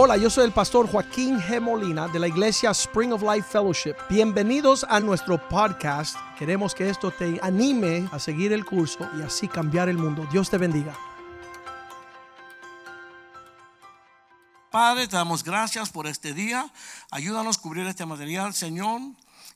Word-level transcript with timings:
Hola, 0.00 0.16
yo 0.16 0.30
soy 0.30 0.44
el 0.44 0.52
pastor 0.52 0.88
Joaquín 0.88 1.40
G. 1.40 1.60
Molina 1.60 2.06
de 2.06 2.20
la 2.20 2.28
iglesia 2.28 2.70
Spring 2.70 3.12
of 3.12 3.20
Life 3.20 3.48
Fellowship. 3.50 3.96
Bienvenidos 4.08 4.86
a 4.88 5.00
nuestro 5.00 5.48
podcast. 5.48 6.16
Queremos 6.38 6.72
que 6.72 6.88
esto 6.88 7.10
te 7.10 7.40
anime 7.42 8.08
a 8.12 8.20
seguir 8.20 8.52
el 8.52 8.64
curso 8.64 9.10
y 9.18 9.22
así 9.22 9.48
cambiar 9.48 9.88
el 9.88 9.98
mundo. 9.98 10.24
Dios 10.30 10.50
te 10.50 10.56
bendiga. 10.56 10.96
Padre, 14.70 15.08
te 15.08 15.16
damos 15.16 15.42
gracias 15.42 15.90
por 15.90 16.06
este 16.06 16.32
día. 16.32 16.72
Ayúdanos 17.10 17.58
a 17.58 17.60
cubrir 17.60 17.84
este 17.88 18.06
material, 18.06 18.54
Señor, 18.54 19.00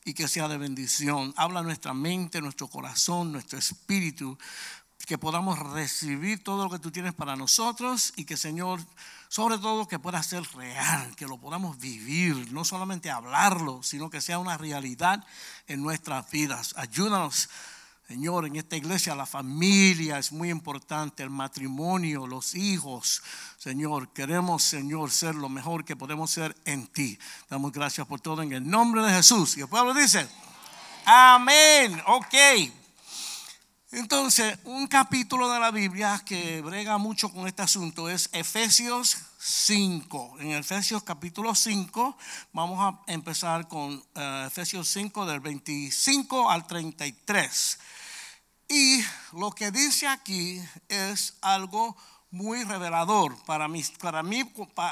y 0.03 0.13
que 0.13 0.27
sea 0.27 0.49
de 0.49 0.57
bendición. 0.57 1.33
Habla 1.37 1.61
nuestra 1.61 1.93
mente, 1.93 2.41
nuestro 2.41 2.67
corazón, 2.67 3.31
nuestro 3.31 3.57
espíritu, 3.57 4.37
que 5.05 5.17
podamos 5.17 5.57
recibir 5.59 6.43
todo 6.43 6.65
lo 6.65 6.69
que 6.69 6.79
tú 6.79 6.91
tienes 6.91 7.13
para 7.13 7.37
nosotros 7.37 8.11
y 8.17 8.25
que, 8.25 8.37
Señor, 8.37 8.81
sobre 9.33 9.57
todo 9.57 9.87
que 9.87 9.97
pueda 9.97 10.21
ser 10.21 10.43
real, 10.53 11.15
que 11.15 11.25
lo 11.25 11.39
podamos 11.39 11.79
vivir, 11.79 12.53
no 12.53 12.63
solamente 12.63 13.09
hablarlo, 13.09 13.81
sino 13.81 14.11
que 14.11 14.21
sea 14.21 14.37
una 14.37 14.59
realidad 14.59 15.25
en 15.65 15.81
nuestras 15.81 16.29
vidas. 16.29 16.75
Ayúdanos 16.77 17.49
Señor, 18.07 18.45
en 18.45 18.57
esta 18.57 18.75
iglesia 18.75 19.15
la 19.15 19.25
familia 19.25 20.19
es 20.19 20.31
muy 20.31 20.51
importante, 20.51 21.23
el 21.23 21.31
matrimonio, 21.31 22.27
los 22.27 22.53
hijos. 22.53 23.23
Señor, 23.57 24.09
queremos, 24.09 24.61
Señor, 24.61 25.09
ser 25.09 25.33
lo 25.33 25.49
mejor 25.49 25.83
que 25.83 25.95
podemos 25.95 26.29
ser 26.29 26.55
en 26.65 26.85
ti. 26.85 27.17
Damos 27.49 27.71
gracias 27.71 28.05
por 28.05 28.21
todo 28.21 28.43
en 28.43 28.53
el 28.53 28.69
nombre 28.69 29.01
de 29.01 29.13
Jesús. 29.13 29.57
Y 29.57 29.61
el 29.61 29.67
pueblo 29.67 29.95
dice, 29.95 30.27
amén. 31.05 31.99
Ok. 32.05 32.82
Entonces, 33.95 34.57
un 34.63 34.87
capítulo 34.87 35.53
de 35.53 35.59
la 35.59 35.69
Biblia 35.69 36.19
que 36.25 36.61
brega 36.61 36.97
mucho 36.97 37.31
con 37.31 37.47
este 37.47 37.61
asunto 37.61 38.09
es 38.09 38.27
Efesios 38.33 39.15
5. 39.37 40.37
En 40.39 40.49
Efesios 40.53 41.03
capítulo 41.03 41.53
5 41.53 42.17
vamos 42.53 42.79
a 42.79 42.99
empezar 43.05 43.67
con 43.67 44.03
eh, 44.15 44.45
Efesios 44.47 44.87
5 44.87 45.27
del 45.27 45.41
25 45.41 46.49
al 46.49 46.65
33. 46.65 47.79
Y 48.67 49.03
lo 49.33 49.51
que 49.51 49.69
dice 49.69 50.07
aquí 50.07 50.59
es 50.89 51.35
algo 51.41 51.95
muy 52.31 52.63
revelador 52.63 53.37
para 53.45 53.67
mí, 53.67 53.83
para 54.01 54.23
mí 54.23 54.51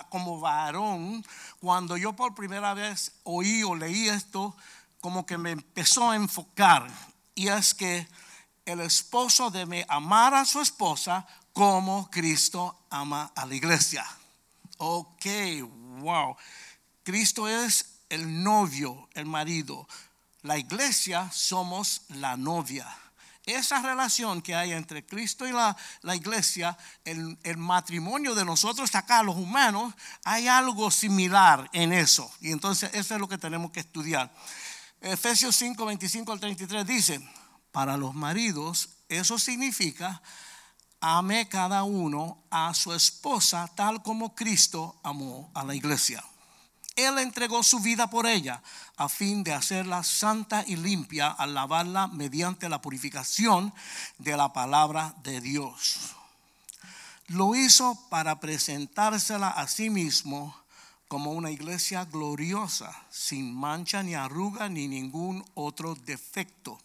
como 0.09 0.39
varón. 0.39 1.25
Cuando 1.59 1.97
yo 1.97 2.13
por 2.13 2.35
primera 2.35 2.75
vez 2.75 3.13
oí 3.23 3.63
o 3.63 3.73
leí 3.73 4.09
esto, 4.09 4.55
como 4.99 5.25
que 5.25 5.39
me 5.39 5.49
empezó 5.49 6.11
a 6.11 6.15
enfocar. 6.15 6.87
Y 7.33 7.47
es 7.47 7.73
que 7.73 8.05
el 8.71 8.81
esposo 8.81 9.51
debe 9.51 9.85
amar 9.87 10.33
a 10.33 10.45
su 10.45 10.61
esposa 10.61 11.25
como 11.53 12.09
Cristo 12.09 12.85
ama 12.89 13.31
a 13.35 13.45
la 13.45 13.55
iglesia. 13.55 14.05
Ok, 14.77 15.25
wow. 15.99 16.35
Cristo 17.03 17.47
es 17.47 17.99
el 18.09 18.43
novio, 18.43 19.09
el 19.13 19.25
marido. 19.25 19.87
La 20.41 20.57
iglesia 20.57 21.29
somos 21.31 22.01
la 22.09 22.35
novia 22.37 22.87
esa 23.45 23.81
relación 23.81 24.41
que 24.41 24.55
hay 24.55 24.71
entre 24.71 25.05
Cristo 25.05 25.47
y 25.47 25.51
la, 25.51 25.75
iglesia, 26.15 26.77
el, 27.03 27.37
el, 27.43 27.57
matrimonio 27.57 28.35
de 28.35 28.45
nosotros 28.45 28.93
acá, 28.95 29.23
los 29.23 29.35
humanos, 29.35 29.93
hay 30.23 30.47
algo 30.47 30.91
similar 30.91 31.69
en 31.73 31.93
eso. 31.93 32.31
Y 32.39 32.51
entonces 32.51 32.91
eso 32.93 33.15
es 33.15 33.19
lo 33.19 33.27
que 33.27 33.37
tenemos 33.37 33.71
que 33.71 33.79
estudiar. 33.79 34.31
Efesios 35.01 35.55
5, 35.55 35.85
25 35.85 36.31
al 36.31 36.39
33 36.39 36.85
dice, 36.85 37.21
para 37.71 37.97
los 37.97 38.13
maridos 38.13 38.89
eso 39.11 39.37
significa, 39.37 40.21
ame 41.01 41.49
cada 41.49 41.83
uno 41.83 42.37
a 42.49 42.73
su 42.73 42.93
esposa 42.93 43.69
tal 43.75 44.01
como 44.01 44.33
Cristo 44.33 44.95
amó 45.03 45.51
a 45.53 45.65
la 45.65 45.75
iglesia. 45.75 46.23
Él 46.95 47.19
entregó 47.19 47.61
su 47.61 47.79
vida 47.79 48.09
por 48.09 48.25
ella 48.25 48.61
a 48.95 49.09
fin 49.09 49.43
de 49.43 49.53
hacerla 49.53 50.03
santa 50.03 50.63
y 50.65 50.77
limpia 50.77 51.27
al 51.29 51.53
lavarla 51.53 52.07
mediante 52.07 52.69
la 52.69 52.81
purificación 52.81 53.73
de 54.17 54.37
la 54.37 54.53
palabra 54.53 55.13
de 55.23 55.41
Dios. 55.41 56.15
Lo 57.27 57.55
hizo 57.55 57.97
para 58.09 58.39
presentársela 58.39 59.49
a 59.49 59.67
sí 59.67 59.89
mismo 59.89 60.55
como 61.07 61.31
una 61.31 61.51
iglesia 61.51 62.05
gloriosa, 62.05 62.93
sin 63.09 63.53
mancha 63.53 64.03
ni 64.03 64.15
arruga 64.15 64.69
ni 64.69 64.87
ningún 64.87 65.43
otro 65.53 65.95
defecto. 65.95 66.79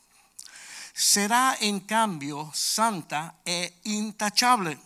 Será 0.97 1.57
en 1.61 1.81
cambio 1.81 2.51
santa 2.55 3.37
e 3.45 3.79
intachable 3.85 4.81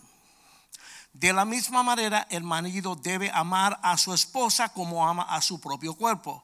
de 1.13 1.33
la 1.33 1.45
misma 1.45 1.83
manera, 1.83 2.25
el 2.29 2.43
marido 2.43 2.95
debe 2.95 3.29
amar 3.33 3.79
a 3.83 3.97
su 3.97 4.13
esposa 4.13 4.69
como 4.69 5.07
ama 5.07 5.23
a 5.23 5.41
su 5.41 5.59
propio 5.59 5.93
cuerpo. 5.93 6.43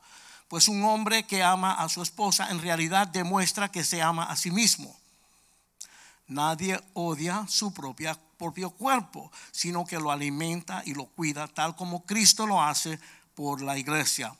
Pues 0.50 0.67
un 0.67 0.83
hombre 0.83 1.23
que 1.23 1.41
ama 1.41 1.73
a 1.73 1.89
su 1.89 2.01
esposa 2.01 2.50
en 2.50 2.61
realidad 2.61 3.07
demuestra 3.07 3.72
que 3.72 3.83
se 3.83 4.01
ama 4.01 4.25
a 4.25 4.35
sí 4.35 4.51
mismo. 4.51 4.95
Nadie 6.27 6.79
odia 6.94 7.45
su 7.47 7.73
propia, 7.73 8.17
propio 8.38 8.69
cuerpo, 8.72 9.31
sino 9.51 9.85
que 9.85 10.00
lo 10.00 10.11
alimenta 10.11 10.83
y 10.85 10.94
lo 10.94 11.06
cuida 11.06 11.47
tal 11.47 11.75
como 11.75 12.06
Cristo 12.06 12.45
lo 12.45 12.61
hace 12.61 13.00
por 13.35 13.61
la 13.61 13.77
iglesia. 13.77 14.35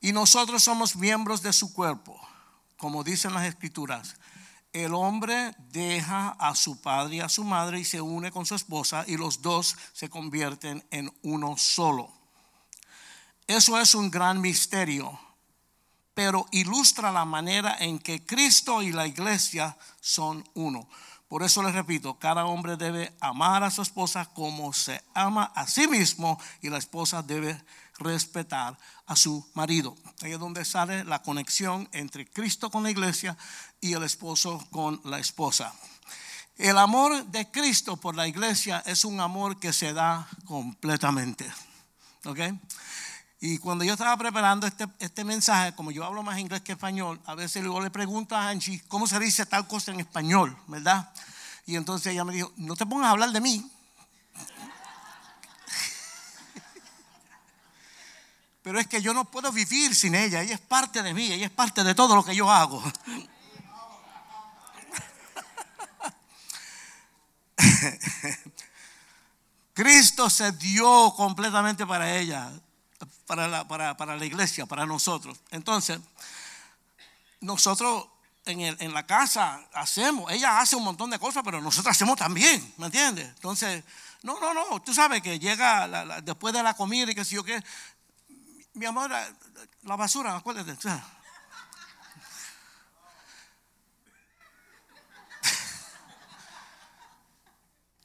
Y 0.00 0.12
nosotros 0.12 0.62
somos 0.62 0.94
miembros 0.94 1.42
de 1.42 1.52
su 1.52 1.72
cuerpo, 1.72 2.20
como 2.76 3.02
dicen 3.02 3.32
las 3.32 3.46
escrituras 3.46 4.14
el 4.84 4.94
hombre 4.94 5.54
deja 5.70 6.30
a 6.30 6.54
su 6.54 6.80
padre 6.80 7.16
y 7.16 7.20
a 7.20 7.28
su 7.28 7.44
madre 7.44 7.80
y 7.80 7.84
se 7.84 8.00
une 8.00 8.30
con 8.30 8.46
su 8.46 8.54
esposa 8.54 9.04
y 9.06 9.16
los 9.16 9.42
dos 9.42 9.76
se 9.92 10.08
convierten 10.08 10.84
en 10.90 11.12
uno 11.22 11.56
solo. 11.56 12.12
Eso 13.46 13.78
es 13.78 13.94
un 13.94 14.10
gran 14.10 14.40
misterio, 14.40 15.18
pero 16.14 16.46
ilustra 16.52 17.10
la 17.10 17.24
manera 17.24 17.76
en 17.80 17.98
que 17.98 18.24
Cristo 18.24 18.82
y 18.82 18.92
la 18.92 19.06
iglesia 19.06 19.76
son 20.00 20.46
uno. 20.54 20.88
Por 21.28 21.42
eso 21.42 21.62
les 21.62 21.74
repito, 21.74 22.18
cada 22.18 22.46
hombre 22.46 22.76
debe 22.76 23.14
amar 23.20 23.62
a 23.62 23.70
su 23.70 23.82
esposa 23.82 24.24
como 24.32 24.72
se 24.72 25.02
ama 25.14 25.52
a 25.54 25.66
sí 25.66 25.86
mismo 25.86 26.40
y 26.62 26.70
la 26.70 26.78
esposa 26.78 27.22
debe 27.22 27.62
respetar 27.98 28.78
a 29.06 29.14
su 29.14 29.46
marido. 29.54 29.94
Ahí 30.22 30.32
es 30.32 30.38
donde 30.38 30.64
sale 30.64 31.04
la 31.04 31.22
conexión 31.22 31.88
entre 31.92 32.26
Cristo 32.26 32.70
con 32.70 32.82
la 32.82 32.90
iglesia 32.90 33.36
y 33.80 33.92
el 33.92 34.04
esposo 34.04 34.66
con 34.70 35.00
la 35.04 35.18
esposa. 35.18 35.74
El 36.56 36.78
amor 36.78 37.26
de 37.26 37.50
Cristo 37.50 37.96
por 37.96 38.16
la 38.16 38.26
iglesia 38.26 38.82
es 38.86 39.04
un 39.04 39.20
amor 39.20 39.60
que 39.60 39.72
se 39.72 39.92
da 39.92 40.26
completamente. 40.46 41.46
¿Ok? 42.24 42.40
Y 43.40 43.58
cuando 43.58 43.84
yo 43.84 43.92
estaba 43.92 44.16
preparando 44.16 44.66
este, 44.66 44.88
este, 44.98 45.22
mensaje, 45.22 45.72
como 45.74 45.92
yo 45.92 46.04
hablo 46.04 46.24
más 46.24 46.38
inglés 46.38 46.62
que 46.62 46.72
español, 46.72 47.20
a 47.24 47.36
veces 47.36 47.62
luego 47.62 47.80
le 47.80 47.90
pregunto 47.90 48.34
a 48.34 48.48
Angie, 48.48 48.82
¿cómo 48.88 49.06
se 49.06 49.20
dice 49.20 49.46
tal 49.46 49.68
cosa 49.68 49.92
en 49.92 50.00
español? 50.00 50.56
¿Verdad? 50.66 51.12
Y 51.64 51.76
entonces 51.76 52.12
ella 52.12 52.24
me 52.24 52.32
dijo, 52.32 52.52
no 52.56 52.74
te 52.74 52.84
pongas 52.84 53.06
a 53.06 53.10
hablar 53.12 53.30
de 53.30 53.40
mí, 53.40 53.70
Pero 58.62 58.80
es 58.80 58.86
que 58.86 59.00
yo 59.00 59.14
no 59.14 59.24
puedo 59.24 59.50
vivir 59.52 59.94
sin 59.94 60.14
ella. 60.14 60.42
Ella 60.42 60.54
es 60.54 60.60
parte 60.60 61.02
de 61.02 61.14
mí, 61.14 61.32
ella 61.32 61.46
es 61.46 61.52
parte 61.52 61.84
de 61.84 61.94
todo 61.94 62.14
lo 62.16 62.24
que 62.24 62.34
yo 62.34 62.50
hago. 62.50 62.82
Cristo 69.74 70.28
se 70.28 70.50
dio 70.52 71.14
completamente 71.16 71.86
para 71.86 72.16
ella, 72.16 72.50
para 73.28 73.46
la, 73.46 73.68
para, 73.68 74.16
la 74.16 74.24
iglesia, 74.24 74.64
para 74.64 74.86
nosotros. 74.86 75.38
Entonces, 75.50 76.00
nosotros 77.40 78.06
en, 78.46 78.60
en, 78.62 78.94
la 78.94 79.06
casa 79.06 79.68
hacemos, 79.74 80.32
ella 80.32 80.60
hace 80.60 80.76
un 80.76 80.82
montón 80.82 81.10
de 81.10 81.18
cosas, 81.18 81.42
pero 81.44 81.60
nosotros 81.60 81.94
hacemos 81.94 82.16
también, 82.16 82.72
¿me 82.78 82.86
entiendes? 82.86 83.28
Entonces, 83.28 83.84
no, 84.22 84.40
no, 84.40 84.54
no, 84.54 84.80
tú 84.80 84.94
sabes 84.94 85.20
que 85.20 85.38
llega 85.38 86.22
después 86.22 86.54
de 86.54 86.62
la 86.62 86.72
comida 86.72 87.12
y 87.12 87.14
que 87.14 87.26
si 87.26 87.34
yo 87.34 87.44
qué, 87.44 87.62
mi 88.72 88.86
amor, 88.86 89.10
la 89.82 89.96
basura, 89.96 90.34
acuérdate. 90.34 90.74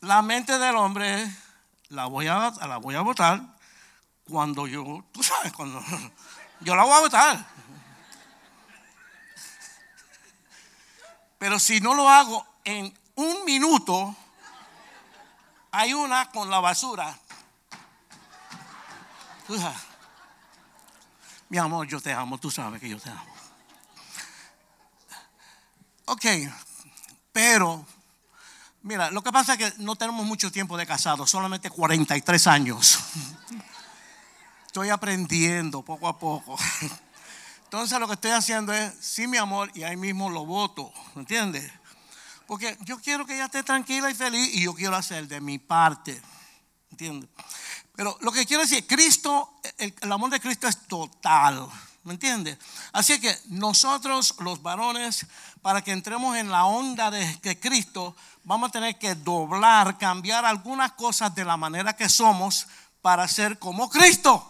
La 0.02 0.22
mente 0.22 0.60
del 0.60 0.76
hombre 0.76 1.34
la 1.88 2.08
voy 2.08 2.28
a, 2.28 2.52
la 2.68 2.76
voy 2.76 2.96
a 2.96 3.00
votar 3.00 3.54
cuando 4.30 4.68
yo, 4.68 5.04
tú 5.12 5.22
sabes, 5.24 5.52
cuando 5.54 5.82
yo 6.62 6.76
la 6.76 6.84
voy 6.84 6.94
a 6.94 7.00
votar. 7.00 7.46
Pero 11.38 11.60
si 11.60 11.82
no 11.82 11.94
lo 11.94 12.08
hago 12.08 12.46
en 12.64 12.98
un 13.16 13.44
minuto, 13.44 14.16
hay 15.72 15.94
una 15.94 16.30
con 16.32 16.50
la 16.50 16.60
basura. 16.60 17.18
Mi 21.50 21.58
amor, 21.58 21.86
yo 21.88 22.00
te 22.00 22.14
amo, 22.14 22.38
tú 22.38 22.50
sabes 22.50 22.80
que 22.80 22.88
yo 22.88 23.00
te 23.00 23.10
amo. 23.10 23.34
Ok, 26.06 26.26
pero, 27.32 27.86
mira, 28.82 29.12
lo 29.12 29.22
que 29.22 29.32
pasa 29.32 29.54
es 29.54 29.60
que 29.60 29.74
no 29.84 29.96
tenemos 29.96 30.26
mucho 30.26 30.52
tiempo 30.52 30.78
de 30.78 30.86
casado, 30.86 31.28
solamente 31.28 31.70
43 31.70 32.48
años. 32.48 33.00
Estoy 34.74 34.90
aprendiendo 34.90 35.84
poco 35.84 36.08
a 36.08 36.18
poco. 36.18 36.58
Entonces 37.66 38.00
lo 38.00 38.08
que 38.08 38.16
estoy 38.16 38.32
haciendo 38.32 38.74
es, 38.74 38.92
sí, 39.02 39.28
mi 39.28 39.38
amor, 39.38 39.70
y 39.76 39.84
ahí 39.84 39.96
mismo 39.96 40.32
lo 40.32 40.48
voto, 40.48 40.92
¿me 41.14 41.22
entiendes? 41.22 41.72
Porque 42.48 42.76
yo 42.82 43.00
quiero 43.00 43.24
que 43.24 43.36
ella 43.36 43.46
esté 43.46 43.62
tranquila 43.62 44.10
y 44.10 44.16
feliz 44.16 44.50
y 44.52 44.64
yo 44.64 44.74
quiero 44.74 44.96
hacer 44.96 45.28
de 45.28 45.40
mi 45.42 45.60
parte, 45.60 46.20
¿entiendes? 46.90 47.30
Pero 47.96 48.18
lo 48.22 48.32
que 48.32 48.48
quiero 48.48 48.64
decir, 48.64 48.88
Cristo, 48.88 49.60
el, 49.78 50.12
amor 50.12 50.32
de 50.32 50.40
Cristo 50.40 50.68
es 50.68 50.88
total, 50.88 51.68
¿me 52.04 52.14
entiendes? 52.14 52.58
Así 52.94 53.22
que 53.22 53.38
nosotros 53.50 54.34
los 54.40 54.64
varones, 54.64 55.28
para 55.62 55.84
que 55.84 55.92
entremos 55.92 56.36
en 56.36 56.50
la 56.50 56.66
onda 56.66 57.12
de 57.12 57.60
Cristo, 57.62 58.16
vamos 58.44 58.70
a 58.70 58.72
tener 58.72 58.98
que 58.98 59.14
doblar, 59.14 60.00
cambiar 60.00 60.46
algunas 60.46 60.94
cosas 60.94 61.36
de 61.36 61.46
la 61.46 61.58
manera 61.58 61.96
que 61.96 62.10
somos 62.10 62.66
para 63.04 63.28
ser 63.28 63.60
como 63.60 63.88
Cristo. 63.88 64.50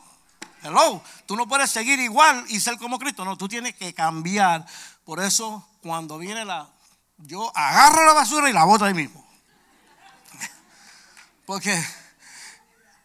Hello, 0.63 1.03
tú 1.25 1.35
no 1.35 1.45
puedes 1.45 1.69
seguir 1.69 1.99
igual 1.99 2.45
y 2.47 2.61
ser 2.61 2.77
como 2.77 2.97
Cristo, 2.97 3.25
no, 3.25 3.37
tú 3.37 3.49
tienes 3.49 3.75
que 3.75 3.93
cambiar. 3.93 4.65
Por 5.03 5.21
eso 5.21 5.67
cuando 5.81 6.17
viene 6.17 6.45
la, 6.45 6.69
yo 7.17 7.51
agarro 7.53 8.05
la 8.05 8.13
basura 8.13 8.49
y 8.49 8.53
la 8.53 8.63
boto 8.63 8.85
ahí 8.85 8.93
mismo. 8.93 9.27
Porque 11.45 11.83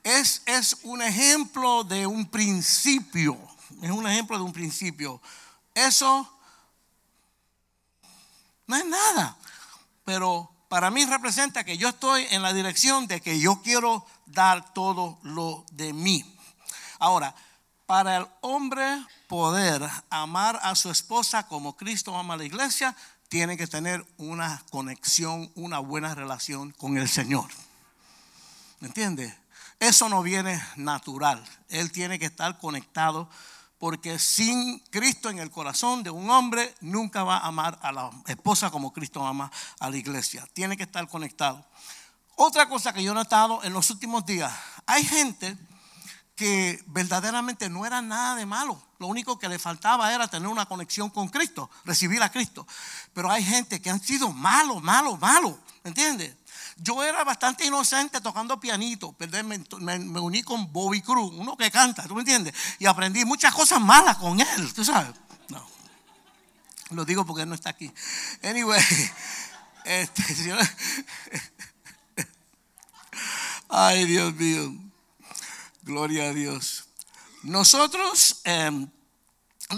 es, 0.05 0.43
es 0.46 0.76
un 0.84 1.02
ejemplo 1.02 1.82
de 1.82 2.06
un 2.06 2.26
principio, 2.26 3.37
es 3.82 3.90
un 3.90 4.06
ejemplo 4.06 4.37
de 4.37 4.44
un 4.44 4.52
principio. 4.52 5.20
Eso 5.75 6.32
no 8.69 8.76
es 8.76 8.87
nada, 8.87 9.37
pero 10.04 10.49
para 10.69 10.93
mí 10.93 11.04
representa 11.06 11.64
que 11.64 11.76
yo 11.76 11.88
estoy 11.88 12.25
en 12.31 12.43
la 12.43 12.52
dirección 12.52 13.08
de 13.08 13.20
que 13.20 13.40
yo 13.40 13.62
quiero 13.62 14.06
dar 14.26 14.72
todo 14.75 15.19
lo 15.22 15.64
de 15.72 15.93
mí. 15.93 16.37
Ahora, 17.00 17.34
para 17.88 18.19
el 18.19 18.26
hombre 18.43 18.85
poder 19.29 19.82
amar 20.11 20.61
a 20.62 20.75
su 20.75 20.90
esposa 20.90 21.49
como 21.49 21.75
Cristo 21.75 22.14
ama 22.14 22.35
a 22.35 22.37
la 22.37 22.44
iglesia, 22.44 22.94
tiene 23.31 23.56
que 23.56 23.67
tener 23.67 24.06
una 24.19 24.62
conexión, 24.70 25.50
una 25.55 25.79
buena 25.79 26.14
relación 26.14 26.73
con 26.73 26.99
el 26.99 27.08
Señor. 27.08 27.49
¿Me 28.81 28.88
entiende? 28.88 29.35
Eso 29.81 30.11
no 30.11 30.23
viene 30.23 30.62
natural. 30.76 31.43
Él 31.70 31.90
tiene 31.90 32.19
que 32.19 32.26
estar 32.26 32.58
conectado 32.58 33.31
porque 33.79 34.19
sin 34.19 34.81
Cristo 34.90 35.31
en 35.31 35.38
el 35.38 35.50
corazón 35.50 36.02
de 36.02 36.11
un 36.11 36.29
hombre 36.29 36.75
nunca 36.82 37.25
va 37.25 37.38
a 37.38 37.46
amar 37.46 37.79
a 37.81 37.90
la 37.90 38.11
esposa 38.26 38.70
como 38.70 38.93
Cristo 38.93 39.26
ama 39.26 39.50
a 39.81 39.88
la 39.88 39.96
iglesia. 39.96 40.46
Tiene 40.52 40.76
que 40.76 40.82
estar 40.82 41.08
conectado. 41.08 41.67
Otra 42.37 42.69
cosa 42.69 42.93
que 42.93 43.02
yo 43.02 43.12
he 43.12 43.14
notado 43.14 43.64
en 43.64 43.73
los 43.73 43.88
últimos 43.88 44.26
días, 44.26 44.52
hay 44.85 45.05
gente 45.05 45.56
que 46.38 46.81
verdaderamente 46.87 47.69
no 47.69 47.85
era 47.85 48.00
nada 48.00 48.37
de 48.37 48.46
malo. 48.46 48.81
Lo 49.00 49.08
único 49.08 49.40
que 49.40 49.49
le 49.49 49.58
faltaba 49.58 50.14
era 50.14 50.29
tener 50.29 50.49
una 50.49 50.67
conexión 50.67 51.11
con 51.11 51.29
Cristo, 51.29 51.69
recibir 51.85 52.23
a 52.23 52.31
Cristo. 52.31 52.64
Pero 53.12 53.29
hay 53.29 53.43
gente 53.44 53.82
que 53.82 53.90
han 53.90 54.00
sido 54.00 54.31
malos, 54.31 54.81
malos. 54.81 55.19
¿Me 55.82 55.88
entiendes? 55.88 56.37
Yo 56.76 57.02
era 57.02 57.25
bastante 57.25 57.67
inocente 57.67 58.20
tocando 58.20 58.61
pianito. 58.61 59.17
Me, 59.19 59.99
me, 59.99 60.20
uní 60.20 60.44
con 60.44 60.73
Bobby 60.73 61.02
Cruz, 61.02 61.32
uno 61.35 61.56
que 61.56 61.73
canta, 61.73 62.06
¿tú 62.06 62.14
me 62.14 62.20
entiendes? 62.20 62.55
Y 62.79 62.87
aprendí 62.87 63.25
muchas 63.25 63.52
cosas 63.52 63.81
malas 63.81 64.17
con 64.17 64.40
él, 64.40 64.73
¿tú 64.73 64.85
sabes? 64.85 65.11
No. 65.49 65.67
Lo 66.90 67.05
digo 67.05 67.26
porque 67.26 67.43
él 67.43 67.49
no 67.49 67.56
está 67.56 67.70
aquí. 67.70 67.93
Anyway, 68.44 68.81
este, 69.85 70.23
ay 73.69 74.05
Dios 74.05 74.32
mío. 74.35 74.88
Gloria 75.88 76.25
a 76.25 76.35
Dios. 76.35 76.85
Nosotros, 77.43 78.43
em, 78.44 78.90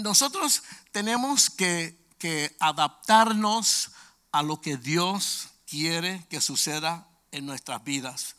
nosotros 0.01 0.61
tenemos 0.91 1.49
que, 1.49 2.05
que 2.19 2.53
adaptarnos 2.59 3.91
a 4.33 4.43
lo 4.43 4.59
que 4.59 4.75
Dios 4.75 5.47
quiere 5.65 6.27
que 6.29 6.41
suceda 6.41 7.07
en 7.31 7.45
nuestras 7.45 7.81
vidas, 7.85 8.35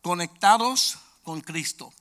conectados 0.00 0.98
con 1.24 1.40
Cristo. 1.40 1.92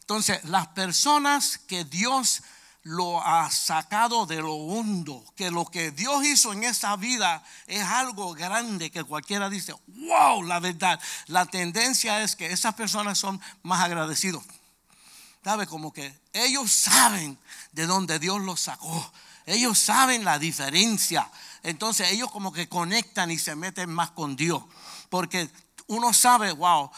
Entonces, 0.00 0.42
las 0.42 0.66
personas 0.66 1.56
que 1.56 1.84
Dios 1.84 2.42
lo 2.82 3.24
ha 3.24 3.52
sacado 3.52 4.26
de 4.26 4.42
lo 4.42 4.54
hondo, 4.54 5.24
que 5.36 5.52
lo 5.52 5.66
que 5.66 5.92
Dios 5.92 6.24
hizo 6.24 6.52
en 6.52 6.64
esa 6.64 6.96
vida 6.96 7.44
es 7.68 7.84
algo 7.84 8.34
grande 8.34 8.90
que 8.90 9.04
cualquiera 9.04 9.48
dice, 9.48 9.72
wow, 9.86 10.42
la 10.42 10.58
verdad. 10.58 11.00
La 11.28 11.46
tendencia 11.46 12.24
es 12.24 12.34
que 12.34 12.46
esas 12.46 12.74
personas 12.74 13.18
son 13.18 13.40
más 13.62 13.80
agradecidos 13.80 14.42
¿Sabe? 15.44 15.66
Como 15.66 15.92
que 15.92 16.18
ellos 16.32 16.72
saben 16.72 17.38
de 17.72 17.86
dónde 17.86 18.18
Dios 18.18 18.40
los 18.40 18.60
sacó. 18.60 19.12
Ellos 19.44 19.78
saben 19.78 20.24
la 20.24 20.38
diferencia. 20.38 21.30
Entonces 21.62 22.10
ellos 22.10 22.30
como 22.30 22.50
que 22.50 22.66
conectan 22.66 23.30
y 23.30 23.38
se 23.38 23.54
meten 23.54 23.90
más 23.90 24.10
con 24.12 24.36
Dios. 24.36 24.64
Porque 25.10 25.50
uno 25.86 26.14
sabe, 26.14 26.52
wow, 26.52 26.90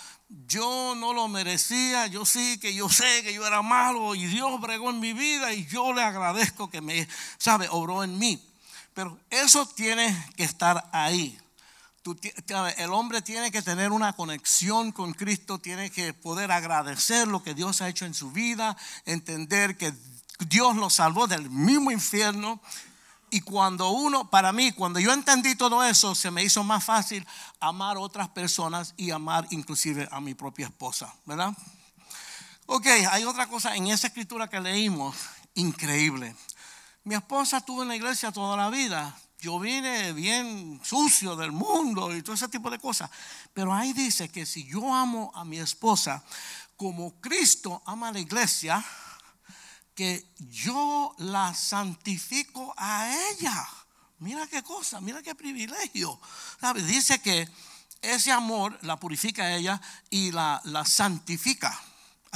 yo 0.46 0.94
no 0.96 1.12
lo 1.12 1.26
merecía, 1.26 2.06
yo 2.06 2.24
sí 2.24 2.58
que 2.58 2.72
yo 2.72 2.88
sé 2.88 3.24
que 3.24 3.34
yo 3.34 3.44
era 3.44 3.62
malo 3.62 4.14
y 4.14 4.26
Dios 4.26 4.60
bregó 4.60 4.90
en 4.90 5.00
mi 5.00 5.12
vida 5.12 5.52
y 5.52 5.66
yo 5.66 5.92
le 5.92 6.02
agradezco 6.02 6.70
que 6.70 6.80
me, 6.80 7.08
sabe, 7.38 7.68
obró 7.68 8.04
en 8.04 8.16
mí. 8.16 8.40
Pero 8.94 9.18
eso 9.28 9.66
tiene 9.66 10.16
que 10.36 10.44
estar 10.44 10.88
ahí 10.92 11.36
el 12.76 12.92
hombre 12.92 13.22
tiene 13.22 13.50
que 13.50 13.62
tener 13.62 13.92
una 13.92 14.12
conexión 14.12 14.92
con 14.92 15.12
Cristo, 15.12 15.58
tiene 15.58 15.90
que 15.90 16.12
poder 16.12 16.52
agradecer 16.52 17.26
lo 17.28 17.42
que 17.42 17.54
Dios 17.54 17.80
ha 17.80 17.88
hecho 17.88 18.04
en 18.04 18.14
su 18.14 18.30
vida, 18.30 18.76
entender 19.04 19.76
que 19.76 19.92
Dios 20.48 20.76
lo 20.76 20.90
salvó 20.90 21.26
del 21.26 21.50
mismo 21.50 21.90
infierno. 21.90 22.60
Y 23.30 23.40
cuando 23.40 23.90
uno, 23.90 24.30
para 24.30 24.52
mí, 24.52 24.72
cuando 24.72 25.00
yo 25.00 25.12
entendí 25.12 25.56
todo 25.56 25.82
eso, 25.82 26.14
se 26.14 26.30
me 26.30 26.44
hizo 26.44 26.62
más 26.62 26.84
fácil 26.84 27.26
amar 27.58 27.96
otras 27.96 28.28
personas 28.28 28.94
y 28.96 29.10
amar 29.10 29.46
inclusive 29.50 30.08
a 30.12 30.20
mi 30.20 30.34
propia 30.34 30.66
esposa, 30.66 31.12
¿verdad? 31.24 31.52
Ok, 32.66 32.86
hay 33.10 33.24
otra 33.24 33.48
cosa 33.48 33.74
en 33.74 33.88
esa 33.88 34.06
escritura 34.06 34.48
que 34.48 34.60
leímos, 34.60 35.16
increíble. 35.54 36.34
Mi 37.04 37.14
esposa 37.14 37.58
estuvo 37.58 37.82
en 37.82 37.88
la 37.88 37.96
iglesia 37.96 38.32
toda 38.32 38.56
la 38.56 38.70
vida, 38.70 39.16
yo 39.40 39.58
vine 39.58 40.12
bien 40.12 40.80
sucio 40.82 41.36
del 41.36 41.52
mundo 41.52 42.14
y 42.14 42.22
todo 42.22 42.34
ese 42.34 42.48
tipo 42.48 42.70
de 42.70 42.78
cosas. 42.78 43.10
Pero 43.52 43.72
ahí 43.72 43.92
dice 43.92 44.28
que 44.28 44.46
si 44.46 44.64
yo 44.64 44.94
amo 44.94 45.30
a 45.34 45.44
mi 45.44 45.58
esposa 45.58 46.24
como 46.76 47.20
Cristo 47.20 47.82
ama 47.86 48.08
a 48.08 48.12
la 48.12 48.20
iglesia, 48.20 48.84
que 49.94 50.30
yo 50.38 51.14
la 51.18 51.54
santifico 51.54 52.74
a 52.76 53.10
ella. 53.30 53.66
Mira 54.18 54.46
qué 54.46 54.62
cosa, 54.62 55.00
mira 55.00 55.22
qué 55.22 55.34
privilegio. 55.34 56.20
Dice 56.86 57.18
que 57.20 57.48
ese 58.02 58.30
amor 58.30 58.78
la 58.82 59.00
purifica 59.00 59.44
a 59.44 59.56
ella 59.56 59.80
y 60.10 60.32
la, 60.32 60.60
la 60.64 60.84
santifica. 60.84 61.78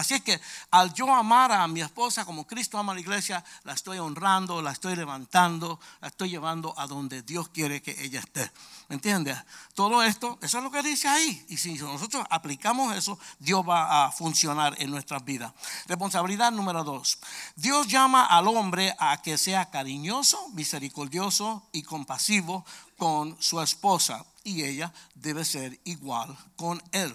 Así 0.00 0.14
es 0.14 0.22
que 0.22 0.40
al 0.70 0.94
yo 0.94 1.14
amar 1.14 1.52
a 1.52 1.68
mi 1.68 1.82
esposa 1.82 2.24
como 2.24 2.46
Cristo 2.46 2.78
ama 2.78 2.92
a 2.92 2.94
la 2.94 3.02
iglesia, 3.02 3.44
la 3.64 3.74
estoy 3.74 3.98
honrando, 3.98 4.62
la 4.62 4.72
estoy 4.72 4.96
levantando, 4.96 5.78
la 6.00 6.08
estoy 6.08 6.30
llevando 6.30 6.72
a 6.78 6.86
donde 6.86 7.20
Dios 7.20 7.50
quiere 7.50 7.82
que 7.82 8.02
ella 8.02 8.20
esté. 8.20 8.50
¿Me 8.88 8.94
entiendes? 8.94 9.36
Todo 9.74 10.02
esto, 10.02 10.38
eso 10.40 10.56
es 10.56 10.64
lo 10.64 10.70
que 10.70 10.82
dice 10.82 11.06
ahí. 11.06 11.44
Y 11.50 11.58
si 11.58 11.74
nosotros 11.74 12.24
aplicamos 12.30 12.96
eso, 12.96 13.18
Dios 13.38 13.62
va 13.68 14.06
a 14.06 14.10
funcionar 14.10 14.74
en 14.78 14.90
nuestras 14.90 15.22
vidas. 15.22 15.52
Responsabilidad 15.86 16.50
número 16.50 16.82
dos. 16.82 17.18
Dios 17.54 17.86
llama 17.86 18.24
al 18.24 18.48
hombre 18.48 18.96
a 18.98 19.20
que 19.20 19.36
sea 19.36 19.68
cariñoso, 19.68 20.48
misericordioso 20.54 21.68
y 21.72 21.82
compasivo 21.82 22.64
con 22.96 23.36
su 23.38 23.60
esposa. 23.60 24.24
Y 24.44 24.64
ella 24.64 24.94
debe 25.14 25.44
ser 25.44 25.78
igual 25.84 26.34
con 26.56 26.82
él. 26.92 27.14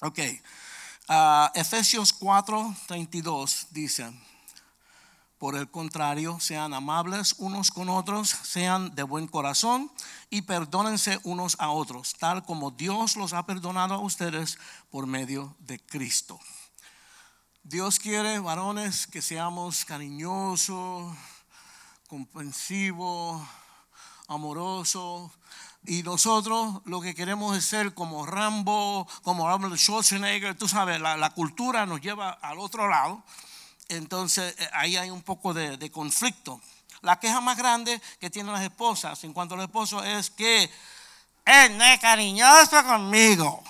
Ok. 0.00 0.20
Uh, 1.08 1.50
Efesios 1.54 2.12
4, 2.12 2.76
32 2.86 3.66
dice, 3.70 4.12
por 5.36 5.56
el 5.56 5.68
contrario, 5.68 6.38
sean 6.38 6.72
amables 6.72 7.34
unos 7.38 7.72
con 7.72 7.88
otros, 7.88 8.28
sean 8.28 8.94
de 8.94 9.02
buen 9.02 9.26
corazón 9.26 9.90
y 10.30 10.42
perdónense 10.42 11.18
unos 11.24 11.56
a 11.58 11.70
otros, 11.70 12.14
tal 12.14 12.44
como 12.44 12.70
Dios 12.70 13.16
los 13.16 13.32
ha 13.32 13.44
perdonado 13.44 13.94
a 13.94 13.98
ustedes 13.98 14.56
por 14.90 15.08
medio 15.08 15.56
de 15.58 15.80
Cristo. 15.80 16.38
Dios 17.64 17.98
quiere, 17.98 18.38
varones, 18.38 19.08
que 19.08 19.20
seamos 19.20 19.84
cariñosos, 19.84 21.12
comprensivos, 22.06 23.42
amorosos, 24.28 25.32
y 25.84 26.02
nosotros 26.04 26.80
lo 26.84 27.00
que 27.00 27.14
queremos 27.14 27.56
es 27.56 27.64
ser 27.64 27.92
como 27.92 28.24
Rambo, 28.24 29.08
como 29.22 29.48
Arnold 29.48 29.76
Schwarzenegger. 29.76 30.56
Tú 30.56 30.68
sabes, 30.68 31.00
la, 31.00 31.30
cultura 31.30 31.86
nos 31.86 32.00
lleva 32.00 32.30
al 32.30 32.58
otro 32.58 32.88
lado. 32.88 33.22
Entonces 33.88 34.54
eh, 34.58 34.70
ahí 34.72 34.96
hay 34.96 35.10
un 35.10 35.22
poco 35.22 35.52
de, 35.52 35.76
de, 35.76 35.90
conflicto. 35.90 36.60
La 37.00 37.18
queja 37.18 37.40
más 37.40 37.56
grande 37.56 38.00
que 38.20 38.30
tienen 38.30 38.52
las 38.52 38.62
esposas 38.62 39.22
en 39.24 39.32
cuanto 39.32 39.54
al 39.54 39.62
esposo 39.62 40.04
es 40.04 40.30
que 40.30 40.70
él 41.44 41.76
no 41.76 41.84
es 41.84 41.98
cariñoso 41.98 42.84
conmigo. 42.84 43.62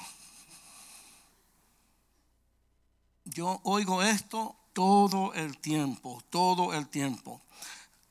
Yo 3.24 3.58
oigo 3.64 4.02
esto 4.02 4.54
todo 4.74 5.32
el 5.32 5.56
tiempo, 5.56 6.22
todo 6.28 6.74
el 6.74 6.88
tiempo. 6.88 7.40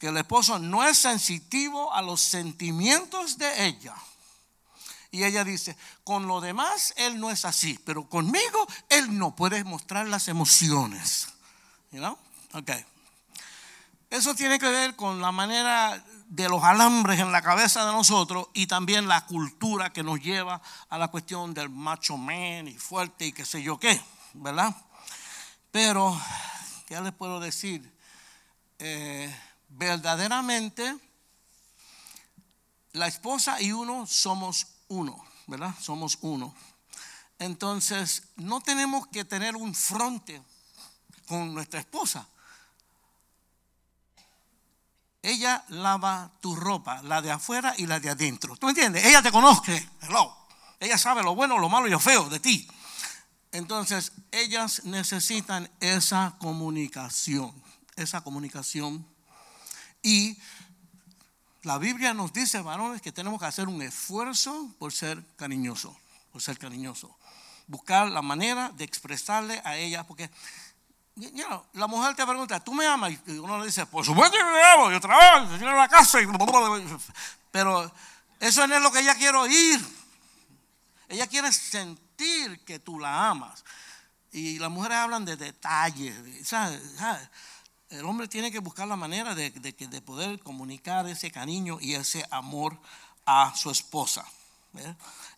Que 0.01 0.07
el 0.07 0.17
esposo 0.17 0.57
no 0.57 0.83
es 0.83 0.97
sensitivo 0.97 1.93
a 1.93 2.01
los 2.01 2.19
sentimientos 2.19 3.37
de 3.37 3.67
ella. 3.67 3.93
Y 5.11 5.25
ella 5.25 5.43
dice, 5.43 5.77
con 6.03 6.25
lo 6.25 6.41
demás 6.41 6.95
él 6.97 7.19
no 7.19 7.29
es 7.29 7.45
así, 7.45 7.79
pero 7.85 8.09
conmigo 8.09 8.67
él 8.89 9.15
no 9.15 9.35
puede 9.35 9.63
mostrar 9.63 10.07
las 10.07 10.27
emociones. 10.27 11.27
You 11.91 11.99
know? 11.99 12.17
Okay. 12.53 12.83
Eso 14.09 14.33
tiene 14.33 14.57
que 14.57 14.69
ver 14.69 14.95
con 14.95 15.21
la 15.21 15.31
manera 15.31 16.03
de 16.25 16.49
los 16.49 16.63
alambres 16.63 17.19
en 17.19 17.31
la 17.31 17.43
cabeza 17.43 17.85
de 17.85 17.91
nosotros 17.91 18.47
y 18.53 18.65
también 18.65 19.07
la 19.07 19.25
cultura 19.27 19.93
que 19.93 20.01
nos 20.01 20.19
lleva 20.19 20.63
a 20.89 20.97
la 20.97 21.09
cuestión 21.09 21.53
del 21.53 21.69
macho 21.69 22.17
man 22.17 22.67
y 22.67 22.73
fuerte 22.73 23.27
y 23.27 23.33
qué 23.33 23.45
sé 23.45 23.61
yo 23.61 23.77
qué, 23.79 24.01
¿verdad? 24.33 24.75
Pero, 25.71 26.19
¿qué 26.87 26.99
les 26.99 27.13
puedo 27.13 27.39
decir? 27.39 27.95
Eh, 28.79 29.33
verdaderamente, 29.71 30.97
la 32.93 33.07
esposa 33.07 33.61
y 33.61 33.71
uno 33.71 34.05
somos 34.05 34.67
uno, 34.87 35.23
¿verdad? 35.47 35.73
Somos 35.79 36.17
uno. 36.21 36.53
Entonces, 37.39 38.23
no 38.35 38.61
tenemos 38.61 39.07
que 39.07 39.25
tener 39.25 39.55
un 39.55 39.73
fronte 39.73 40.41
con 41.27 41.53
nuestra 41.53 41.79
esposa 41.79 42.27
ella 45.21 45.63
lava 45.69 46.31
tu 46.41 46.55
ropa, 46.55 47.01
la 47.03 47.21
de 47.21 47.31
afuera 47.31 47.75
y 47.77 47.85
la 47.85 47.99
de 47.99 48.09
adentro. 48.09 48.55
¿Tú 48.57 48.65
me 48.65 48.71
entiendes? 48.71 49.05
Ella 49.05 49.21
te 49.21 49.31
conoce. 49.31 49.89
Hello. 50.01 50.35
Ella 50.79 50.97
sabe 50.97 51.21
lo 51.21 51.35
bueno, 51.35 51.59
lo 51.59 51.69
malo 51.69 51.87
y 51.87 51.91
lo 51.91 51.99
feo 51.99 52.27
de 52.27 52.39
ti. 52.39 52.67
Entonces, 53.51 54.13
ellas 54.31 54.83
necesitan 54.85 55.69
esa 55.79 56.35
comunicación, 56.39 57.53
esa 57.95 58.21
comunicación. 58.21 59.05
Y 60.01 60.37
la 61.63 61.77
Biblia 61.77 62.13
nos 62.13 62.33
dice, 62.33 62.61
varones, 62.61 63.01
que 63.01 63.11
tenemos 63.11 63.39
que 63.39 63.45
hacer 63.45 63.67
un 63.67 63.81
esfuerzo 63.81 64.73
por 64.79 64.91
ser 64.91 65.23
cariñoso, 65.35 65.95
por 66.31 66.41
ser 66.41 66.57
cariñoso. 66.57 67.15
Buscar 67.67 68.09
la 68.09 68.21
manera 68.21 68.69
de 68.69 68.83
expresarle 68.83 69.61
a 69.63 69.77
ella, 69.77 70.05
porque 70.05 70.29
la 71.73 71.87
mujer 71.87 72.15
te 72.15 72.25
pregunta, 72.25 72.59
¿tú 72.59 72.73
me 72.73 72.85
amas? 72.85 73.11
Y 73.27 73.31
uno 73.33 73.59
le 73.59 73.65
dice, 73.65 73.85
por 73.85 74.05
supuesto 74.05 74.37
que 74.37 74.43
me 74.43 74.63
amo, 74.63 74.91
yo 74.91 74.99
trabajo, 74.99 75.55
yo 75.57 75.69
en 75.69 75.77
la 75.77 75.87
casa. 75.87 76.21
Y... 76.21 76.27
Pero 77.51 77.91
eso 78.39 78.65
no 78.65 78.75
es 78.75 78.81
lo 78.81 78.91
que 78.91 78.99
ella 78.99 79.15
quiere 79.15 79.37
oír. 79.37 79.79
Ella 81.09 81.27
quiere 81.27 81.51
sentir 81.51 82.63
que 82.65 82.79
tú 82.79 82.99
la 82.99 83.29
amas. 83.29 83.63
Y 84.31 84.57
las 84.59 84.71
mujeres 84.71 84.97
hablan 84.97 85.25
de 85.25 85.35
detalles. 85.35 86.15
El 87.91 88.05
hombre 88.05 88.29
tiene 88.29 88.51
que 88.51 88.59
buscar 88.59 88.87
la 88.87 88.95
manera 88.95 89.35
de, 89.35 89.51
de, 89.51 90.01
poder 90.01 90.39
comunicar 90.39 91.07
ese 91.07 91.29
cariño 91.29 91.77
y 91.81 91.95
ese 91.95 92.25
amor 92.31 92.79
a 93.25 93.53
su 93.53 93.69
esposa. 93.69 94.25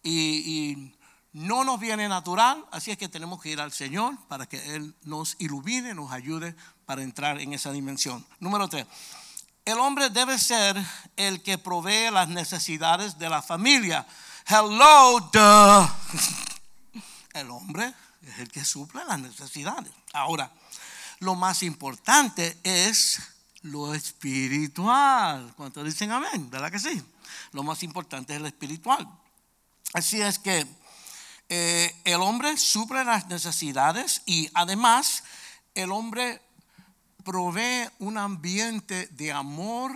Y, 0.03 0.11
y 0.11 0.95
no 1.31 1.63
nos 1.63 1.79
viene 1.79 2.07
natural, 2.07 2.63
así 2.71 2.91
es 2.91 2.97
que 2.99 3.09
tenemos 3.09 3.41
que 3.41 3.49
ir 3.49 3.59
al 3.59 3.71
Señor 3.71 4.15
para 4.27 4.45
que 4.45 4.75
Él 4.75 4.93
nos 5.01 5.35
ilumine, 5.39 5.95
nos 5.95 6.11
ayude 6.11 6.55
para 6.85 7.01
entrar 7.01 7.41
en 7.41 7.53
esa 7.53 7.71
dimensión. 7.71 8.23
Número 8.39 8.67
tres, 8.67 8.85
el 9.65 9.79
hombre 9.79 10.11
debe 10.11 10.37
ser 10.37 10.77
el 11.15 11.41
que 11.41 11.57
provee 11.57 12.11
las 12.11 12.27
necesidades 12.27 13.17
de 13.17 13.29
la 13.29 13.41
familia. 13.41 14.05
Hello, 14.45 15.19
duh. 15.31 15.89
El 17.33 17.49
hombre 17.49 17.91
es 18.21 18.37
el 18.37 18.51
que 18.51 18.63
suple 18.63 19.03
las 19.05 19.19
necesidades. 19.19 19.91
Ahora, 20.13 20.51
lo 21.23 21.35
más 21.35 21.63
importante 21.63 22.57
es 22.63 23.19
lo 23.61 23.93
espiritual. 23.93 25.53
¿Cuántos 25.55 25.85
dicen 25.85 26.11
amén? 26.11 26.49
¿Verdad 26.49 26.71
que 26.71 26.79
sí? 26.79 27.01
Lo 27.53 27.63
más 27.63 27.81
importante 27.83 28.35
es 28.35 28.41
lo 28.41 28.47
espiritual. 28.47 29.07
Así 29.93 30.21
es 30.21 30.37
que 30.37 30.67
eh, 31.49 31.95
el 32.03 32.21
hombre 32.21 32.57
suple 32.57 33.03
las 33.03 33.27
necesidades 33.27 34.21
y 34.25 34.49
además 34.53 35.23
el 35.75 35.91
hombre 35.91 36.41
provee 37.23 37.89
un 37.99 38.17
ambiente 38.17 39.07
de 39.07 39.31
amor 39.31 39.93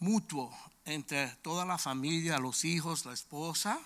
mutuo 0.00 0.56
entre 0.84 1.28
toda 1.42 1.64
la 1.64 1.78
familia, 1.78 2.38
los 2.38 2.64
hijos, 2.64 3.04
la 3.04 3.12
esposa, 3.12 3.78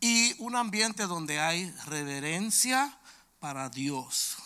y 0.00 0.34
un 0.40 0.56
ambiente 0.56 1.06
donde 1.06 1.40
hay 1.40 1.70
reverencia 1.86 2.96
para 3.40 3.68
Dios. 3.68 4.36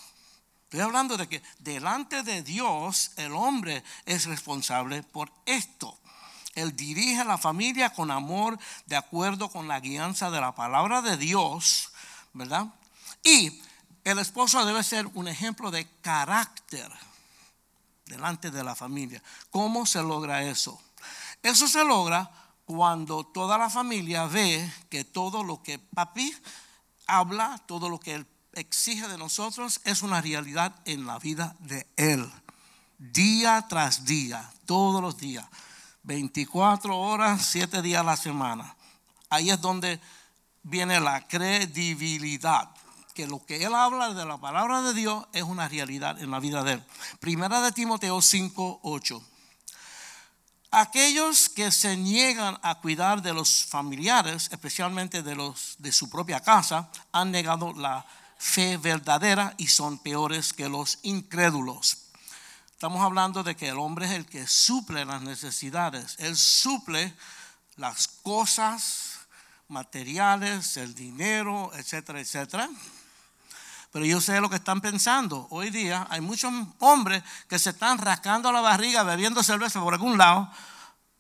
Estoy 0.72 0.86
hablando 0.86 1.18
de 1.18 1.28
que 1.28 1.42
delante 1.58 2.22
de 2.22 2.42
Dios 2.42 3.10
el 3.16 3.32
hombre 3.32 3.84
es 4.06 4.24
responsable 4.24 5.02
por 5.02 5.30
esto. 5.44 5.98
Él 6.54 6.74
dirige 6.74 7.20
a 7.20 7.24
la 7.24 7.36
familia 7.36 7.92
con 7.92 8.10
amor, 8.10 8.58
de 8.86 8.96
acuerdo 8.96 9.50
con 9.50 9.68
la 9.68 9.80
guianza 9.80 10.30
de 10.30 10.40
la 10.40 10.54
palabra 10.54 11.02
de 11.02 11.18
Dios, 11.18 11.92
¿verdad? 12.32 12.68
Y 13.22 13.60
el 14.02 14.18
esposo 14.18 14.64
debe 14.64 14.82
ser 14.82 15.06
un 15.08 15.28
ejemplo 15.28 15.70
de 15.70 15.86
carácter 16.00 16.90
delante 18.06 18.50
de 18.50 18.64
la 18.64 18.74
familia. 18.74 19.22
¿Cómo 19.50 19.84
se 19.84 20.02
logra 20.02 20.42
eso? 20.42 20.80
Eso 21.42 21.68
se 21.68 21.84
logra 21.84 22.30
cuando 22.64 23.26
toda 23.26 23.58
la 23.58 23.68
familia 23.68 24.24
ve 24.24 24.72
que 24.88 25.04
todo 25.04 25.44
lo 25.44 25.62
que 25.62 25.78
papi 25.78 26.34
habla, 27.06 27.62
todo 27.66 27.90
lo 27.90 28.00
que 28.00 28.14
él 28.14 28.26
exige 28.54 29.08
de 29.08 29.18
nosotros 29.18 29.80
es 29.84 30.02
una 30.02 30.20
realidad 30.20 30.74
en 30.84 31.06
la 31.06 31.18
vida 31.18 31.56
de 31.60 31.86
él. 31.96 32.30
Día 32.98 33.66
tras 33.68 34.04
día, 34.04 34.52
todos 34.66 35.02
los 35.02 35.18
días. 35.18 35.46
24 36.04 36.98
horas, 36.98 37.46
7 37.46 37.82
días 37.82 38.00
a 38.00 38.04
la 38.04 38.16
semana. 38.16 38.76
Ahí 39.30 39.50
es 39.50 39.60
donde 39.60 40.00
viene 40.62 41.00
la 41.00 41.26
credibilidad, 41.26 42.70
que 43.14 43.26
lo 43.26 43.44
que 43.44 43.64
él 43.64 43.74
habla 43.74 44.12
de 44.14 44.24
la 44.24 44.38
palabra 44.38 44.82
de 44.82 44.94
Dios 44.94 45.26
es 45.32 45.42
una 45.42 45.68
realidad 45.68 46.20
en 46.20 46.30
la 46.30 46.40
vida 46.40 46.62
de 46.62 46.74
él. 46.74 46.84
Primera 47.20 47.60
de 47.60 47.72
Timoteo 47.72 48.20
5, 48.20 48.80
8. 48.82 49.22
Aquellos 50.70 51.48
que 51.50 51.70
se 51.70 51.96
niegan 51.96 52.58
a 52.62 52.76
cuidar 52.76 53.20
de 53.20 53.34
los 53.34 53.64
familiares, 53.66 54.48
especialmente 54.50 55.22
de 55.22 55.34
los 55.34 55.76
de 55.78 55.92
su 55.92 56.08
propia 56.08 56.40
casa, 56.40 56.90
han 57.12 57.30
negado 57.30 57.74
la 57.74 58.06
fe 58.42 58.76
verdadera 58.76 59.54
y 59.56 59.68
son 59.68 59.98
peores 59.98 60.52
que 60.52 60.68
los 60.68 60.98
incrédulos. 61.02 62.08
Estamos 62.72 63.00
hablando 63.00 63.44
de 63.44 63.54
que 63.54 63.68
el 63.68 63.78
hombre 63.78 64.06
es 64.06 64.12
el 64.12 64.26
que 64.26 64.48
suple 64.48 65.04
las 65.04 65.22
necesidades. 65.22 66.16
Él 66.18 66.36
suple 66.36 67.14
las 67.76 68.08
cosas 68.08 69.20
materiales, 69.68 70.76
el 70.76 70.92
dinero, 70.92 71.70
etcétera, 71.74 72.20
etcétera. 72.20 72.68
Pero 73.92 74.04
yo 74.04 74.20
sé 74.20 74.40
lo 74.40 74.50
que 74.50 74.56
están 74.56 74.80
pensando. 74.80 75.46
Hoy 75.50 75.70
día 75.70 76.08
hay 76.10 76.20
muchos 76.20 76.52
hombres 76.80 77.22
que 77.48 77.60
se 77.60 77.70
están 77.70 77.98
rascando 77.98 78.50
la 78.50 78.60
barriga 78.60 79.04
bebiendo 79.04 79.44
cerveza 79.44 79.80
por 79.80 79.94
algún 79.94 80.18
lado 80.18 80.50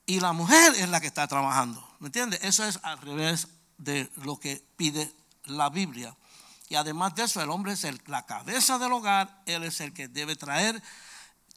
y 0.06 0.18
la 0.18 0.32
mujer 0.32 0.74
es 0.74 0.88
la 0.88 1.00
que 1.00 1.06
está 1.06 1.28
trabajando. 1.28 1.88
¿Me 2.00 2.08
entiendes? 2.08 2.40
Eso 2.42 2.64
es 2.64 2.80
al 2.82 2.98
revés 2.98 3.46
de 3.78 4.10
lo 4.16 4.40
que 4.40 4.60
pide 4.76 5.12
la 5.44 5.70
Biblia. 5.70 6.16
Y 6.72 6.74
además 6.74 7.14
de 7.14 7.24
eso, 7.24 7.42
el 7.42 7.50
hombre 7.50 7.74
es 7.74 7.86
la 8.08 8.24
cabeza 8.24 8.78
del 8.78 8.92
hogar, 8.92 9.42
él 9.44 9.62
es 9.62 9.82
el 9.82 9.92
que 9.92 10.08
debe 10.08 10.36
traer 10.36 10.82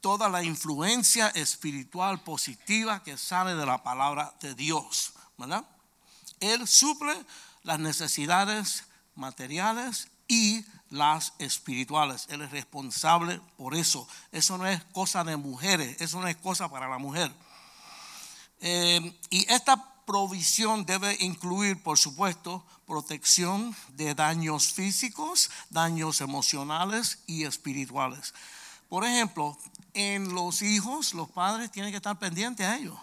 toda 0.02 0.28
la 0.28 0.44
influencia 0.44 1.30
espiritual 1.30 2.22
positiva 2.22 3.02
que 3.02 3.18
sale 3.18 3.56
de 3.56 3.66
la 3.66 3.82
palabra 3.82 4.34
de 4.42 4.54
Dios, 4.56 5.14
¿verdad? 5.38 5.64
Él 6.42 6.68
suple 6.68 7.16
las 7.64 7.80
necesidades 7.80 8.84
materiales 9.16 10.10
y 10.28 10.66
las 10.90 11.32
espirituales. 11.40 12.28
Él 12.28 12.42
es 12.42 12.52
responsable 12.52 13.40
por 13.56 13.74
eso. 13.74 14.06
Eso 14.34 14.58
no 14.58 14.68
es 14.68 14.84
cosa 14.92 15.24
de 15.24 15.38
mujeres, 15.38 15.96
eso 16.02 16.20
no 16.20 16.28
es 16.28 16.36
cosa 16.36 16.68
para 16.70 16.90
la 16.90 16.98
mujer. 16.98 17.32
Eh, 18.60 19.18
y 19.30 19.50
esta 19.50 19.95
provisión 20.06 20.86
debe 20.86 21.18
incluir, 21.20 21.82
por 21.82 21.98
supuesto, 21.98 22.64
protección 22.86 23.76
de 23.90 24.14
daños 24.14 24.74
físicos, 24.74 25.50
daños 25.70 26.22
emocionales 26.22 27.20
y 27.28 27.44
espirituales. 27.44 28.34
Por 28.90 29.04
ejemplo, 29.04 29.58
en 29.94 30.34
los 30.34 30.62
hijos, 30.62 31.14
los 31.14 31.30
padres 31.30 31.72
tienen 31.72 31.92
que 31.92 31.98
estar 31.98 32.18
pendientes 32.20 32.66
a 32.66 32.78
ellos. 32.78 32.98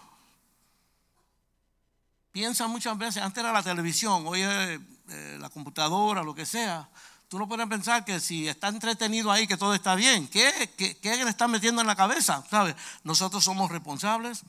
Piensa 2.31 2.67
muchas 2.67 2.97
veces, 2.97 3.21
antes 3.21 3.43
era 3.43 3.53
la 3.53 3.61
televisión, 3.61 4.23
hoy 4.25 4.41
es 4.41 4.79
eh, 5.09 5.37
la 5.39 5.49
computadora, 5.49 6.23
lo 6.23 6.33
que 6.33 6.45
sea. 6.45 6.89
Tú 7.27 7.37
no 7.37 7.47
puedes 7.47 7.67
pensar 7.67 8.05
que 8.05 8.19
si 8.19 8.47
está 8.47 8.69
entretenido 8.69 9.31
ahí, 9.31 9.45
que 9.45 9.57
todo 9.57 9.73
está 9.73 9.95
bien. 9.95 10.27
¿Qué, 10.27 10.71
qué, 10.77 10.97
qué 10.97 11.23
le 11.23 11.29
está 11.29 11.47
metiendo 11.47 11.81
en 11.81 11.87
la 11.87 11.95
cabeza? 11.95 12.43
¿Sabes? 12.49 12.75
Nosotros 13.03 13.43
somos 13.43 13.69
responsables 13.71 14.43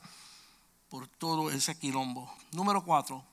por 0.89 1.07
todo 1.07 1.51
ese 1.51 1.77
quilombo. 1.77 2.31
Número 2.55 2.83
cuatro. 2.83 3.23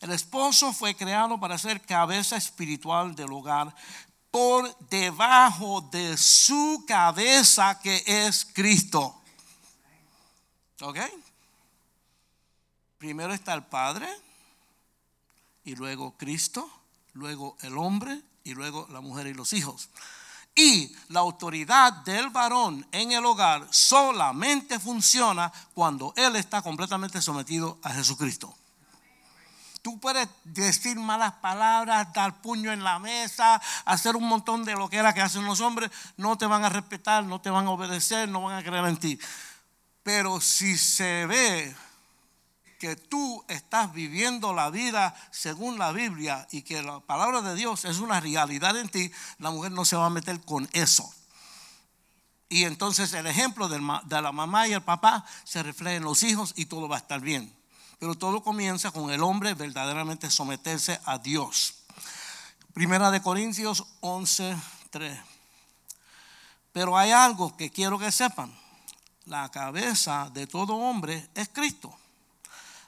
El 0.00 0.12
esposo 0.12 0.72
fue 0.72 0.94
creado 0.94 1.38
para 1.38 1.58
ser 1.58 1.80
cabeza 1.80 2.36
espiritual 2.36 3.14
del 3.14 3.32
hogar 3.32 3.74
por 4.30 4.76
debajo 4.88 5.80
de 5.92 6.16
su 6.16 6.84
cabeza 6.86 7.78
que 7.80 8.02
es 8.06 8.44
Cristo. 8.44 9.20
¿Ok? 10.80 10.98
Primero 12.98 13.34
está 13.34 13.54
el 13.54 13.64
Padre 13.64 14.08
y 15.64 15.76
luego 15.76 16.16
Cristo, 16.16 16.68
luego 17.12 17.56
el 17.62 17.76
hombre 17.76 18.20
y 18.44 18.54
luego 18.54 18.86
la 18.90 19.00
mujer 19.00 19.26
y 19.26 19.34
los 19.34 19.52
hijos. 19.52 19.88
Y 20.54 20.94
la 21.08 21.20
autoridad 21.20 21.92
del 22.04 22.28
varón 22.28 22.86
en 22.92 23.12
el 23.12 23.24
hogar 23.24 23.66
solamente 23.70 24.78
funciona 24.78 25.50
cuando 25.72 26.12
él 26.16 26.36
está 26.36 26.60
completamente 26.60 27.22
sometido 27.22 27.78
a 27.82 27.90
Jesucristo. 27.90 28.54
Tú 29.80 29.98
puedes 29.98 30.28
decir 30.44 30.96
malas 30.96 31.32
palabras, 31.34 32.12
dar 32.12 32.40
puño 32.40 32.70
en 32.70 32.84
la 32.84 33.00
mesa, 33.00 33.60
hacer 33.84 34.14
un 34.14 34.28
montón 34.28 34.64
de 34.64 34.74
lo 34.74 34.88
que 34.88 34.98
era 34.98 35.12
que 35.12 35.22
hacen 35.22 35.44
los 35.44 35.60
hombres. 35.60 35.90
No 36.16 36.38
te 36.38 36.46
van 36.46 36.64
a 36.64 36.68
respetar, 36.68 37.24
no 37.24 37.40
te 37.40 37.50
van 37.50 37.66
a 37.66 37.70
obedecer, 37.70 38.28
no 38.28 38.42
van 38.42 38.58
a 38.58 38.62
creer 38.62 38.84
en 38.84 38.96
ti. 38.96 39.18
Pero 40.04 40.40
si 40.40 40.78
se 40.78 41.26
ve 41.26 41.74
que 42.82 42.96
tú 42.96 43.44
estás 43.46 43.92
viviendo 43.92 44.52
la 44.52 44.68
vida 44.68 45.14
según 45.30 45.78
la 45.78 45.92
Biblia 45.92 46.48
y 46.50 46.62
que 46.62 46.82
la 46.82 46.98
palabra 46.98 47.40
de 47.40 47.54
Dios 47.54 47.84
es 47.84 48.00
una 48.00 48.18
realidad 48.18 48.76
en 48.76 48.88
ti, 48.88 49.12
la 49.38 49.52
mujer 49.52 49.70
no 49.70 49.84
se 49.84 49.94
va 49.94 50.06
a 50.06 50.10
meter 50.10 50.40
con 50.40 50.68
eso. 50.72 51.08
Y 52.48 52.64
entonces 52.64 53.12
el 53.12 53.28
ejemplo 53.28 53.68
de 53.68 54.20
la 54.20 54.32
mamá 54.32 54.66
y 54.66 54.72
el 54.72 54.82
papá 54.82 55.24
se 55.44 55.62
refleja 55.62 55.94
en 55.94 56.02
los 56.02 56.24
hijos 56.24 56.54
y 56.56 56.66
todo 56.66 56.88
va 56.88 56.96
a 56.96 56.98
estar 56.98 57.20
bien. 57.20 57.54
Pero 58.00 58.16
todo 58.16 58.42
comienza 58.42 58.90
con 58.90 59.12
el 59.12 59.22
hombre 59.22 59.54
verdaderamente 59.54 60.28
someterse 60.28 61.00
a 61.04 61.18
Dios. 61.18 61.84
Primera 62.74 63.12
de 63.12 63.22
Corintios 63.22 63.84
11, 64.00 64.56
3. 64.90 65.20
Pero 66.72 66.98
hay 66.98 67.12
algo 67.12 67.56
que 67.56 67.70
quiero 67.70 67.96
que 67.96 68.10
sepan. 68.10 68.52
La 69.26 69.48
cabeza 69.52 70.30
de 70.34 70.48
todo 70.48 70.74
hombre 70.74 71.28
es 71.36 71.48
Cristo. 71.48 71.96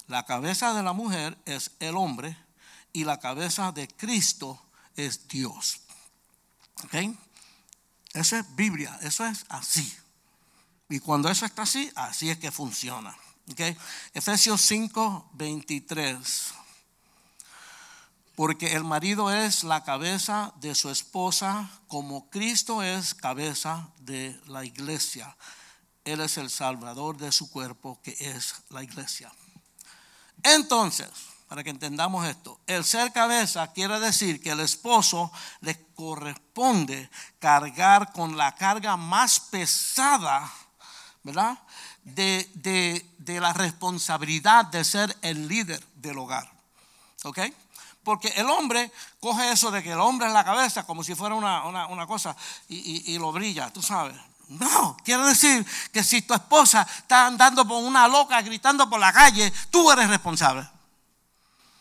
La 0.06 0.24
cabeza 0.24 0.74
de 0.74 0.82
la 0.82 0.92
mujer 0.92 1.36
es 1.46 1.70
el 1.80 1.96
hombre 1.96 2.36
y 2.92 3.04
la 3.04 3.18
cabeza 3.18 3.72
de 3.72 3.88
Cristo 3.88 4.62
es 4.96 5.28
Dios. 5.28 5.80
¿Ok? 6.84 6.94
Eso 8.12 8.36
es 8.36 8.54
Biblia, 8.54 8.98
eso 9.02 9.26
es 9.26 9.44
así. 9.48 9.92
Y 10.88 11.00
cuando 11.00 11.28
eso 11.28 11.46
está 11.46 11.62
así, 11.62 11.90
así 11.96 12.30
es 12.30 12.38
que 12.38 12.52
funciona. 12.52 13.16
¿Ok? 13.50 13.60
Efesios 14.12 14.60
5, 14.60 15.30
23. 15.32 16.54
Porque 18.36 18.74
el 18.74 18.84
marido 18.84 19.32
es 19.32 19.64
la 19.64 19.84
cabeza 19.84 20.52
de 20.60 20.74
su 20.74 20.90
esposa, 20.90 21.70
como 21.88 22.28
Cristo 22.30 22.82
es 22.82 23.14
cabeza 23.14 23.88
de 24.00 24.38
la 24.46 24.64
iglesia. 24.64 25.36
Él 26.04 26.20
es 26.20 26.36
el 26.36 26.50
salvador 26.50 27.16
de 27.16 27.32
su 27.32 27.48
cuerpo, 27.50 28.00
que 28.02 28.16
es 28.18 28.56
la 28.70 28.82
iglesia. 28.82 29.32
Entonces, 30.44 31.08
para 31.48 31.64
que 31.64 31.70
entendamos 31.70 32.26
esto, 32.26 32.60
el 32.66 32.84
ser 32.84 33.12
cabeza 33.12 33.72
quiere 33.72 33.98
decir 33.98 34.42
que 34.42 34.50
el 34.50 34.60
esposo 34.60 35.32
le 35.60 35.86
corresponde 35.94 37.10
cargar 37.38 38.12
con 38.12 38.36
la 38.36 38.54
carga 38.54 38.96
más 38.96 39.40
pesada, 39.40 40.50
¿verdad? 41.22 41.58
De, 42.02 43.06
la 43.26 43.52
responsabilidad 43.52 44.66
de 44.66 44.84
ser 44.84 45.16
el 45.22 45.48
líder 45.48 45.82
del 45.96 46.18
hogar. 46.18 46.50
¿Ok? 47.24 47.38
Porque 48.02 48.28
el 48.36 48.50
hombre 48.50 48.92
coge 49.18 49.50
eso 49.50 49.70
de 49.70 49.82
que 49.82 49.92
el 49.92 50.00
hombre 50.00 50.26
es 50.26 50.32
la 50.34 50.44
cabeza 50.44 50.84
como 50.84 51.02
si 51.02 51.14
fuera 51.14 51.34
una, 51.34 52.06
cosa 52.06 52.36
y, 52.68 53.12
y 53.12 53.18
lo 53.18 53.32
brilla, 53.32 53.72
tú 53.72 53.80
sabes. 53.80 54.16
No, 54.48 54.96
quiere 55.04 55.22
decir 55.24 55.66
que 55.92 56.04
si 56.04 56.22
tu 56.22 56.34
esposa 56.34 56.86
está 56.98 57.26
andando 57.26 57.66
por 57.66 57.82
una 57.82 58.06
loca 58.06 58.40
gritando 58.42 58.88
por 58.88 59.00
la 59.00 59.12
calle, 59.12 59.52
tú 59.70 59.90
eres 59.90 60.08
responsable. 60.08 60.68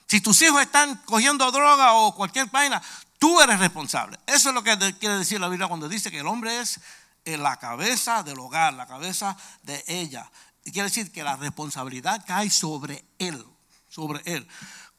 Si 0.07 0.21
tus 0.21 0.41
hijos 0.41 0.61
están 0.61 0.95
cogiendo 1.05 1.51
droga 1.51 1.93
o 1.93 2.15
cualquier 2.15 2.47
vaina, 2.47 2.81
tú 3.19 3.41
eres 3.41 3.59
responsable. 3.59 4.19
Eso 4.27 4.49
es 4.49 4.55
lo 4.55 4.63
que 4.63 4.77
quiere 4.99 5.17
decir 5.17 5.39
la 5.39 5.49
Biblia 5.49 5.67
cuando 5.67 5.89
dice 5.89 6.11
que 6.11 6.19
el 6.19 6.27
hombre 6.27 6.59
es 6.59 6.79
eh, 7.25 7.37
la 7.37 7.57
cabeza 7.57 8.23
del 8.23 8.39
hogar, 8.39 8.73
la 8.73 8.87
cabeza 8.87 9.35
de 9.63 9.83
ella. 9.87 10.29
Y 10.63 10.71
quiere 10.71 10.89
decir 10.89 11.11
que 11.11 11.23
la 11.23 11.35
responsabilidad 11.35 12.23
cae 12.25 12.49
sobre 12.49 13.03
él, 13.17 13.45
sobre 13.89 14.21
él. 14.25 14.47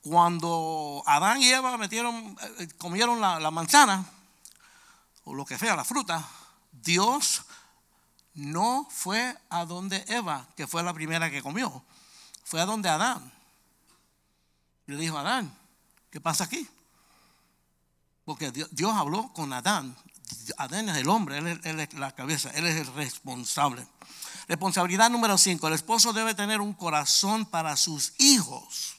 Cuando 0.02 1.02
Adán 1.06 1.40
y 1.40 1.48
Eva 1.48 1.76
metieron, 1.78 2.36
eh, 2.58 2.68
comieron 2.76 3.20
la 3.20 3.50
manzana, 3.50 4.04
o 5.24 5.34
lo 5.34 5.44
que 5.44 5.58
sea, 5.58 5.74
la 5.74 5.84
fruta, 5.84 6.26
Dios 6.70 7.42
no 8.34 8.86
fue 8.90 9.36
a 9.48 9.64
donde 9.64 10.04
Eva, 10.08 10.48
que 10.56 10.66
fue 10.66 10.82
la 10.82 10.92
primera 10.92 11.30
que 11.30 11.42
comió, 11.42 11.84
fue 12.44 12.60
a 12.60 12.66
donde 12.66 12.88
Adán. 12.88 13.32
Le 14.86 14.96
dijo, 14.96 15.16
Adán, 15.16 15.56
¿qué 16.10 16.20
pasa 16.20 16.44
aquí? 16.44 16.68
Porque 18.24 18.50
Dios, 18.50 18.92
habló 18.94 19.32
con 19.32 19.52
Adán. 19.52 19.96
Adán 20.56 20.88
es 20.88 20.96
el 20.96 21.08
hombre, 21.08 21.38
él 21.38 21.80
es, 21.80 21.94
la 21.94 22.12
cabeza, 22.12 22.50
él 22.50 22.66
es 22.66 22.76
el 22.76 22.92
responsable. 22.94 23.86
Responsabilidad 24.48 25.10
número 25.10 25.38
5. 25.38 25.68
El 25.68 25.74
esposo 25.74 26.12
debe 26.12 26.34
tener 26.34 26.60
un 26.60 26.74
corazón 26.74 27.46
para 27.46 27.76
sus 27.76 28.12
hijos. 28.18 28.96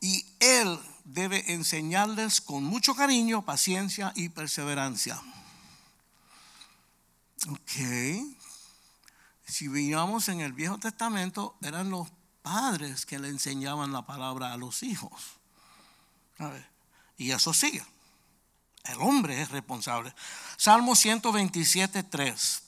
Y 0.00 0.24
él 0.40 0.78
debe 1.04 1.52
enseñarles 1.52 2.40
con 2.40 2.64
mucho 2.64 2.94
cariño, 2.94 3.44
paciencia 3.44 4.12
y 4.14 4.28
perseverancia. 4.28 5.20
Ok. 7.48 7.72
Si 9.46 9.68
veíamos 9.68 10.28
en 10.28 10.40
el 10.40 10.52
Viejo 10.52 10.78
Testamento, 10.78 11.56
eran 11.62 11.90
los 11.90 12.08
padres 12.42 13.06
que 13.06 13.18
le 13.18 13.28
enseñaban 13.28 13.92
la 13.92 14.06
palabra 14.06 14.52
a 14.52 14.56
los 14.56 14.82
hijos. 14.82 15.12
Y 17.16 17.30
eso 17.30 17.52
sigue. 17.52 17.84
El 18.84 19.00
hombre 19.00 19.40
es 19.40 19.50
responsable. 19.50 20.14
Salmo 20.56 20.96
127, 20.96 22.02
3. 22.02 22.62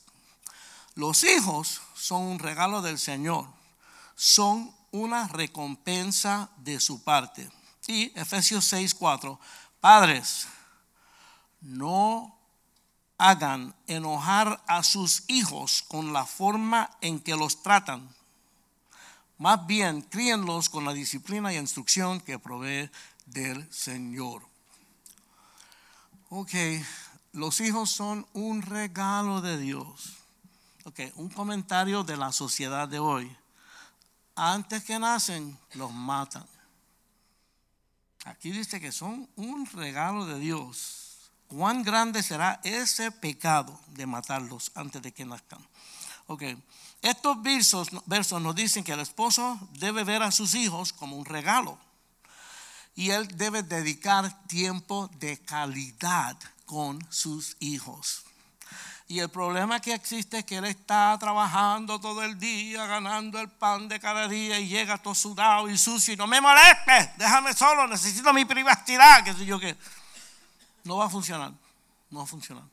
Los 0.94 1.24
hijos 1.24 1.80
son 1.94 2.22
un 2.22 2.38
regalo 2.38 2.82
del 2.82 2.98
Señor. 2.98 3.48
Son 4.14 4.72
una 4.92 5.26
recompensa 5.26 6.50
de 6.58 6.78
su 6.78 7.02
parte. 7.02 7.50
Y 7.86 8.16
Efesios 8.18 8.64
6, 8.66 8.94
4. 8.94 9.40
Padres, 9.80 10.46
no 11.60 12.33
hagan 13.18 13.74
enojar 13.86 14.62
a 14.66 14.82
sus 14.82 15.24
hijos 15.28 15.82
con 15.82 16.12
la 16.12 16.26
forma 16.26 16.90
en 17.00 17.20
que 17.20 17.36
los 17.36 17.62
tratan. 17.62 18.08
Más 19.38 19.66
bien, 19.66 20.02
críenlos 20.02 20.68
con 20.68 20.84
la 20.84 20.92
disciplina 20.92 21.52
y 21.52 21.56
instrucción 21.56 22.20
que 22.20 22.38
provee 22.38 22.90
del 23.26 23.70
Señor. 23.72 24.42
Ok, 26.30 26.52
los 27.32 27.60
hijos 27.60 27.90
son 27.90 28.26
un 28.32 28.62
regalo 28.62 29.40
de 29.40 29.58
Dios. 29.58 30.14
Ok, 30.84 31.00
un 31.16 31.28
comentario 31.28 32.04
de 32.04 32.16
la 32.16 32.32
sociedad 32.32 32.88
de 32.88 32.98
hoy. 32.98 33.34
Antes 34.36 34.84
que 34.84 34.98
nacen, 34.98 35.58
los 35.74 35.92
matan. 35.92 36.46
Aquí 38.24 38.50
dice 38.50 38.80
que 38.80 38.92
son 38.92 39.28
un 39.36 39.66
regalo 39.66 40.26
de 40.26 40.38
Dios 40.38 41.03
cuán 41.54 41.84
grande 41.84 42.22
será 42.22 42.60
ese 42.64 43.12
pecado 43.12 43.78
de 43.88 44.06
matarlos 44.06 44.72
antes 44.74 45.00
de 45.02 45.12
que 45.12 45.24
nazcan. 45.24 45.64
Ok, 46.26 46.42
estos 47.00 47.42
versos, 47.42 47.88
versos 48.06 48.42
nos 48.42 48.54
dicen 48.54 48.82
que 48.82 48.92
el 48.92 49.00
esposo 49.00 49.58
debe 49.78 50.02
ver 50.04 50.22
a 50.22 50.32
sus 50.32 50.54
hijos 50.54 50.92
como 50.92 51.16
un 51.16 51.24
regalo 51.24 51.78
y 52.96 53.10
él 53.10 53.28
debe 53.36 53.62
dedicar 53.62 54.46
tiempo 54.46 55.08
de 55.18 55.38
calidad 55.38 56.36
con 56.66 56.98
sus 57.10 57.56
hijos. 57.60 58.24
Y 59.06 59.20
el 59.20 59.28
problema 59.28 59.80
que 59.80 59.92
existe 59.92 60.38
es 60.38 60.44
que 60.44 60.56
él 60.56 60.64
está 60.64 61.16
trabajando 61.20 62.00
todo 62.00 62.24
el 62.24 62.38
día, 62.38 62.86
ganando 62.86 63.38
el 63.38 63.48
pan 63.50 63.86
de 63.86 64.00
cada 64.00 64.26
día 64.26 64.58
y 64.58 64.66
llega 64.66 64.98
todo 64.98 65.14
sudado 65.14 65.68
y 65.68 65.76
sucio 65.78 66.14
y 66.14 66.16
no 66.16 66.26
me 66.26 66.40
molestes, 66.40 67.10
déjame 67.16 67.52
solo, 67.52 67.86
necesito 67.86 68.32
mi 68.32 68.44
privacidad, 68.44 69.22
qué 69.22 69.34
sé 69.34 69.44
yo 69.44 69.60
qué. 69.60 69.76
No 70.84 70.98
va 70.98 71.06
a 71.06 71.10
funcionar. 71.10 71.52
No 72.10 72.18
va 72.18 72.24
a 72.24 72.28
funcionar. 72.28 72.64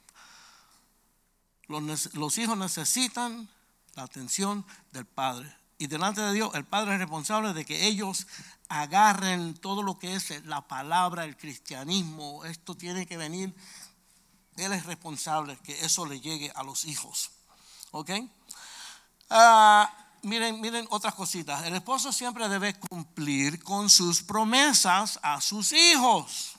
Los, 1.67 2.37
hijos 2.37 2.57
necesitan 2.57 3.49
la 3.95 4.03
atención 4.03 4.65
del 4.91 5.05
padre. 5.05 5.55
Y 5.77 5.87
delante 5.87 6.21
de 6.21 6.33
Dios, 6.33 6.53
el 6.53 6.65
padre 6.65 6.93
es 6.93 6.99
responsable 6.99 7.53
de 7.53 7.65
que 7.65 7.87
ellos 7.87 8.27
agarren 8.67 9.55
todo 9.55 9.81
lo 9.81 9.97
que 9.97 10.13
es 10.13 10.45
la 10.45 10.67
palabra, 10.67 11.23
el 11.23 11.37
cristianismo. 11.37 12.43
Esto 12.45 12.75
tiene 12.75 13.07
que 13.07 13.17
venir. 13.17 13.55
Él 14.57 14.73
es 14.73 14.85
responsable 14.85 15.57
que 15.63 15.79
eso 15.85 16.05
le 16.05 16.19
llegue 16.19 16.51
a 16.53 16.63
los 16.63 16.83
hijos. 16.83 17.31
¿Ok? 17.91 18.11
Ah, 19.29 19.91
miren, 20.23 20.59
miren 20.59 20.85
otras 20.89 21.15
cositas. 21.15 21.63
El 21.63 21.73
esposo 21.75 22.11
siempre 22.11 22.49
debe 22.49 22.77
cumplir 22.77 23.63
con 23.63 23.89
sus 23.89 24.21
promesas 24.21 25.19
a 25.23 25.39
sus 25.39 25.71
hijos 25.71 26.57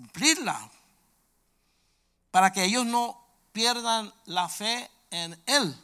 cumplirla. 0.00 0.70
para 2.30 2.52
que 2.52 2.64
ellos 2.64 2.86
no 2.86 3.20
pierdan 3.52 4.12
la 4.26 4.48
fe 4.48 4.88
en 5.10 5.36
Él 5.46 5.76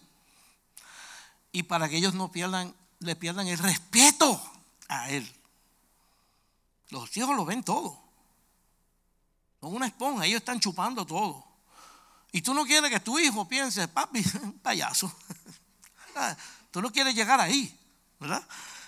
y 1.51 1.65
para 1.65 1.89
que 1.89 1.97
ellos 1.97 2.15
no 2.15 2.31
pierdan, 2.31 2.73
le 3.01 3.17
pierdan 3.17 3.49
el 3.49 3.59
respeto 3.59 4.41
a 4.89 5.11
Él. 5.11 5.29
Los 6.91 7.17
hijos 7.17 7.35
lo 7.35 7.45
ven 7.45 7.65
todo. 7.65 8.01
Son 9.61 9.75
una 9.75 9.89
esponja, 9.89 10.25
ellos 10.25 10.39
están 10.39 10.61
chupando 10.61 11.05
todo. 11.05 11.45
Y 12.31 12.43
tú 12.43 12.55
no 12.55 12.65
quieres 12.65 12.91
que 12.91 13.01
tu 13.01 13.19
hijo 13.19 13.49
piense, 13.49 13.89
papi, 13.89 14.23
un 14.43 14.53
payaso. 14.63 15.13
Ah, 16.19 16.35
tú 16.71 16.81
no 16.81 16.91
quieres 16.91 17.15
llegar 17.15 17.39
ahí, 17.43 17.79
¿verdad? 18.19 18.43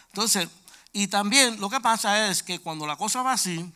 Entonces, 0.07 0.49
y 0.95 1.09
también 1.09 1.61
lo 1.61 1.69
que 1.69 1.79
pasa 1.79 2.31
es 2.31 2.43
que 2.43 2.59
cuando 2.59 2.87
la 2.87 2.97
cosa 2.97 3.21
va 3.21 3.33
así, 3.33 3.71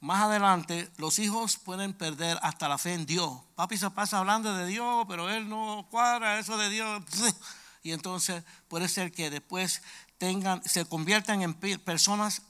más 0.00 0.22
adelante 0.22 0.90
los 0.96 1.18
hijos 1.18 1.56
pueden 1.56 1.92
perder 1.92 2.38
hasta 2.42 2.68
la 2.68 2.78
fe 2.78 2.94
en 2.94 3.06
Dios. 3.06 3.32
Papi 3.56 3.76
se 3.76 3.90
pasa 3.90 4.18
hablando 4.18 4.54
de 4.54 4.66
Dios, 4.66 5.04
pero 5.08 5.28
él 5.30 5.48
no 5.48 5.86
cuadra 5.90 6.38
eso 6.38 6.56
de 6.56 6.70
Dios. 6.70 7.02
Y 7.80 7.92
entonces 7.92 8.42
puede 8.66 8.88
ser 8.88 9.12
que 9.12 9.30
después 9.30 9.82
tengan, 10.18 10.62
se 10.64 10.84
conviertan 10.84 11.42
en 11.42 11.54
personas 11.54 12.42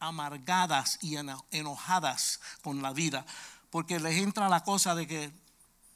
amargadas 0.00 0.98
y 1.00 1.16
enojadas 1.52 2.40
con 2.62 2.82
la 2.82 2.92
vida, 2.92 3.24
porque 3.70 4.00
les 4.00 4.16
entra 4.18 4.48
la 4.48 4.64
cosa 4.64 4.94
de 4.94 5.06
que, 5.06 5.32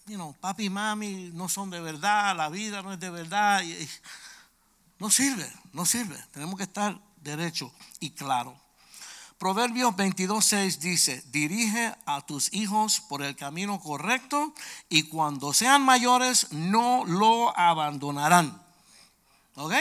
you 0.06 0.34
papi 0.40 0.66
y 0.66 0.70
mami 0.70 1.30
no 1.34 1.48
son 1.48 1.68
de 1.68 1.80
verdad, 1.80 2.36
la 2.36 2.48
vida 2.48 2.80
no 2.80 2.92
es 2.92 3.00
de 3.00 3.10
verdad. 3.10 3.62
no 5.00 5.10
sirve, 5.10 5.52
no 5.72 5.84
sirve. 5.84 6.16
Tenemos 6.30 6.56
que 6.56 6.62
estar 6.62 6.98
derecho 7.20 7.72
y 7.98 8.10
claro. 8.10 8.65
Proverbios 9.38 9.94
22.6 9.94 10.78
dice, 10.78 11.22
dirige 11.26 11.94
a 12.06 12.22
tus 12.22 12.52
hijos 12.54 13.00
por 13.00 13.22
el 13.22 13.36
camino 13.36 13.78
correcto 13.80 14.54
y 14.88 15.04
cuando 15.04 15.52
sean 15.52 15.82
mayores 15.82 16.52
no 16.52 17.04
lo 17.04 17.56
abandonarán. 17.58 18.62
¿Ok? 19.56 19.74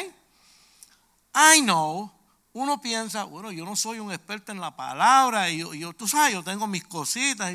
I 1.55 1.61
know, 1.61 2.11
uno 2.51 2.81
piensa, 2.81 3.23
bueno, 3.23 3.51
yo 3.51 3.63
no 3.65 3.77
soy 3.77 3.99
un 3.99 4.11
experto 4.11 4.51
en 4.51 4.59
la 4.59 4.75
palabra, 4.75 5.49
y 5.49 5.57
yo, 5.57 5.93
tú 5.93 6.07
sabes, 6.07 6.33
yo 6.33 6.43
tengo 6.43 6.67
mis 6.67 6.85
cositas, 6.85 7.53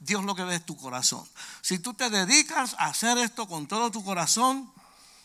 Dios 0.00 0.24
lo 0.24 0.34
que 0.34 0.44
ve 0.44 0.56
es 0.56 0.66
tu 0.66 0.76
corazón. 0.76 1.26
Si 1.62 1.78
tú 1.78 1.94
te 1.94 2.10
dedicas 2.10 2.74
a 2.78 2.86
hacer 2.86 3.16
esto 3.18 3.46
con 3.46 3.66
todo 3.66 3.90
tu 3.90 4.04
corazón, 4.04 4.70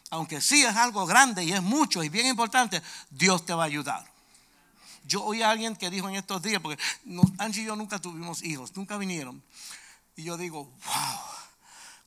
aunque 0.09 0.41
sí 0.41 0.63
es 0.63 0.75
algo 0.75 1.05
grande 1.05 1.43
y 1.43 1.51
es 1.51 1.61
mucho 1.61 2.03
y 2.03 2.09
bien 2.09 2.27
importante, 2.27 2.81
Dios 3.09 3.45
te 3.45 3.53
va 3.53 3.63
a 3.63 3.67
ayudar. 3.67 4.18
Yo 5.09 5.23
oí 5.23 5.41
a 5.41 5.49
alguien 5.49 5.75
que 5.75 5.89
dijo 5.89 6.07
en 6.07 6.15
estos 6.15 6.39
días, 6.43 6.61
porque 6.61 6.79
Angie 7.39 7.63
y 7.63 7.65
yo 7.65 7.75
nunca 7.75 7.97
tuvimos 7.97 8.43
hijos, 8.43 8.75
nunca 8.75 8.95
vinieron. 8.95 9.43
Y 10.15 10.21
yo 10.21 10.37
digo, 10.37 10.65
wow, 10.65 11.19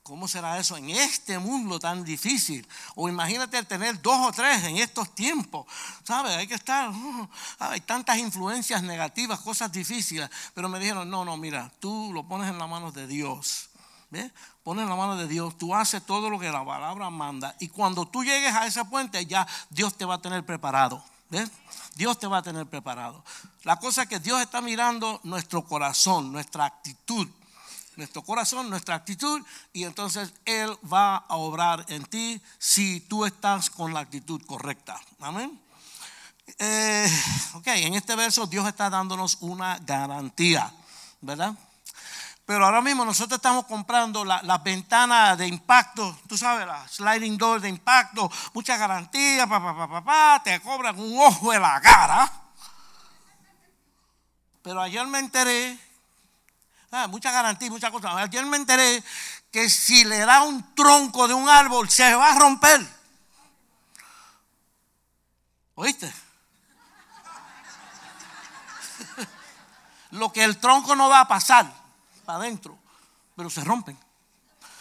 ¿cómo 0.04 0.28
será 0.28 0.56
eso 0.60 0.76
en 0.76 0.88
este 0.88 1.40
mundo 1.40 1.80
tan 1.80 2.04
difícil? 2.04 2.64
O 2.94 3.08
imagínate 3.08 3.60
tener 3.64 4.00
dos 4.00 4.28
o 4.28 4.30
tres 4.30 4.62
en 4.62 4.76
estos 4.76 5.12
tiempos. 5.16 5.66
¿Sabes? 6.04 6.36
Hay 6.36 6.46
que 6.46 6.54
estar, 6.54 6.92
hay 7.58 7.80
tantas 7.80 8.18
influencias 8.18 8.84
negativas, 8.84 9.40
cosas 9.40 9.72
difíciles. 9.72 10.30
Pero 10.54 10.68
me 10.68 10.78
dijeron, 10.78 11.10
no, 11.10 11.24
no, 11.24 11.36
mira, 11.36 11.72
tú 11.80 12.12
lo 12.14 12.22
pones 12.28 12.48
en 12.50 12.58
las 12.58 12.68
manos 12.68 12.94
de 12.94 13.08
Dios. 13.08 13.68
¿Ves? 14.10 14.30
Pones 14.62 14.84
en 14.84 14.90
la 14.90 14.94
mano 14.94 15.16
de 15.16 15.26
Dios, 15.26 15.58
tú 15.58 15.74
haces 15.74 16.06
todo 16.06 16.30
lo 16.30 16.38
que 16.38 16.52
la 16.52 16.64
palabra 16.64 17.10
manda. 17.10 17.56
Y 17.58 17.66
cuando 17.66 18.06
tú 18.06 18.22
llegues 18.22 18.54
a 18.54 18.64
ese 18.64 18.84
puente, 18.84 19.26
ya 19.26 19.44
Dios 19.70 19.96
te 19.98 20.04
va 20.04 20.14
a 20.14 20.22
tener 20.22 20.46
preparado. 20.46 21.02
¿Ves? 21.32 21.50
Dios 21.94 22.18
te 22.18 22.26
va 22.26 22.38
a 22.38 22.42
tener 22.42 22.66
preparado. 22.66 23.24
La 23.62 23.76
cosa 23.76 24.02
es 24.02 24.08
que 24.08 24.20
Dios 24.20 24.38
está 24.42 24.60
mirando 24.60 25.18
nuestro 25.24 25.64
corazón, 25.64 26.30
nuestra 26.30 26.66
actitud. 26.66 27.26
Nuestro 27.96 28.22
corazón, 28.22 28.70
nuestra 28.70 28.94
actitud, 28.94 29.42
y 29.72 29.84
entonces 29.84 30.32
Él 30.46 30.74
va 30.90 31.16
a 31.16 31.36
obrar 31.36 31.84
en 31.88 32.04
ti 32.04 32.40
si 32.58 33.00
tú 33.00 33.26
estás 33.26 33.68
con 33.68 33.92
la 33.92 34.00
actitud 34.00 34.40
correcta. 34.46 34.98
Amén. 35.20 35.60
Eh, 36.58 37.10
ok, 37.54 37.66
en 37.66 37.94
este 37.94 38.14
verso 38.16 38.46
Dios 38.46 38.66
está 38.66 38.88
dándonos 38.88 39.38
una 39.40 39.78
garantía, 39.78 40.72
¿verdad? 41.20 41.54
Pero 42.52 42.66
ahora 42.66 42.82
mismo 42.82 43.02
nosotros 43.02 43.38
estamos 43.38 43.64
comprando 43.64 44.26
las 44.26 44.42
la 44.42 44.58
ventanas 44.58 45.38
de 45.38 45.46
impacto, 45.46 46.18
tú 46.28 46.36
sabes, 46.36 46.66
la 46.66 46.86
sliding 46.86 47.38
door 47.38 47.62
de 47.62 47.70
impacto, 47.70 48.30
mucha 48.52 48.76
garantía, 48.76 49.46
papá, 49.46 49.74
papá, 49.74 50.04
pa, 50.04 50.42
te 50.44 50.60
cobran 50.60 51.00
un 51.00 51.18
ojo 51.18 51.50
de 51.50 51.58
la 51.58 51.80
cara. 51.80 52.30
Pero 54.60 54.82
ayer 54.82 55.06
me 55.06 55.20
enteré, 55.20 55.78
ah, 56.90 57.06
mucha 57.06 57.30
garantía, 57.30 57.70
muchas 57.70 57.90
cosas. 57.90 58.16
Ayer 58.16 58.44
me 58.44 58.58
enteré 58.58 59.02
que 59.50 59.70
si 59.70 60.04
le 60.04 60.18
da 60.18 60.42
un 60.42 60.74
tronco 60.74 61.26
de 61.26 61.32
un 61.32 61.48
árbol 61.48 61.88
se 61.88 62.14
va 62.14 62.32
a 62.32 62.38
romper. 62.38 62.86
¿Oíste? 65.74 66.12
Lo 70.10 70.30
que 70.30 70.44
el 70.44 70.58
tronco 70.58 70.94
no 70.94 71.08
va 71.08 71.20
a 71.20 71.28
pasar 71.28 71.80
adentro, 72.34 72.78
pero 73.36 73.50
se 73.50 73.62
rompen. 73.64 73.98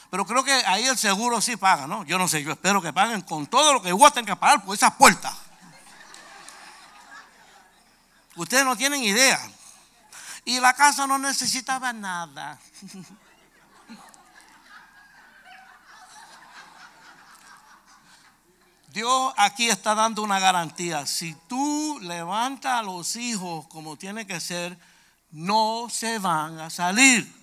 Pero 0.10 0.26
creo 0.26 0.44
que 0.44 0.52
ahí 0.52 0.86
el 0.86 0.98
seguro 0.98 1.40
sí 1.40 1.56
paga, 1.56 1.88
¿no? 1.88 2.04
Yo 2.04 2.18
no 2.18 2.28
sé, 2.28 2.44
yo 2.44 2.52
espero 2.52 2.82
que 2.82 2.92
paguen 2.92 3.22
con 3.22 3.48
todo 3.48 3.74
lo 3.74 3.82
que 3.82 3.92
tengan 3.92 4.26
que 4.26 4.36
pagar 4.36 4.66
por 4.66 4.76
esas 4.76 4.94
puertas. 4.96 5.34
Ustedes 8.36 8.66
no 8.66 8.76
tienen 8.76 9.04
idea. 9.04 9.40
Y 10.44 10.60
la 10.60 10.74
casa 10.74 11.08
no 11.08 11.18
necesitaba 11.18 11.94
nada. 11.94 12.60
Dios 18.88 19.34
aquí 19.38 19.70
está 19.70 19.96
dando 19.96 20.22
una 20.22 20.40
garantía. 20.40 21.06
Si 21.06 21.34
tú 21.48 22.00
levantas 22.02 22.80
a 22.80 22.84
los 22.84 23.16
hijos 23.16 23.66
como 23.68 23.96
tiene 23.96 24.28
que 24.28 24.42
ser, 24.42 24.78
no 25.32 25.88
se 25.90 26.20
van 26.20 26.60
a 26.60 26.70
salir. 26.70 27.41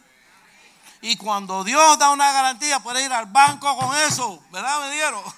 Y 1.00 1.16
cuando 1.16 1.62
Dios 1.64 1.98
da 1.98 2.11
una 2.11 2.32
garantía, 2.32 2.80
puede 2.80 3.04
ir 3.04 3.12
al 3.12 3.26
banco 3.26 3.76
con 3.76 3.96
eso. 3.96 4.42
¿Verdad, 4.50 4.80
me 4.80 4.94
dieron? 4.94 5.22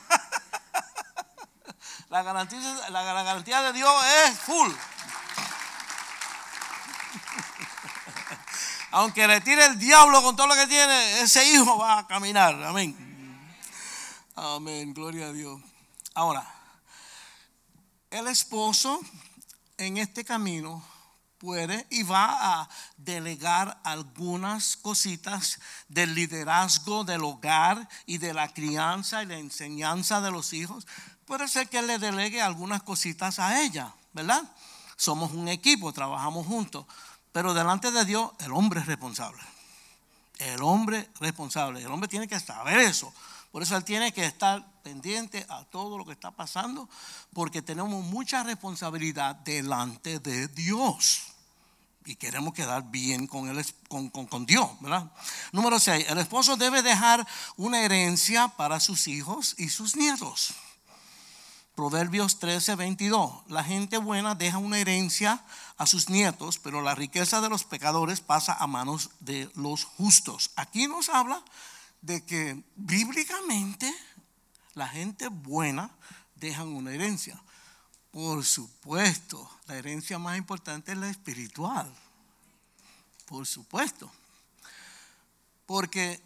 La 2.09 2.23
garantía, 2.23 3.63
de 3.63 3.73
Dios 3.73 4.05
es 4.25 4.39
full. 4.39 4.73
Aunque 8.91 9.29
le 9.29 9.41
tire 9.43 9.67
el 9.67 9.79
diablo 9.79 10.23
con 10.23 10.35
todo 10.35 10.49
lo 10.49 10.55
que 10.55 10.67
tiene, 10.67 11.21
ese 11.21 11.45
hijo 11.53 11.79
va 11.79 11.99
a 11.99 12.07
caminar. 12.07 12.61
Amén. 12.65 12.97
Amén. 14.35 14.93
Gloria 14.93 15.27
a 15.27 15.33
Dios. 15.33 15.61
Ahora, 16.15 16.45
el 18.11 18.27
esposo 18.27 19.01
en 19.77 19.99
este 19.99 20.25
camino 20.25 20.83
puede 21.41 21.87
y 21.89 22.03
va 22.03 22.61
a 22.61 22.69
delegar 22.99 23.81
algunas 23.83 24.77
cositas 24.77 25.59
del 25.89 26.15
liderazgo 26.15 27.03
del 27.03 27.25
hogar 27.25 27.89
y 28.05 28.19
de 28.19 28.35
la 28.35 28.53
crianza 28.53 29.23
y 29.23 29.27
la 29.27 29.39
enseñanza 29.39 30.21
de 30.21 30.31
los 30.31 30.53
hijos. 30.53 30.87
Puede 31.25 31.49
ser 31.49 31.69
que 31.69 31.81
le 31.81 31.99
delegue 31.99 32.43
algunas 32.43 32.83
cositas 32.83 33.39
a 33.39 33.63
ella, 33.63 33.93
¿verdad? 34.13 34.45
Somos 34.97 35.33
un 35.33 35.49
equipo, 35.49 35.93
trabajamos 35.95 36.47
juntos, 36.47 36.85
pero 37.33 37.55
delante 37.55 37.91
de 37.91 38.05
Dios 38.05 38.31
el 38.41 38.53
hombre 38.53 38.81
es 38.81 38.87
responsable. 38.87 39.43
El 40.39 40.63
hombre 40.63 41.09
responsable, 41.21 41.81
el 41.81 41.91
hombre 41.91 42.09
tiene 42.09 42.29
que 42.29 42.39
saber 42.39 42.81
eso. 42.81 43.13
Por 43.51 43.63
eso 43.63 43.77
él 43.77 43.85
tiene 43.85 44.13
que 44.13 44.27
estar 44.27 44.65
pendiente 44.83 45.45
a 45.49 45.65
todo 45.65 45.97
lo 45.97 46.05
que 46.05 46.13
está 46.13 46.31
pasando, 46.31 46.89
porque 47.33 47.63
tenemos 47.63 48.05
mucha 48.05 48.43
responsabilidad 48.43 49.37
delante 49.37 50.21
de 50.21 50.49
Dios 50.49 51.30
y 52.05 52.17
queremos 52.17 52.55
quedar 52.55 52.91
bien 52.91 53.27
con, 53.27 53.49
el, 53.49 53.65
con, 53.89 54.47
Dios, 54.47 54.69
¿verdad? 54.81 55.11
Número 55.53 55.79
6, 55.79 56.07
el 56.09 56.19
esposo 56.19 56.57
debe 56.57 56.83
dejar 56.83 57.27
una 57.57 57.83
herencia 57.83 58.49
para 58.49 58.81
sus 58.81 59.07
hijos 59.07 59.55
y 59.59 59.69
sus 59.69 59.97
nietos. 59.97 60.55
Proverbios 61.75 62.39
13, 62.39 62.75
22. 62.75 63.43
La 63.49 63.65
gente 63.65 63.99
buena 63.99 64.35
deja 64.35 64.59
una 64.59 64.79
herencia 64.79 65.43
a 65.79 65.87
sus 65.87 66.09
nietos, 66.11 66.59
pero 66.59 66.83
la 66.83 66.95
riqueza 66.95 67.41
de 67.41 67.49
los 67.49 67.65
pecadores 67.65 68.21
pasa 68.21 68.55
a 68.55 68.67
manos 68.67 69.11
de 69.21 69.51
los 69.55 69.85
justos. 69.85 70.51
Aquí 70.57 70.87
nos 70.87 71.09
habla 71.09 71.43
de 72.03 72.25
que 72.25 72.63
bíblicamente 72.77 73.95
la 74.75 74.89
gente 74.89 75.29
buena 75.29 75.91
deja 76.35 76.65
una 76.65 76.93
herencia. 76.93 77.41
Por 78.11 78.45
supuesto, 78.45 79.49
la 79.67 79.77
herencia 79.77 80.19
más 80.19 80.37
importante 80.37 80.93
es 80.93 80.99
la 80.99 81.09
espiritual. 81.09 81.93
Por 83.27 83.47
supuesto. 83.47 84.11
Porque 85.67 86.21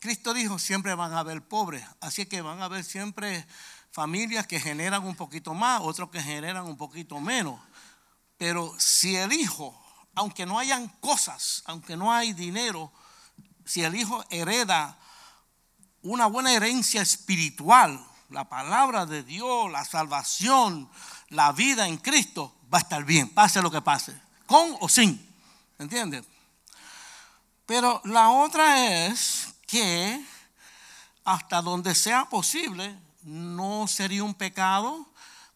Cristo 0.00 0.32
dijo, 0.32 0.58
siempre 0.58 0.94
van 0.94 1.12
a 1.12 1.20
haber 1.20 1.42
pobres. 1.42 1.84
Así 2.00 2.24
que 2.26 2.40
van 2.40 2.60
a 2.60 2.64
haber 2.64 2.84
siempre 2.84 3.46
familias 3.90 4.46
que 4.46 4.58
generan 4.58 5.04
un 5.04 5.14
poquito 5.14 5.54
más, 5.54 5.80
otros 5.82 6.10
que 6.10 6.22
generan 6.22 6.64
un 6.64 6.76
poquito 6.76 7.20
menos. 7.20 7.60
Pero 8.38 8.74
si 8.78 9.16
el 9.16 9.32
hijo, 9.32 9.78
aunque 10.14 10.46
no 10.46 10.58
hayan 10.58 10.88
cosas, 11.00 11.62
aunque 11.66 11.96
no 11.96 12.12
hay 12.12 12.32
dinero, 12.32 12.90
si 13.64 13.82
el 13.82 13.94
hijo 13.94 14.24
hereda 14.30 14.98
una 16.02 16.26
buena 16.26 16.52
herencia 16.52 17.02
espiritual, 17.02 18.04
la 18.34 18.48
palabra 18.48 19.06
de 19.06 19.22
Dios, 19.22 19.70
la 19.70 19.84
salvación, 19.84 20.90
la 21.28 21.52
vida 21.52 21.86
en 21.86 21.98
Cristo, 21.98 22.52
va 22.72 22.78
a 22.78 22.80
estar 22.80 23.04
bien, 23.04 23.30
pase 23.30 23.62
lo 23.62 23.70
que 23.70 23.80
pase, 23.80 24.12
con 24.44 24.76
o 24.80 24.88
sin, 24.88 25.24
¿entiendes? 25.78 26.24
Pero 27.64 28.00
la 28.04 28.30
otra 28.30 29.06
es 29.06 29.54
que 29.68 30.20
hasta 31.24 31.62
donde 31.62 31.94
sea 31.94 32.24
posible, 32.28 32.98
no 33.22 33.86
sería 33.86 34.24
un 34.24 34.34
pecado, 34.34 35.06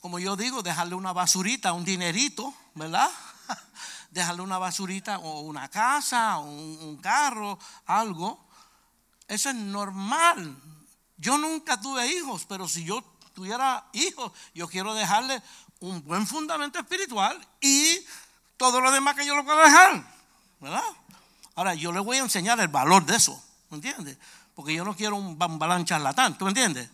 como 0.00 0.20
yo 0.20 0.36
digo, 0.36 0.62
dejarle 0.62 0.94
una 0.94 1.12
basurita, 1.12 1.72
un 1.72 1.84
dinerito, 1.84 2.54
¿verdad? 2.76 3.10
dejarle 4.12 4.42
una 4.42 4.58
basurita 4.58 5.18
o 5.18 5.40
una 5.40 5.68
casa, 5.68 6.38
un, 6.38 6.78
un 6.80 6.96
carro, 6.98 7.58
algo. 7.86 8.46
Eso 9.26 9.50
es 9.50 9.56
normal. 9.56 10.56
Yo 11.18 11.36
nunca 11.36 11.80
tuve 11.80 12.06
hijos, 12.06 12.46
pero 12.48 12.68
si 12.68 12.84
yo 12.84 13.02
tuviera 13.34 13.84
hijos, 13.92 14.32
yo 14.54 14.68
quiero 14.68 14.94
dejarle 14.94 15.42
un 15.80 16.02
buen 16.04 16.26
fundamento 16.26 16.78
espiritual 16.78 17.38
y 17.60 17.98
todo 18.56 18.80
lo 18.80 18.90
demás 18.90 19.14
que 19.14 19.26
yo 19.26 19.34
lo 19.36 19.44
puedo 19.44 19.58
dejar, 19.62 20.04
¿verdad? 20.60 20.82
Ahora, 21.54 21.74
yo 21.74 21.92
le 21.92 22.00
voy 22.00 22.16
a 22.18 22.20
enseñar 22.20 22.58
el 22.60 22.68
valor 22.68 23.04
de 23.04 23.16
eso, 23.16 23.40
¿me 23.70 23.76
entiendes? 23.76 24.16
Porque 24.54 24.74
yo 24.74 24.84
no 24.84 24.96
quiero 24.96 25.16
un 25.16 25.38
bambalán 25.38 25.84
charlatán, 25.84 26.38
¿tú 26.38 26.44
me 26.44 26.50
entiendes? 26.50 26.88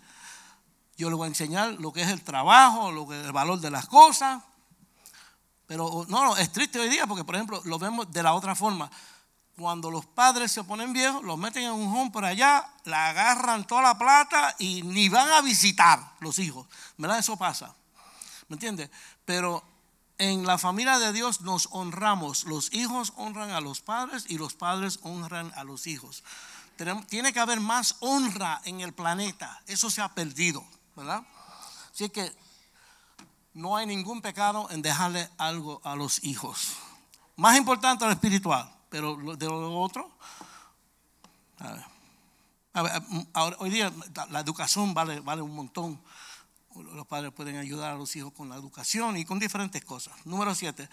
Yo 0.96 1.08
le 1.08 1.16
voy 1.16 1.26
a 1.26 1.28
enseñar 1.28 1.72
lo 1.74 1.92
que 1.92 2.02
es 2.02 2.08
el 2.08 2.22
trabajo, 2.22 2.92
lo 2.92 3.06
que 3.08 3.20
el 3.20 3.32
valor 3.32 3.60
de 3.60 3.70
las 3.70 3.86
cosas. 3.86 4.42
Pero 5.66 6.06
no, 6.08 6.24
no, 6.24 6.36
es 6.36 6.52
triste 6.52 6.78
hoy 6.78 6.88
día 6.88 7.06
porque, 7.06 7.24
por 7.24 7.34
ejemplo, 7.34 7.60
lo 7.64 7.78
vemos 7.78 8.12
de 8.12 8.22
la 8.22 8.34
otra 8.34 8.54
forma. 8.54 8.90
Cuando 9.56 9.90
los 9.90 10.04
padres 10.04 10.50
se 10.50 10.64
ponen 10.64 10.92
viejos, 10.92 11.22
los 11.22 11.38
meten 11.38 11.64
en 11.64 11.72
un 11.72 11.96
home 11.96 12.10
por 12.10 12.24
allá, 12.24 12.68
la 12.84 13.10
agarran 13.10 13.66
toda 13.66 13.82
la 13.82 13.98
plata 13.98 14.56
y 14.58 14.82
ni 14.82 15.08
van 15.08 15.30
a 15.30 15.40
visitar 15.40 16.14
los 16.20 16.38
hijos. 16.40 16.66
¿Verdad? 16.96 17.18
Eso 17.20 17.36
pasa. 17.36 17.74
¿Me 18.48 18.54
entiendes? 18.54 18.90
Pero 19.24 19.62
en 20.18 20.44
la 20.44 20.58
familia 20.58 20.98
de 20.98 21.12
Dios 21.12 21.40
nos 21.42 21.68
honramos. 21.70 22.44
Los 22.44 22.72
hijos 22.72 23.12
honran 23.16 23.50
a 23.50 23.60
los 23.60 23.80
padres 23.80 24.24
y 24.28 24.38
los 24.38 24.54
padres 24.54 24.98
honran 25.02 25.52
a 25.54 25.62
los 25.62 25.86
hijos. 25.86 26.24
Tiene 27.08 27.32
que 27.32 27.38
haber 27.38 27.60
más 27.60 27.96
honra 28.00 28.60
en 28.64 28.80
el 28.80 28.92
planeta. 28.92 29.62
Eso 29.68 29.88
se 29.88 30.02
ha 30.02 30.08
perdido, 30.12 30.64
¿verdad? 30.96 31.22
Así 31.92 32.08
que 32.08 32.32
no 33.52 33.76
hay 33.76 33.86
ningún 33.86 34.20
pecado 34.20 34.68
en 34.70 34.82
dejarle 34.82 35.30
algo 35.38 35.80
a 35.84 35.94
los 35.94 36.24
hijos. 36.24 36.72
Más 37.36 37.56
importante 37.56 38.04
lo 38.04 38.10
espiritual, 38.10 38.73
pero 38.94 39.16
de 39.16 39.46
lo 39.46 39.80
otro, 39.80 40.08
a 42.72 42.82
ver, 42.82 43.56
hoy 43.58 43.70
día 43.70 43.92
la 44.30 44.38
educación 44.38 44.94
vale, 44.94 45.18
vale 45.18 45.42
un 45.42 45.52
montón 45.52 46.00
los 46.76 47.04
padres 47.04 47.32
pueden 47.32 47.56
ayudar 47.56 47.92
a 47.92 47.96
los 47.96 48.14
hijos 48.14 48.32
con 48.32 48.48
la 48.48 48.54
educación 48.54 49.16
y 49.16 49.24
con 49.24 49.40
diferentes 49.40 49.84
cosas. 49.84 50.14
Número 50.24 50.54
siete, 50.54 50.88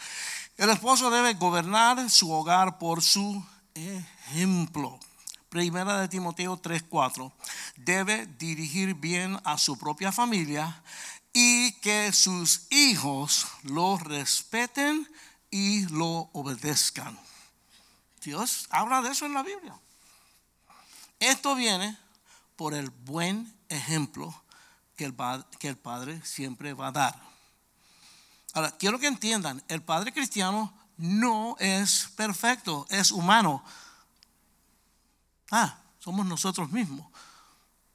el 0.57 0.71
esposo 0.71 1.11
debe 1.11 1.35
gobernar 1.35 2.09
su 2.09 2.31
hogar 2.31 2.79
por 2.79 3.03
su 3.03 3.45
ejemplo. 3.75 4.99
Primera 5.49 5.99
de 5.99 6.07
Timoteo 6.07 6.57
3:4. 6.57 7.31
Debe 7.75 8.25
dirigir 8.25 8.95
bien 8.95 9.39
a 9.43 9.59
su 9.59 9.77
propia 9.77 10.11
familia 10.11 10.81
y 11.33 11.73
que 11.73 12.11
sus 12.13 12.65
hijos 12.71 13.45
lo 13.61 13.99
respeten 13.99 15.07
y 15.51 15.85
lo 15.89 16.31
obedezcan. 16.33 17.19
Dios 18.21 18.67
habla 18.69 19.01
de 19.01 19.09
eso 19.09 19.25
en 19.25 19.33
la 19.33 19.43
Biblia. 19.43 19.77
Esto 21.19 21.55
viene 21.55 21.97
por 22.55 22.73
el 22.73 22.89
buen 22.89 23.53
ejemplo 23.69 24.33
que 24.95 25.05
el, 25.05 25.15
que 25.59 25.67
el 25.67 25.77
Padre 25.77 26.21
siempre 26.23 26.73
va 26.73 26.87
a 26.87 26.91
dar. 26.91 27.21
Ahora, 28.53 28.71
quiero 28.77 28.99
que 28.99 29.07
entiendan, 29.07 29.63
el 29.67 29.81
Padre 29.81 30.13
cristiano 30.13 30.73
no 30.97 31.55
es 31.59 32.11
perfecto, 32.15 32.85
es 32.89 33.11
humano. 33.11 33.63
Ah, 35.49 35.79
somos 35.99 36.25
nosotros 36.25 36.71
mismos, 36.71 37.07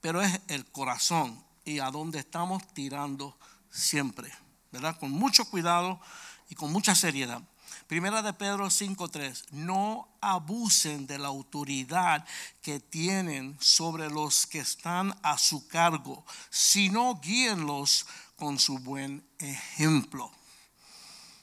pero 0.00 0.22
es 0.22 0.40
el 0.48 0.64
corazón 0.66 1.44
y 1.64 1.78
a 1.78 1.90
dónde 1.90 2.18
estamos 2.18 2.66
tirando 2.72 3.38
siempre, 3.70 4.32
¿verdad? 4.72 4.98
Con 4.98 5.10
mucho 5.10 5.48
cuidado 5.50 6.00
y 6.48 6.54
con 6.54 6.72
mucha 6.72 6.94
seriedad. 6.94 7.42
Primera 7.86 8.20
de 8.20 8.32
Pedro 8.32 8.68
5:3, 8.68 9.44
no 9.52 10.08
abusen 10.20 11.06
de 11.06 11.18
la 11.18 11.28
autoridad 11.28 12.26
que 12.60 12.80
tienen 12.80 13.56
sobre 13.60 14.10
los 14.10 14.44
que 14.46 14.58
están 14.58 15.16
a 15.22 15.38
su 15.38 15.68
cargo, 15.68 16.24
sino 16.50 17.20
guíenlos 17.20 18.06
con 18.34 18.58
su 18.58 18.78
buen 18.78 19.24
ejemplo. 19.38 20.32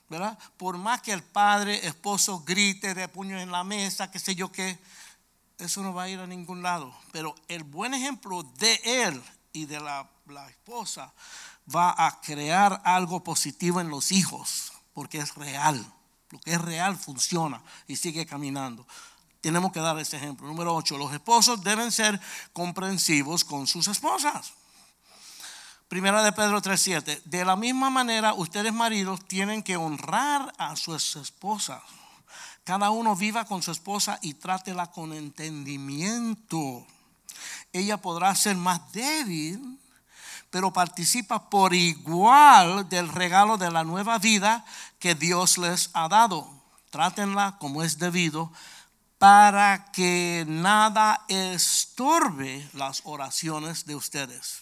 ¿Verdad? 0.10 0.38
Por 0.58 0.77
más 0.77 1.01
que 1.01 1.13
el 1.13 1.23
padre, 1.23 1.88
esposo 1.88 2.41
grite 2.41 2.93
de 2.93 3.08
puños 3.08 3.41
en 3.41 3.51
la 3.51 3.63
mesa, 3.63 4.12
qué 4.12 4.19
sé 4.19 4.36
yo 4.36 4.51
qué, 4.51 4.77
eso 5.58 5.82
no 5.82 5.93
va 5.93 6.03
a 6.03 6.10
ir 6.10 6.19
a 6.19 6.27
ningún 6.27 6.62
lado. 6.62 6.93
Pero 7.13 7.36
el 7.47 7.63
buen 7.63 7.93
ejemplo 7.93 8.43
de 8.43 8.82
él 8.84 9.23
y 9.53 9.65
de 9.65 9.79
la, 9.79 10.10
la 10.27 10.49
esposa 10.49 11.13
va 11.73 11.95
a 12.06 12.19
crear 12.19 12.82
algo 12.84 13.23
positivo 13.23 13.79
en 13.79 13.89
los 13.89 14.12
hijos, 14.12 14.73
porque 14.93 15.19
es 15.19 15.36
real. 15.36 15.84
Lo 16.34 16.39
que 16.39 16.54
es 16.54 16.60
real 16.60 16.98
funciona 16.98 17.62
y 17.88 17.96
sigue 17.96 18.26
caminando. 18.26 18.88
Tenemos 19.39 19.72
que 19.72 19.80
dar 19.80 20.00
ese 20.00 20.17
ejemplo. 20.17 20.48
Número 20.48 20.74
8. 20.74 20.98
Los 20.98 21.13
esposos 21.13 21.63
deben 21.63 21.91
ser 21.91 22.19
comprensivos 22.54 23.43
con 23.43 23.67
sus 23.67 23.88
esposas. 23.88 24.54
Primera 25.88 26.24
de 26.24 26.32
Pedro 26.32 26.60
3:7. 26.60 27.22
De 27.26 27.46
la 27.46 27.56
misma 27.56 27.91
manera, 27.91 28.34
ustedes 28.34 28.74
maridos 28.74 29.28
tienen 29.28 29.62
que 29.62 29.78
honrar 29.78 30.52
a 30.58 30.76
sus 30.76 31.17
esposas. 31.17 31.84
Cada 32.63 32.89
uno 32.89 33.15
viva 33.15 33.46
con 33.46 33.62
su 33.62 33.69
esposa 33.69 34.17
y 34.24 34.34
trátela 34.34 34.89
con 34.89 35.13
entendimiento. 35.13 36.88
Ella 37.72 38.02
podrá 38.02 38.34
ser 38.34 38.56
más 38.56 38.91
débil 38.91 39.78
pero 40.54 40.72
participa 40.72 41.50
por 41.50 41.74
igual 41.74 42.88
del 42.88 43.10
regalo 43.10 43.58
de 43.58 43.72
la 43.72 43.84
nueva 43.84 44.19
vida 44.19 44.63
que 45.04 45.16
Dios 45.16 45.58
les 45.58 45.89
ha 45.92 46.08
dado. 46.08 46.50
Trátenla 46.89 47.58
como 47.60 47.84
es 47.84 48.00
debido 48.00 48.50
para 49.18 49.92
que 49.92 50.46
nada 50.48 51.26
estorbe 51.28 52.70
las 52.72 53.02
oraciones 53.04 53.86
de 53.86 53.98
ustedes. 53.98 54.62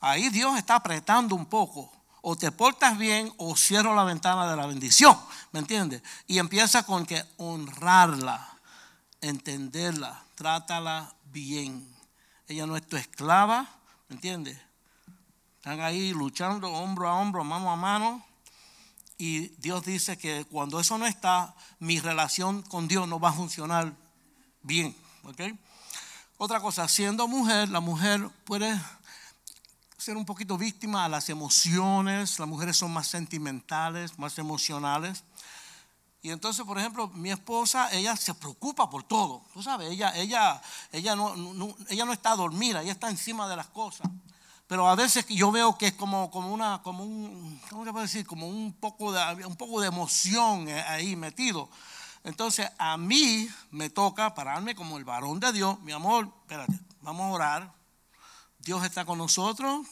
Ahí 0.00 0.30
Dios 0.30 0.56
está 0.56 0.76
apretando 0.76 1.34
un 1.34 1.44
poco. 1.44 1.92
O 2.22 2.36
te 2.36 2.50
portas 2.50 2.96
bien 2.96 3.30
o 3.36 3.54
cierro 3.54 3.94
la 3.94 4.04
ventana 4.04 4.50
de 4.50 4.56
la 4.56 4.64
bendición. 4.64 5.14
¿Me 5.52 5.60
entiendes? 5.60 6.02
Y 6.26 6.38
empieza 6.38 6.84
con 6.84 7.04
que 7.04 7.22
honrarla, 7.36 8.48
entenderla, 9.20 10.24
trátala 10.36 11.12
bien. 11.26 11.86
Ella 12.48 12.64
no 12.64 12.78
es 12.78 12.88
tu 12.88 12.96
esclava, 12.96 13.68
¿me 14.08 14.14
entiendes? 14.14 14.58
Están 15.56 15.82
ahí 15.82 16.14
luchando 16.14 16.72
hombro 16.72 17.10
a 17.10 17.14
hombro, 17.16 17.44
mano 17.44 17.70
a 17.70 17.76
mano. 17.76 18.29
Y 19.20 19.48
Dios 19.58 19.84
dice 19.84 20.16
que 20.16 20.46
cuando 20.46 20.80
eso 20.80 20.96
no 20.96 21.04
está, 21.04 21.54
mi 21.78 22.00
relación 22.00 22.62
con 22.62 22.88
Dios 22.88 23.06
no 23.06 23.20
va 23.20 23.28
a 23.28 23.32
funcionar 23.34 23.92
bien. 24.62 24.96
Otra 26.38 26.58
cosa, 26.58 26.88
siendo 26.88 27.28
mujer, 27.28 27.68
la 27.68 27.80
mujer 27.80 28.26
puede 28.46 28.80
ser 29.98 30.16
un 30.16 30.24
poquito 30.24 30.56
víctima 30.56 31.04
a 31.04 31.08
las 31.10 31.28
emociones. 31.28 32.38
Las 32.38 32.48
mujeres 32.48 32.78
son 32.78 32.94
más 32.94 33.08
sentimentales, 33.08 34.18
más 34.18 34.38
emocionales. 34.38 35.22
Y 36.22 36.30
entonces, 36.30 36.64
por 36.64 36.78
ejemplo, 36.78 37.08
mi 37.08 37.30
esposa, 37.30 37.92
ella 37.92 38.16
se 38.16 38.32
preocupa 38.32 38.88
por 38.88 39.02
todo. 39.02 39.44
Tú 39.52 39.62
sabes, 39.62 39.90
ella, 39.90 40.16
ella, 40.16 40.62
ella, 40.92 41.14
no, 41.14 41.76
ella 41.90 42.06
no 42.06 42.14
está 42.14 42.34
dormida, 42.34 42.80
ella 42.80 42.92
está 42.92 43.10
encima 43.10 43.46
de 43.50 43.56
las 43.56 43.66
cosas 43.66 44.08
pero 44.70 44.88
a 44.88 44.94
veces 44.94 45.26
yo 45.26 45.50
veo 45.50 45.76
que 45.76 45.88
es 45.88 45.94
como, 45.94 46.30
como 46.30 46.54
una, 46.54 46.80
como 46.80 47.02
un, 47.02 47.60
¿cómo 47.68 48.00
decir? 48.00 48.24
Como 48.24 48.46
un 48.46 48.72
poco 48.72 49.10
de, 49.10 49.44
un 49.44 49.56
poco 49.56 49.80
de 49.80 49.88
emoción 49.88 50.68
eh, 50.68 50.80
ahí 50.82 51.16
metido. 51.16 51.68
Entonces 52.22 52.70
a 52.78 52.96
mí 52.96 53.50
me 53.72 53.90
toca 53.90 54.32
pararme 54.32 54.76
como 54.76 54.96
el 54.96 55.04
varón 55.04 55.40
de 55.40 55.52
Dios, 55.52 55.80
mi 55.80 55.90
amor, 55.90 56.32
espérate, 56.42 56.78
vamos 57.02 57.22
a 57.22 57.34
orar. 57.34 57.72
Dios 58.60 58.84
está 58.84 59.04
con 59.04 59.18
nosotros, 59.18 59.88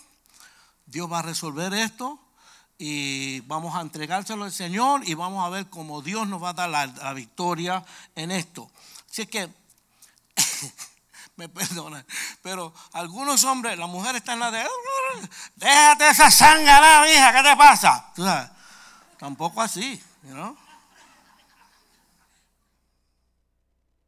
Dios 0.86 1.10
va 1.10 1.18
a 1.18 1.22
resolver 1.22 1.74
esto 1.74 2.20
y 2.78 3.40
vamos 3.40 3.74
a 3.74 3.80
entregárselo 3.80 4.44
al 4.44 4.52
Señor 4.52 5.00
y 5.08 5.14
vamos 5.14 5.44
a 5.44 5.48
ver 5.48 5.68
cómo 5.68 6.02
Dios 6.02 6.28
nos 6.28 6.40
va 6.40 6.50
a 6.50 6.52
dar 6.52 6.70
la, 6.70 6.86
la 6.86 7.14
victoria 7.14 7.84
en 8.14 8.30
esto. 8.30 8.70
Así 9.10 9.26
que 9.26 9.52
me 11.38 11.48
perdonan. 11.48 12.04
Pero 12.42 12.74
algunos 12.92 13.44
hombres, 13.44 13.78
la 13.78 13.86
mujer 13.86 14.16
está 14.16 14.34
en 14.34 14.40
la 14.40 14.50
de, 14.50 14.66
déjate 15.56 16.08
esa 16.10 16.30
sangre, 16.30 16.70
hija, 17.14 17.32
¿qué 17.32 17.48
te 17.48 17.56
pasa? 17.56 18.12
¿Tú 18.14 18.24
sabes? 18.24 18.50
Tampoco 19.18 19.62
así, 19.62 20.02
¿no? 20.24 20.68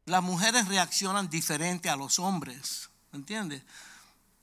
las 0.05 0.21
mujeres 0.21 0.67
reaccionan 0.67 1.29
diferente 1.29 1.89
a 1.89 1.95
los 1.95 2.19
hombres, 2.19 2.89
¿entiendes? 3.13 3.63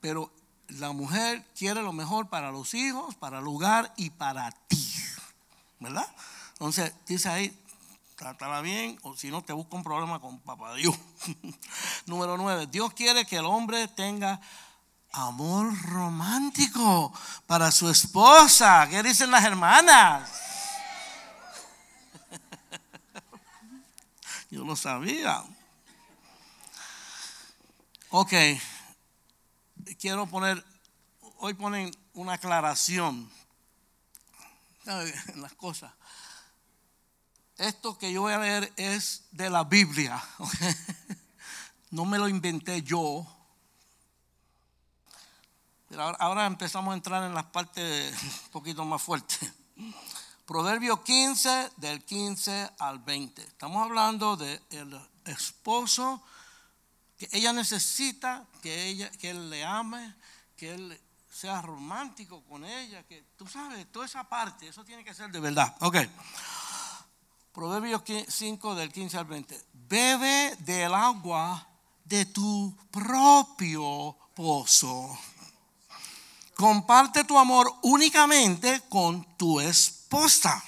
Pero 0.01 0.33
la 0.69 0.91
mujer 0.91 1.45
quiere 1.55 1.81
lo 1.83 1.93
mejor 1.93 2.27
para 2.27 2.51
los 2.51 2.73
hijos, 2.73 3.15
para 3.15 3.39
el 3.39 3.47
hogar 3.47 3.93
y 3.95 4.09
para 4.09 4.51
ti, 4.67 4.95
¿verdad? 5.79 6.07
Entonces, 6.53 6.91
dice 7.05 7.29
ahí, 7.29 7.57
trátala 8.19 8.59
bien, 8.59 8.99
o 9.03 9.15
si 9.15 9.31
no 9.31 9.41
te 9.41 9.53
busca 9.53 9.77
un 9.77 9.83
problema 9.83 10.19
con 10.19 10.41
papá 10.41 10.75
Dios. 10.75 10.93
Número 12.05 12.35
nueve, 12.35 12.67
Dios 12.67 12.93
quiere 12.93 13.25
que 13.25 13.37
el 13.37 13.45
hombre 13.45 13.87
tenga 13.87 14.41
amor 15.13 15.73
romántico 15.83 17.13
para 17.47 17.71
su 17.71 17.89
esposa. 17.89 18.89
¿Qué 18.89 19.01
dicen 19.03 19.31
las 19.31 19.45
hermanas? 19.45 20.29
Yo 24.51 24.65
lo 24.65 24.75
sabía. 24.75 25.41
Ok, 28.09 28.33
quiero 29.97 30.27
poner, 30.27 30.61
hoy 31.37 31.53
ponen 31.53 31.89
una 32.15 32.33
aclaración 32.33 33.31
en 34.85 35.13
las 35.41 35.53
cosas. 35.53 35.93
Esto 37.59 37.97
que 37.97 38.13
yo 38.13 38.21
voy 38.21 38.31
a 38.31 38.39
leer 38.39 38.71
es 38.77 39.25
de 39.31 39.49
la 39.49 39.63
Biblia. 39.63 40.21
No 41.91 42.05
me 42.05 42.19
lo 42.19 42.27
inventé 42.27 42.83
yo. 42.83 43.25
ahora, 45.97 46.45
empezamos 46.45 46.91
a 46.91 46.95
entrar 46.95 47.23
en 47.23 47.33
las 47.33 47.45
partes 47.45 48.13
un 48.43 48.49
poquito 48.51 48.85
más 48.85 49.01
fuertes. 49.01 49.39
Proverbio 50.45 51.03
15, 51.03 51.71
del 51.77 52.05
15 52.05 52.69
al 52.77 52.99
20. 52.99 53.41
Estamos 53.41 53.83
hablando 53.83 54.37
del 54.37 55.01
esposo 55.25 56.21
que 57.17 57.27
ella 57.31 57.53
necesita 57.53 58.45
que, 58.61 58.85
ella, 58.85 59.09
que 59.09 59.31
él 59.31 59.49
le 59.49 59.65
ame, 59.65 60.13
que 60.55 60.75
él 60.75 61.01
sea 61.27 61.59
romántico 61.63 62.43
con 62.43 62.65
ella, 62.65 63.01
que 63.07 63.23
tú 63.35 63.47
sabes, 63.47 63.91
toda 63.91 64.05
esa 64.05 64.29
parte, 64.29 64.67
eso 64.67 64.85
tiene 64.85 65.03
que 65.03 65.15
ser 65.15 65.31
de 65.31 65.39
verdad. 65.39 65.75
Ok. 65.79 65.97
Proverbios 67.51 68.03
5 68.27 68.75
del 68.75 68.91
15 68.91 69.17
al 69.17 69.25
20. 69.25 69.65
Bebe 69.73 70.55
del 70.59 70.93
agua 70.93 71.67
de 72.05 72.25
tu 72.25 72.77
propio 72.91 74.15
pozo. 74.35 75.17
Comparte 76.55 77.23
tu 77.23 77.39
amor 77.39 77.73
únicamente 77.81 78.81
con 78.89 79.23
tu 79.37 79.59
esposa. 79.59 80.63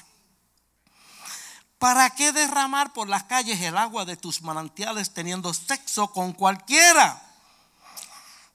¿Para 1.78 2.10
qué 2.12 2.32
derramar 2.32 2.94
por 2.94 3.08
las 3.08 3.24
calles 3.24 3.62
el 3.62 3.78
agua 3.78 4.06
de 4.06 4.17
tus 4.17 4.41
manantiales 4.41 5.13
teniendo 5.13 5.54
sexo 5.54 6.12
con 6.12 6.34
cualquiera? 6.34 7.22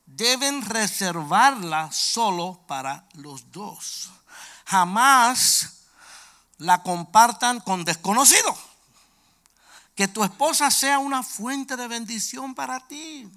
Deben 0.05 0.63
reservarla 0.63 1.93
solo 1.93 2.61
para 2.67 3.09
los 3.15 3.53
dos. 3.53 4.11
Jamás 4.65 5.76
la 6.59 6.83
compartan 6.83 7.61
con 7.61 7.85
desconocidos. 7.85 8.57
Que 9.95 10.09
tu 10.09 10.25
esposa 10.25 10.71
sea 10.71 10.99
una 10.99 11.23
fuente 11.23 11.77
de 11.77 11.89
bendición 11.89 12.55
para 12.55 12.87
ti. 12.87 13.31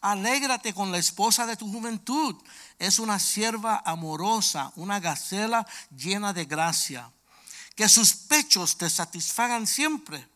Alégrate 0.00 0.74
con 0.74 0.92
la 0.92 0.98
esposa 0.98 1.46
de 1.46 1.56
tu 1.56 1.70
juventud. 1.70 2.36
Es 2.78 2.98
una 2.98 3.18
sierva 3.18 3.82
amorosa, 3.84 4.72
una 4.76 5.00
gacela 5.00 5.66
llena 5.94 6.32
de 6.32 6.44
gracia. 6.44 7.10
Que 7.74 7.88
sus 7.88 8.14
pechos 8.14 8.76
te 8.76 8.88
satisfagan 8.88 9.66
siempre. 9.66 10.26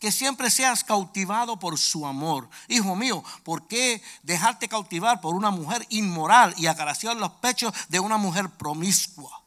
Que 0.00 0.12
siempre 0.12 0.50
seas 0.50 0.84
cautivado 0.84 1.58
por 1.58 1.78
su 1.78 2.06
amor. 2.06 2.48
Hijo 2.68 2.94
mío, 2.94 3.24
¿por 3.42 3.66
qué 3.66 4.02
dejarte 4.22 4.68
cautivar 4.68 5.20
por 5.20 5.34
una 5.34 5.50
mujer 5.50 5.84
inmoral 5.90 6.54
y 6.56 6.66
acariciar 6.66 7.16
los 7.16 7.32
pechos 7.32 7.72
de 7.88 8.00
una 8.00 8.16
mujer 8.16 8.48
promiscua? 8.50 9.42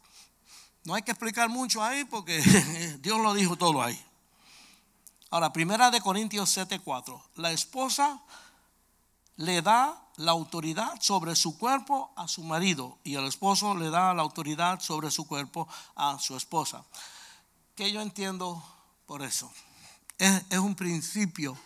No 0.84 0.96
hay 0.96 1.04
que 1.04 1.12
explicar 1.12 1.50
mucho 1.50 1.84
ahí 1.84 2.06
porque 2.06 2.40
Dios 3.02 3.20
lo 3.20 3.34
dijo 3.34 3.56
todo 3.56 3.82
ahí. 3.82 4.00
Ahora, 5.30 5.54
primera 5.54 5.92
de 5.92 6.02
Corintios 6.02 6.56
7:4. 6.58 7.22
La 7.36 7.52
esposa 7.52 8.22
le 9.38 9.62
da 9.62 10.02
la 10.18 10.32
autoridad 10.32 11.00
sobre 11.00 11.36
su 11.36 11.58
cuerpo 11.58 12.12
a 12.16 12.28
su 12.28 12.44
marido 12.44 12.98
y 13.04 13.16
el 13.16 13.26
esposo 13.26 13.76
le 13.76 13.90
da 13.90 14.14
la 14.14 14.22
autoridad 14.22 14.80
sobre 14.82 15.10
su 15.10 15.26
cuerpo 15.28 15.68
a 15.96 16.20
su 16.20 16.36
esposa. 16.36 16.84
¿Qué 17.76 17.92
yo 17.92 18.02
entiendo 18.02 18.62
por 19.06 19.22
eso? 19.22 19.52
Es, 20.18 20.44
es 20.50 20.60
un 20.60 20.76
principio 20.76 21.58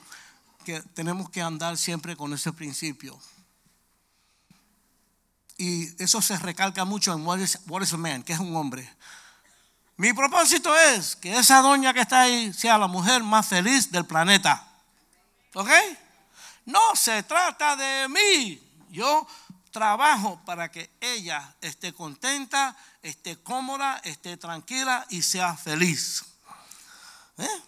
que 0.64 0.82
tenemos 0.82 1.30
que 1.30 1.42
andar 1.42 1.78
siempre 1.78 2.16
con 2.16 2.34
ese 2.34 2.54
principio. 2.54 3.20
Y 5.58 6.04
eso 6.04 6.22
se 6.22 6.38
recalca 6.38 6.84
mucho 6.86 7.14
en 7.14 7.26
What 7.26 7.40
is, 7.40 7.94
a 7.94 7.98
Man, 7.98 8.24
que 8.24 8.34
es 8.34 8.40
un 8.40 8.56
hombre. 8.56 8.92
Mi 9.98 10.12
propósito 10.12 10.76
es 10.76 11.16
que 11.16 11.38
esa 11.38 11.62
doña 11.62 11.94
que 11.94 12.02
está 12.02 12.22
ahí 12.22 12.52
sea 12.54 12.78
la 12.78 12.88
mujer 12.88 13.24
más 13.24 13.48
feliz 13.48 13.92
del 13.92 14.06
planeta. 14.06 14.68
¿Ok? 15.54 15.70
No 16.66 16.96
se 16.96 17.24
trata 17.24 17.76
de 17.76 18.10
mí. 18.10 18.62
Yo 18.90 19.26
trabajo 19.72 20.42
para 20.46 20.70
que 20.70 20.90
ella 21.00 21.54
esté 21.62 21.94
contenta, 21.94 22.76
esté 23.02 23.38
cómoda, 23.38 24.02
esté 24.04 24.36
tranquila 24.36 25.06
y 25.10 25.22
sea 25.22 25.56
feliz. 25.56 26.26
¿Eh? 27.38 27.62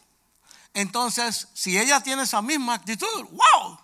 Entonces, 0.73 1.47
si 1.53 1.77
ella 1.77 2.01
tiene 2.01 2.23
esa 2.23 2.41
misma 2.41 2.75
actitud, 2.75 3.23
wow, 3.31 3.79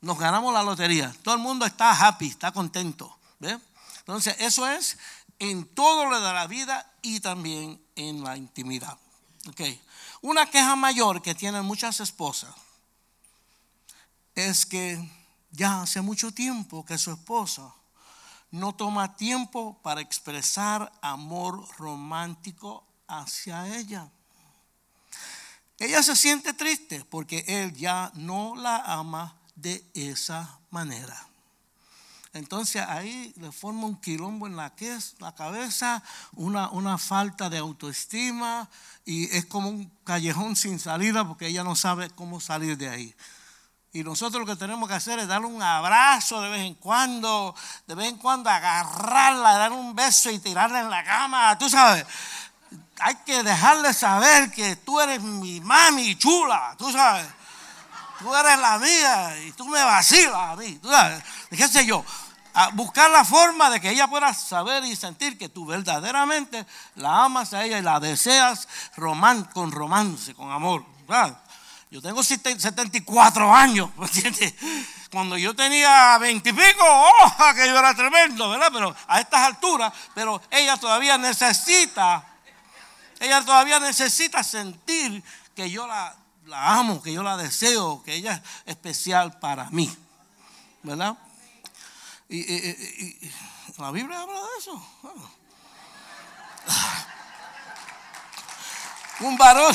nos 0.00 0.18
ganamos 0.18 0.52
la 0.52 0.62
lotería. 0.62 1.14
Todo 1.22 1.34
el 1.34 1.40
mundo 1.40 1.64
está 1.64 1.90
happy, 1.92 2.28
está 2.28 2.52
contento. 2.52 3.15
Entonces, 3.40 4.36
eso 4.38 4.66
es 4.68 4.98
en 5.38 5.66
todo 5.66 6.06
lo 6.06 6.20
de 6.20 6.32
la 6.32 6.46
vida 6.46 6.90
y 7.02 7.20
también 7.20 7.80
en 7.94 8.22
la 8.22 8.36
intimidad. 8.36 8.98
Okay. 9.48 9.80
Una 10.22 10.50
queja 10.50 10.74
mayor 10.74 11.22
que 11.22 11.34
tienen 11.34 11.64
muchas 11.64 12.00
esposas 12.00 12.54
es 14.34 14.66
que 14.66 14.98
ya 15.50 15.82
hace 15.82 16.00
mucho 16.00 16.32
tiempo 16.32 16.84
que 16.84 16.98
su 16.98 17.12
esposa 17.12 17.72
no 18.50 18.74
toma 18.74 19.16
tiempo 19.16 19.78
para 19.82 20.00
expresar 20.00 20.92
amor 21.00 21.66
romántico 21.78 22.84
hacia 23.06 23.76
ella. 23.76 24.08
Ella 25.78 26.02
se 26.02 26.16
siente 26.16 26.54
triste 26.54 27.04
porque 27.04 27.44
él 27.46 27.74
ya 27.74 28.10
no 28.14 28.56
la 28.56 28.78
ama 28.78 29.36
de 29.54 29.84
esa 29.94 30.58
manera. 30.70 31.26
Entonces 32.36 32.82
ahí 32.86 33.32
le 33.36 33.50
forma 33.52 33.86
un 33.86 34.00
quilombo 34.00 34.46
en 34.46 34.56
la, 34.56 34.72
cabeza, 35.36 36.02
una, 36.32 36.68
una 36.70 36.98
falta 36.98 37.48
de 37.48 37.58
autoestima 37.58 38.68
y 39.04 39.34
es 39.36 39.46
como 39.46 39.68
un 39.68 39.90
callejón 40.04 40.56
sin 40.56 40.78
salida 40.78 41.26
porque 41.26 41.46
ella 41.46 41.64
no 41.64 41.76
sabe 41.76 42.10
cómo 42.10 42.40
salir 42.40 42.76
de 42.76 42.88
ahí. 42.88 43.14
Y 43.92 44.04
nosotros 44.04 44.46
lo 44.46 44.52
que 44.52 44.58
tenemos 44.58 44.86
que 44.88 44.94
hacer 44.94 45.18
es 45.18 45.26
darle 45.26 45.46
un 45.46 45.62
abrazo 45.62 46.42
de 46.42 46.50
vez 46.50 46.60
en 46.66 46.74
cuando, 46.74 47.54
de 47.86 47.94
vez 47.94 48.08
en 48.08 48.18
cuando 48.18 48.50
agarrarla, 48.50 49.56
darle 49.56 49.78
un 49.78 49.94
beso 49.94 50.30
y 50.30 50.38
tirarla 50.38 50.80
en 50.80 50.90
la 50.90 51.02
cama, 51.02 51.56
tú 51.56 51.70
sabes. 51.70 52.04
Hay 53.00 53.14
que 53.24 53.42
dejarle 53.42 53.94
saber 53.94 54.50
que 54.50 54.76
tú 54.76 55.00
eres 55.00 55.22
mi 55.22 55.62
mami 55.62 56.14
chula, 56.16 56.74
tú 56.76 56.92
sabes. 56.92 57.26
Tú 58.18 58.34
eres 58.34 58.58
la 58.58 58.78
mía 58.78 59.38
y 59.46 59.52
tú 59.52 59.66
me 59.66 59.82
vacilas 59.82 60.52
a 60.52 60.56
mí, 60.56 60.78
tú 60.78 60.90
sabes. 60.90 61.22
¿Qué 61.50 61.68
sé 61.68 61.86
yo? 61.86 62.04
A 62.58 62.70
buscar 62.70 63.10
la 63.10 63.22
forma 63.22 63.68
de 63.68 63.82
que 63.82 63.90
ella 63.90 64.08
pueda 64.08 64.32
saber 64.32 64.82
y 64.86 64.96
sentir 64.96 65.36
que 65.36 65.50
tú 65.50 65.66
verdaderamente 65.66 66.64
la 66.94 67.24
amas 67.24 67.52
a 67.52 67.62
ella 67.62 67.78
y 67.78 67.82
la 67.82 68.00
deseas 68.00 68.66
con 69.52 69.70
romance, 69.70 70.34
con 70.34 70.50
amor. 70.50 70.82
Yo 71.90 72.00
tengo 72.00 72.22
74 72.22 73.54
años, 73.54 73.90
¿entiendes? 74.00 74.54
Cuando 75.10 75.36
yo 75.36 75.54
tenía 75.54 76.16
20 76.16 76.48
y 76.48 76.52
pico, 76.54 76.82
¡oh! 76.82 77.32
que 77.54 77.66
yo 77.68 77.78
era 77.78 77.94
tremendo, 77.94 78.48
¿verdad? 78.48 78.70
Pero 78.72 78.96
a 79.06 79.20
estas 79.20 79.40
alturas, 79.42 79.92
pero 80.14 80.40
ella 80.50 80.78
todavía 80.78 81.18
necesita, 81.18 82.24
ella 83.20 83.44
todavía 83.44 83.78
necesita 83.80 84.42
sentir 84.42 85.22
que 85.54 85.70
yo 85.70 85.86
la, 85.86 86.16
la 86.46 86.72
amo, 86.78 87.02
que 87.02 87.12
yo 87.12 87.22
la 87.22 87.36
deseo, 87.36 88.02
que 88.02 88.14
ella 88.14 88.32
es 88.64 88.72
especial 88.72 89.38
para 89.40 89.68
mí, 89.68 89.94
¿verdad? 90.82 91.18
Y, 92.28 93.30
la 93.78 93.90
Biblia 93.90 94.20
habla 94.20 94.40
de 94.40 94.58
eso. 94.58 94.82
Un 99.20 99.38
varón, 99.38 99.74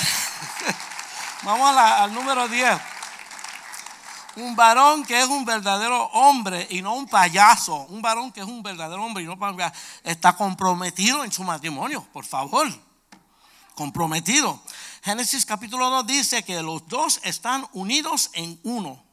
vamos 1.43 1.77
al 1.77 2.13
número 2.13 2.47
10. 2.47 2.81
Un 4.35 4.55
varón 4.55 5.03
que 5.03 5.19
es 5.19 5.27
un 5.27 5.43
verdadero 5.43 6.05
hombre 6.13 6.67
y 6.69 6.81
no 6.81 6.95
un 6.95 7.07
payaso. 7.07 7.85
Un 7.89 8.01
varón 8.01 8.31
que 8.31 8.39
es 8.41 8.45
un 8.45 8.63
verdadero 8.63 9.03
hombre 9.03 9.23
y 9.23 9.27
no 9.27 9.37
payaso. 9.37 9.75
Está 10.03 10.33
comprometido 10.35 11.23
en 11.23 11.31
su 11.31 11.43
matrimonio, 11.43 12.05
por 12.13 12.25
favor. 12.25 12.67
Comprometido. 13.75 14.61
Génesis 15.03 15.45
capítulo 15.45 15.89
2 15.89 16.07
dice 16.07 16.43
que 16.43 16.61
los 16.61 16.87
dos 16.87 17.19
están 17.23 17.67
unidos 17.73 18.29
en 18.33 18.59
uno. 18.63 19.10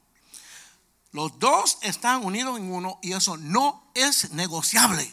Los 1.12 1.38
dos 1.38 1.78
están 1.82 2.24
unidos 2.24 2.59
en 2.59 2.70
uno 2.70 2.98
y 3.02 3.12
eso 3.12 3.36
no 3.36 3.90
es 3.94 4.32
negociable. 4.32 5.11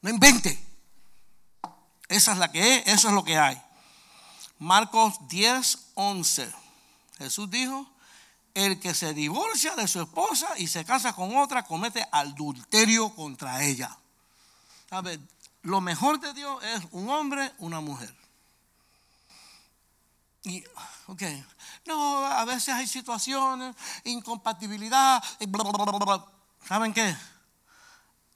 No 0.00 0.10
invente. 0.10 0.58
Esa 2.08 2.32
es 2.32 2.38
la 2.38 2.50
que 2.50 2.76
es, 2.76 2.86
eso 2.88 3.08
es 3.08 3.14
lo 3.14 3.24
que 3.24 3.36
hay. 3.36 3.60
Marcos 4.58 5.16
10, 5.28 5.90
11. 5.94 6.50
Jesús 7.18 7.50
dijo, 7.50 7.86
el 8.54 8.80
que 8.80 8.94
se 8.94 9.14
divorcia 9.14 9.76
de 9.76 9.86
su 9.86 10.00
esposa 10.00 10.48
y 10.56 10.66
se 10.66 10.84
casa 10.84 11.12
con 11.12 11.36
otra 11.36 11.64
comete 11.64 12.06
adulterio 12.10 13.10
contra 13.14 13.62
ella. 13.62 13.96
¿Sabe? 14.88 15.20
Lo 15.62 15.80
mejor 15.80 16.18
de 16.18 16.32
Dios 16.32 16.62
es 16.64 16.82
un 16.92 17.10
hombre, 17.10 17.52
una 17.58 17.80
mujer. 17.80 18.12
Y, 20.44 20.64
ok, 21.08 21.22
no, 21.86 22.24
a 22.24 22.44
veces 22.44 22.68
hay 22.68 22.86
situaciones, 22.86 23.74
incompatibilidad, 24.04 25.22
y 25.40 25.46
¿saben 26.66 26.92
qué? 26.92 27.16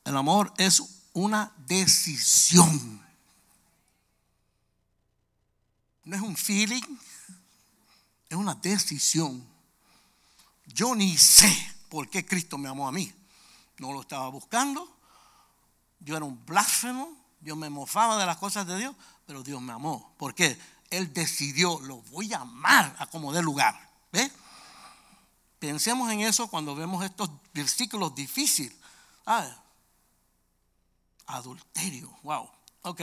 El 0.05 0.16
amor 0.16 0.53
es 0.57 0.83
una 1.12 1.53
decisión. 1.59 3.01
No 6.05 6.16
es 6.16 6.23
un 6.23 6.37
feeling, 6.37 6.83
es 8.29 8.37
una 8.37 8.55
decisión. 8.55 9.47
Yo 10.66 10.95
ni 10.95 11.16
sé 11.18 11.55
por 11.91 12.09
qué 12.09 12.25
Cristo 12.25 12.57
me 12.57 12.68
amó 12.68 12.89
a 12.89 12.93
mí. 12.93 13.12
No 13.79 13.93
lo 13.93 14.01
estaba 14.01 14.29
buscando. 14.29 14.89
Yo 16.01 16.16
era 16.16 16.25
un 16.25 16.45
blasfemo. 16.45 17.16
Yo 17.41 17.55
me 17.55 17.68
mofaba 17.68 18.18
de 18.18 18.27
las 18.27 18.39
cosas 18.39 18.66
de 18.66 18.79
Dios. 18.79 18.97
Pero 19.27 19.43
Dios 19.43 19.61
me 19.61 19.73
amó. 19.73 20.14
¿Por 20.16 20.35
qué? 20.35 20.59
Él 20.93 21.12
decidió, 21.12 21.80
lo 21.80 21.97
voy 22.03 22.32
a 22.32 22.40
amar 22.40 22.95
a 22.99 23.07
como 23.07 23.32
dé 23.32 23.43
lugar. 23.43 23.90
¿Ve? 24.12 24.30
Pensemos 25.59 26.11
en 26.12 26.20
eso 26.20 26.49
cuando 26.49 26.74
vemos 26.74 27.05
estos 27.05 27.30
versículos 27.53 28.14
difíciles. 28.14 28.76
Ah, 29.26 29.49
adulterio. 31.26 32.11
Wow. 32.22 32.49
Ok. 32.82 33.03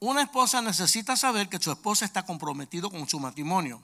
Una 0.00 0.22
esposa 0.22 0.62
necesita 0.62 1.16
saber 1.16 1.48
que 1.48 1.58
su 1.58 1.70
esposa 1.70 2.04
está 2.04 2.24
comprometido 2.24 2.90
con 2.90 3.08
su 3.08 3.20
matrimonio 3.20 3.82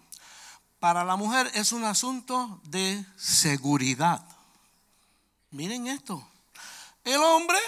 para 0.79 1.05
la 1.05 1.17
mujer 1.17 1.51
es 1.55 1.73
un 1.73 1.85
asunto 1.85 2.61
de 2.65 3.05
seguridad. 3.17 4.25
Miren 5.51 5.87
esto. 5.87 6.27
El 7.05 7.23
hombre 7.23 7.59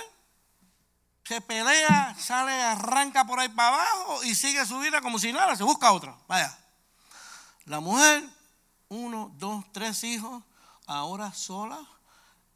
se 1.28 1.42
pelea, 1.42 2.16
sale, 2.18 2.54
arranca 2.62 3.26
por 3.26 3.38
ahí 3.38 3.50
para 3.50 3.68
abajo 3.68 4.24
y 4.24 4.34
sigue 4.34 4.64
su 4.64 4.78
vida 4.78 5.02
como 5.02 5.18
si 5.18 5.30
nada, 5.30 5.54
se 5.56 5.62
busca 5.62 5.92
otra. 5.92 6.16
Vaya. 6.26 6.58
La 7.66 7.80
mujer, 7.80 8.26
uno, 8.88 9.30
dos, 9.36 9.62
tres 9.70 10.04
hijos, 10.04 10.42
ahora 10.86 11.34
sola, 11.34 11.78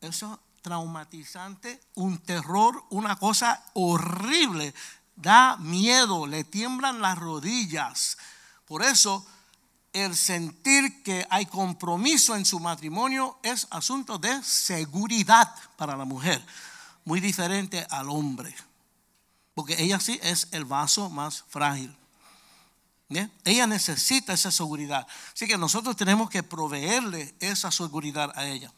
eso 0.00 0.40
traumatizante, 0.62 1.82
un 1.96 2.16
terror, 2.20 2.82
una 2.88 3.16
cosa 3.16 3.62
horrible, 3.74 4.72
da 5.16 5.58
miedo, 5.58 6.26
le 6.26 6.42
tiemblan 6.42 7.02
las 7.02 7.18
rodillas. 7.18 8.16
Por 8.64 8.82
eso 8.82 9.26
el 9.92 10.16
sentir 10.16 11.02
que 11.02 11.26
hay 11.28 11.44
compromiso 11.44 12.36
en 12.36 12.46
su 12.46 12.58
matrimonio 12.58 13.38
es 13.42 13.66
asunto 13.68 14.16
de 14.16 14.42
seguridad 14.42 15.54
para 15.76 15.94
la 15.94 16.06
mujer, 16.06 16.42
muy 17.04 17.20
diferente 17.20 17.86
al 17.90 18.08
hombre, 18.10 18.54
porque 19.54 19.82
ella 19.82 20.00
sí 20.00 20.18
es 20.22 20.48
el 20.52 20.64
vaso 20.64 21.10
más 21.10 21.44
frágil. 21.48 21.96
Ella 23.44 23.66
necesita 23.66 24.32
esa 24.32 24.50
seguridad, 24.50 25.06
así 25.34 25.46
que 25.46 25.58
nosotros 25.58 25.94
tenemos 25.96 26.30
que 26.30 26.42
proveerle 26.42 27.34
esa 27.40 27.70
seguridad 27.70 28.32
a 28.34 28.46
ella. 28.46 28.72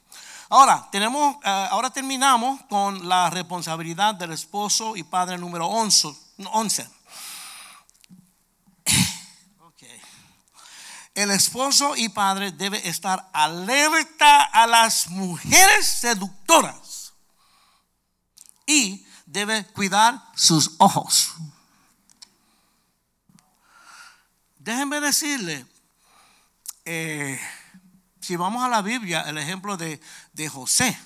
Ahora, 0.49 0.89
tenemos, 0.91 1.37
eh, 1.37 1.69
ahora 1.71 1.91
terminamos 1.91 2.61
con 2.69 3.09
la 3.09 3.31
responsabilidad 3.31 4.15
del 4.17 4.33
esposo 4.33 4.97
y 4.97 5.05
padre 5.05 5.39
número 5.39 5.67
11. 5.67 6.15
11. 6.53 6.89
el 11.15 11.31
esposo 11.31 11.97
y 11.97 12.09
padre 12.09 12.51
debe 12.53 12.89
estar 12.89 13.31
alerta 13.33 14.43
a 14.43 14.67
las 14.67 15.09
mujeres 15.09 15.87
seductoras 15.87 16.84
y 18.67 19.07
debe 19.27 19.65
cuidar 19.67 20.23
sus 20.35 20.73
ojos. 20.79 21.35
Déjenme 24.59 25.01
decirle, 25.01 25.67
eh, 26.85 27.39
si 28.21 28.37
vamos 28.37 28.65
a 28.65 28.69
la 28.69 28.81
Biblia, 28.81 29.23
el 29.23 29.39
ejemplo 29.39 29.77
de, 29.77 30.01
de 30.33 30.49
José, 30.49 30.99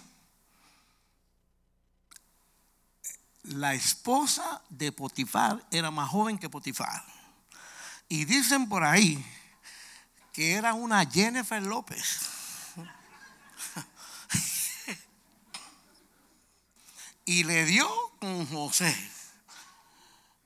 la 3.43 3.75
esposa 3.75 4.63
de 4.69 4.93
Potifar 4.93 5.67
era 5.71 5.91
más 5.91 6.09
joven 6.11 6.39
que 6.39 6.49
Potifar. 6.49 7.05
Y 8.09 8.25
dicen 8.25 8.69
por 8.69 8.85
ahí 8.85 9.25
que 10.33 10.53
era 10.53 10.75
una 10.75 11.05
Jennifer 11.05 11.63
López. 11.63 12.38
Y 17.29 17.45
le 17.45 17.67
dio 17.67 17.87
con 18.21 18.47
José. 18.47 18.97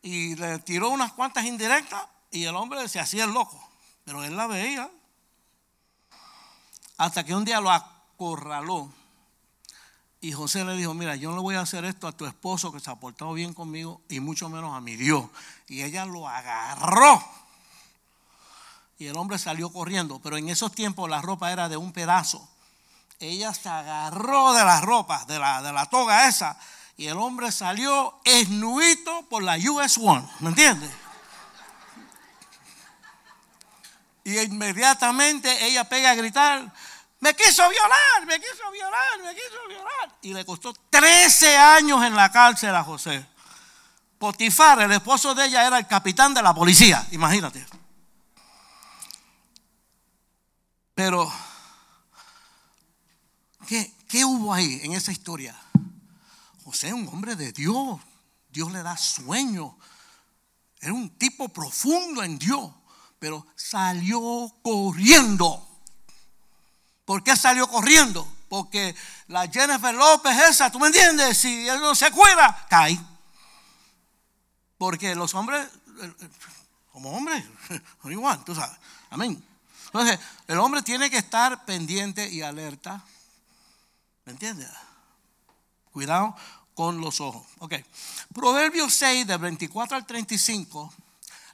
Y 0.02 0.34
le 0.34 0.58
tiró 0.58 0.90
unas 0.90 1.12
cuantas 1.12 1.44
indirectas 1.44 2.02
y 2.32 2.42
el 2.42 2.56
hombre 2.56 2.88
se 2.88 2.98
hacía 2.98 3.22
el 3.22 3.30
loco. 3.30 3.56
Pero 4.04 4.24
él 4.24 4.36
la 4.36 4.48
veía. 4.48 4.90
Hasta 6.96 7.24
que 7.24 7.36
un 7.36 7.44
día 7.44 7.60
lo 7.60 7.70
acorraló. 7.70 8.92
Y 10.20 10.32
José 10.32 10.64
le 10.64 10.74
dijo, 10.74 10.92
mira, 10.92 11.14
yo 11.14 11.30
no 11.30 11.36
le 11.36 11.42
voy 11.42 11.54
a 11.54 11.60
hacer 11.60 11.84
esto 11.84 12.08
a 12.08 12.16
tu 12.16 12.26
esposo 12.26 12.72
que 12.72 12.80
se 12.80 12.90
ha 12.90 12.96
portado 12.96 13.32
bien 13.32 13.54
conmigo 13.54 14.00
y 14.08 14.18
mucho 14.18 14.48
menos 14.48 14.74
a 14.74 14.80
mi 14.80 14.96
Dios. 14.96 15.26
Y 15.68 15.82
ella 15.82 16.04
lo 16.04 16.28
agarró 16.28 17.22
y 18.98 19.06
el 19.06 19.16
hombre 19.16 19.38
salió 19.38 19.72
corriendo, 19.72 20.20
pero 20.20 20.36
en 20.36 20.48
esos 20.48 20.72
tiempos 20.72 21.08
la 21.08 21.22
ropa 21.22 21.52
era 21.52 21.68
de 21.68 21.76
un 21.76 21.92
pedazo. 21.92 22.48
Ella 23.22 23.54
se 23.54 23.68
agarró 23.68 24.52
de 24.52 24.64
la 24.64 24.80
ropa, 24.80 25.24
de 25.26 25.38
la, 25.38 25.62
de 25.62 25.72
la 25.72 25.86
toga 25.86 26.26
esa, 26.26 26.58
y 26.96 27.06
el 27.06 27.16
hombre 27.16 27.52
salió 27.52 28.20
esnuito 28.24 29.22
por 29.28 29.44
la 29.44 29.56
US 29.56 29.96
One, 29.96 30.28
¿me 30.40 30.48
entiendes? 30.48 30.90
Y 34.24 34.36
inmediatamente 34.40 35.64
ella 35.64 35.88
pega 35.88 36.10
a 36.10 36.14
gritar, 36.16 36.72
me 37.20 37.32
quiso 37.36 37.62
violar, 37.68 38.26
me 38.26 38.40
quiso 38.40 38.68
violar, 38.72 39.22
me 39.22 39.34
quiso 39.36 39.68
violar. 39.68 40.18
Y 40.22 40.34
le 40.34 40.44
costó 40.44 40.72
13 40.90 41.56
años 41.56 42.02
en 42.04 42.16
la 42.16 42.32
cárcel 42.32 42.74
a 42.74 42.82
José. 42.82 43.24
Potifar, 44.18 44.80
el 44.80 44.90
esposo 44.90 45.32
de 45.32 45.46
ella, 45.46 45.64
era 45.64 45.78
el 45.78 45.86
capitán 45.86 46.34
de 46.34 46.42
la 46.42 46.52
policía, 46.52 47.06
imagínate. 47.12 47.64
Pero, 50.96 51.32
¿qué, 53.66 53.92
¿qué 54.08 54.24
hubo 54.24 54.52
ahí 54.52 54.80
en 54.82 54.92
esa 54.92 55.12
historia? 55.12 55.58
José 56.64 56.92
un 56.92 57.08
hombre 57.08 57.36
de 57.36 57.52
Dios. 57.52 58.00
Dios 58.50 58.70
le 58.72 58.82
da 58.82 58.96
sueño. 58.96 59.76
Era 60.80 60.92
un 60.92 61.10
tipo 61.10 61.48
profundo 61.48 62.22
en 62.22 62.38
Dios. 62.38 62.70
Pero 63.18 63.46
salió 63.56 64.52
corriendo. 64.62 65.68
¿Por 67.04 67.22
qué 67.22 67.36
salió 67.36 67.66
corriendo? 67.68 68.26
Porque 68.48 68.94
la 69.28 69.48
Jennifer 69.48 69.94
López 69.94 70.36
esa, 70.50 70.70
¿tú 70.70 70.78
me 70.78 70.88
entiendes? 70.88 71.38
Si 71.38 71.68
él 71.68 71.80
no 71.80 71.94
se 71.94 72.10
cuida, 72.10 72.66
cae. 72.68 72.98
Porque 74.76 75.14
los 75.14 75.34
hombres, 75.34 75.68
como 76.92 77.12
hombres, 77.12 77.44
son 78.02 78.12
igual, 78.12 78.44
tú 78.44 78.54
sabes. 78.54 78.76
Amén. 79.10 79.42
Entonces, 79.86 80.18
el 80.46 80.58
hombre 80.58 80.82
tiene 80.82 81.10
que 81.10 81.18
estar 81.18 81.64
pendiente 81.64 82.28
y 82.28 82.42
alerta. 82.42 83.04
¿Me 84.24 84.32
entiendes? 84.32 84.68
Cuidado 85.92 86.34
con 86.74 87.00
los 87.00 87.20
ojos. 87.20 87.46
Ok. 87.58 87.74
Proverbios 88.32 88.94
6, 88.94 89.26
del 89.26 89.38
24 89.38 89.96
al 89.96 90.06
35, 90.06 90.92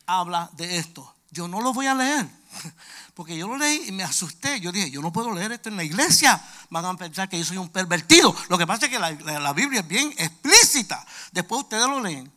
habla 0.06 0.50
de 0.54 0.78
esto. 0.78 1.14
Yo 1.30 1.48
no 1.48 1.60
lo 1.60 1.72
voy 1.72 1.86
a 1.86 1.94
leer. 1.94 2.28
Porque 3.14 3.36
yo 3.36 3.48
lo 3.48 3.56
leí 3.56 3.84
y 3.88 3.92
me 3.92 4.04
asusté. 4.04 4.60
Yo 4.60 4.72
dije, 4.72 4.90
yo 4.90 5.02
no 5.02 5.12
puedo 5.12 5.32
leer 5.32 5.52
esto 5.52 5.68
en 5.68 5.76
la 5.76 5.84
iglesia. 5.84 6.42
Van 6.70 6.84
a 6.84 6.96
pensar 6.96 7.28
que 7.28 7.38
yo 7.38 7.44
soy 7.44 7.56
un 7.56 7.68
pervertido. 7.68 8.34
Lo 8.48 8.56
que 8.56 8.66
pasa 8.66 8.86
es 8.86 8.92
que 8.92 8.98
la, 8.98 9.10
la 9.12 9.52
Biblia 9.52 9.80
es 9.80 9.88
bien 9.88 10.14
explícita. 10.16 11.04
Después 11.32 11.62
ustedes 11.62 11.86
lo 11.86 12.00
leen. 12.00 12.32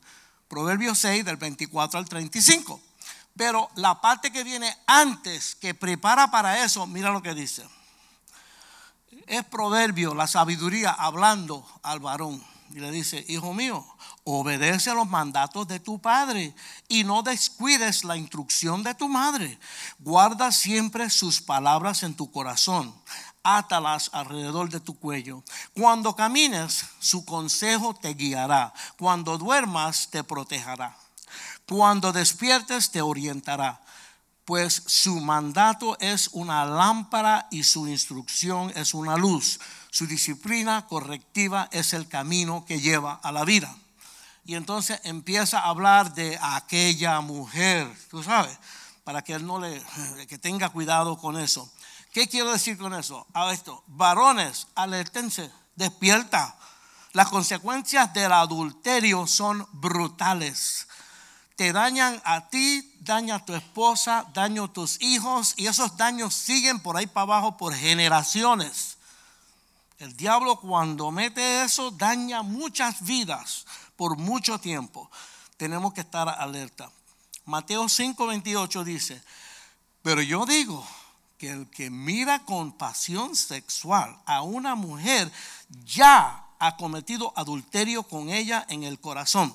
Proverbios 0.48 0.98
6, 1.00 1.24
del 1.24 1.38
24 1.38 2.00
al 2.00 2.10
35. 2.10 2.82
Pero 3.38 3.70
la 3.76 4.02
parte 4.02 4.32
que 4.32 4.44
viene 4.44 4.76
antes, 4.88 5.56
que 5.56 5.74
prepara 5.74 6.30
para 6.30 6.64
eso, 6.66 6.86
mira 6.88 7.12
lo 7.12 7.22
que 7.22 7.34
dice. 7.34 7.64
Es 9.28 9.44
proverbio, 9.46 10.14
la 10.14 10.28
sabiduría, 10.28 10.92
hablando 10.92 11.66
al 11.84 12.00
varón. 12.00 12.44
Y 12.74 12.80
le 12.80 12.92
dice, 12.92 13.26
hijo 13.28 13.54
mío, 13.54 13.86
Obedece 14.24 14.94
los 14.94 15.10
mandatos 15.10 15.68
de 15.68 15.80
tu 15.80 16.00
padre 16.00 16.54
y 16.88 17.04
no 17.04 17.24
descuides 17.24 18.04
la 18.04 18.18
instrucción 18.18 18.84
de 18.84 18.94
tu 18.94 19.10
madre. 19.10 19.58
Guarda 19.98 20.52
siempre 20.52 21.10
sus 21.10 21.42
palabras 21.42 22.04
en 22.04 22.14
tu 22.14 22.32
corazón. 22.32 22.94
Átalas 23.42 24.12
alrededor 24.14 24.70
de 24.70 24.80
tu 24.80 25.00
cuello. 25.00 25.44
Cuando 25.74 26.16
camines, 26.16 26.86
su 27.00 27.26
consejo 27.26 27.96
te 27.96 28.14
guiará. 28.14 28.74
Cuando 29.00 29.40
duermas, 29.40 30.10
te 30.12 30.24
protegerá. 30.24 30.96
Cuando 31.68 32.12
despiertes, 32.12 32.92
te 32.92 33.02
orientará. 33.02 33.81
Pues 34.52 34.84
su 34.86 35.22
mandato 35.22 35.98
es 36.02 36.28
una 36.34 36.66
lámpara 36.66 37.48
y 37.52 37.64
su 37.64 37.88
instrucción 37.88 38.70
es 38.76 38.94
una 38.94 39.16
luz. 39.16 39.62
Su 39.92 40.08
disciplina 40.08 40.88
correctiva 40.88 41.70
es 41.72 41.94
el 41.94 42.10
camino 42.10 42.66
que 42.66 42.82
lleva 42.82 43.14
a 43.24 43.32
la 43.32 43.46
vida 43.46 43.74
y 44.44 44.56
entonces 44.56 45.00
empieza 45.06 45.60
a 45.60 45.70
hablar 45.70 46.14
de 46.16 46.38
aquella 46.42 47.22
mujer, 47.22 47.90
tú 48.10 48.24
sabes, 48.24 48.58
para 49.06 49.22
que 49.22 49.32
él 49.32 49.46
no 49.46 49.58
le, 49.58 49.82
que 50.28 50.38
tenga 50.38 50.68
cuidado 50.68 51.18
con 51.18 51.38
eso. 51.38 51.72
¿Qué 52.12 52.28
quiero 52.28 52.52
decir 52.52 52.78
con 52.78 52.94
eso? 52.94 53.26
A 53.34 53.54
esto, 53.54 53.86
varones, 53.88 54.68
alertense, 54.76 55.50
despierta. 55.78 56.58
Las 57.14 57.30
consecuencias 57.30 58.14
del 58.14 58.34
adulterio 58.34 59.28
son 59.28 59.66
brutales. 59.72 60.90
Te 61.62 61.72
dañan 61.72 62.20
a 62.26 62.50
ti, 62.50 62.92
daña 63.02 63.36
a 63.36 63.46
tu 63.46 63.54
esposa, 63.54 64.26
daño 64.34 64.64
a 64.64 64.74
tus 64.74 65.00
hijos 65.00 65.54
y 65.58 65.68
esos 65.68 65.96
daños 65.96 66.34
siguen 66.34 66.80
por 66.80 66.98
ahí 66.98 67.06
para 67.06 67.22
abajo 67.22 67.56
por 67.56 67.76
generaciones. 67.76 68.98
El 70.00 70.18
diablo 70.18 70.60
cuando 70.60 71.12
mete 71.12 71.64
eso 71.64 71.92
daña 71.92 72.42
muchas 72.42 73.06
vidas 73.06 73.68
por 73.96 74.18
mucho 74.18 74.58
tiempo. 74.58 75.12
Tenemos 75.56 75.94
que 75.94 76.02
estar 76.02 76.28
alerta. 76.30 76.90
Mateo 77.46 77.84
5:28 77.84 78.84
dice, 78.84 79.22
pero 80.02 80.24
yo 80.24 80.48
digo 80.48 80.84
que 81.38 81.52
el 81.52 81.70
que 81.70 81.92
mira 81.92 82.40
con 82.40 82.72
pasión 82.72 83.36
sexual 83.36 84.18
a 84.26 84.42
una 84.42 84.74
mujer 84.74 85.32
ya 85.86 86.44
ha 86.58 86.76
cometido 86.76 87.34
adulterio 87.36 88.02
con 88.02 88.30
ella 88.30 88.66
en 88.68 88.82
el 88.82 89.00
corazón. 89.00 89.54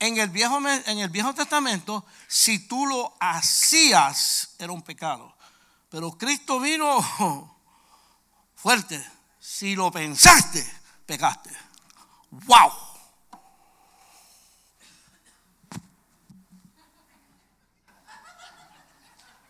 En 0.00 0.16
el 0.18 0.30
Viejo, 0.30 0.58
en 0.58 0.98
el 0.98 1.08
viejo 1.08 1.34
Testamento, 1.34 2.04
si 2.28 2.68
tú 2.68 2.86
lo 2.86 3.16
hacías, 3.18 4.54
era 4.58 4.72
un 4.72 4.82
pecado. 4.82 5.34
Pero 5.88 6.16
Cristo 6.16 6.60
vino 6.60 7.00
fuerte. 8.54 9.04
Si 9.40 9.74
lo 9.74 9.90
pensaste, 9.90 10.64
pecaste. 11.06 11.50
¡Wow! 12.30 12.72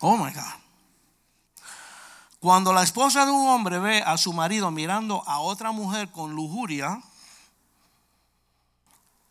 Oh 0.00 0.16
my 0.16 0.32
God. 0.32 0.42
Cuando 2.40 2.72
la 2.72 2.84
esposa 2.84 3.26
de 3.26 3.32
un 3.32 3.48
hombre 3.48 3.80
ve 3.80 4.00
a 4.00 4.16
su 4.16 4.32
marido 4.32 4.70
mirando 4.70 5.24
a 5.26 5.40
otra 5.40 5.72
mujer 5.72 6.12
con 6.12 6.36
lujuria, 6.36 7.02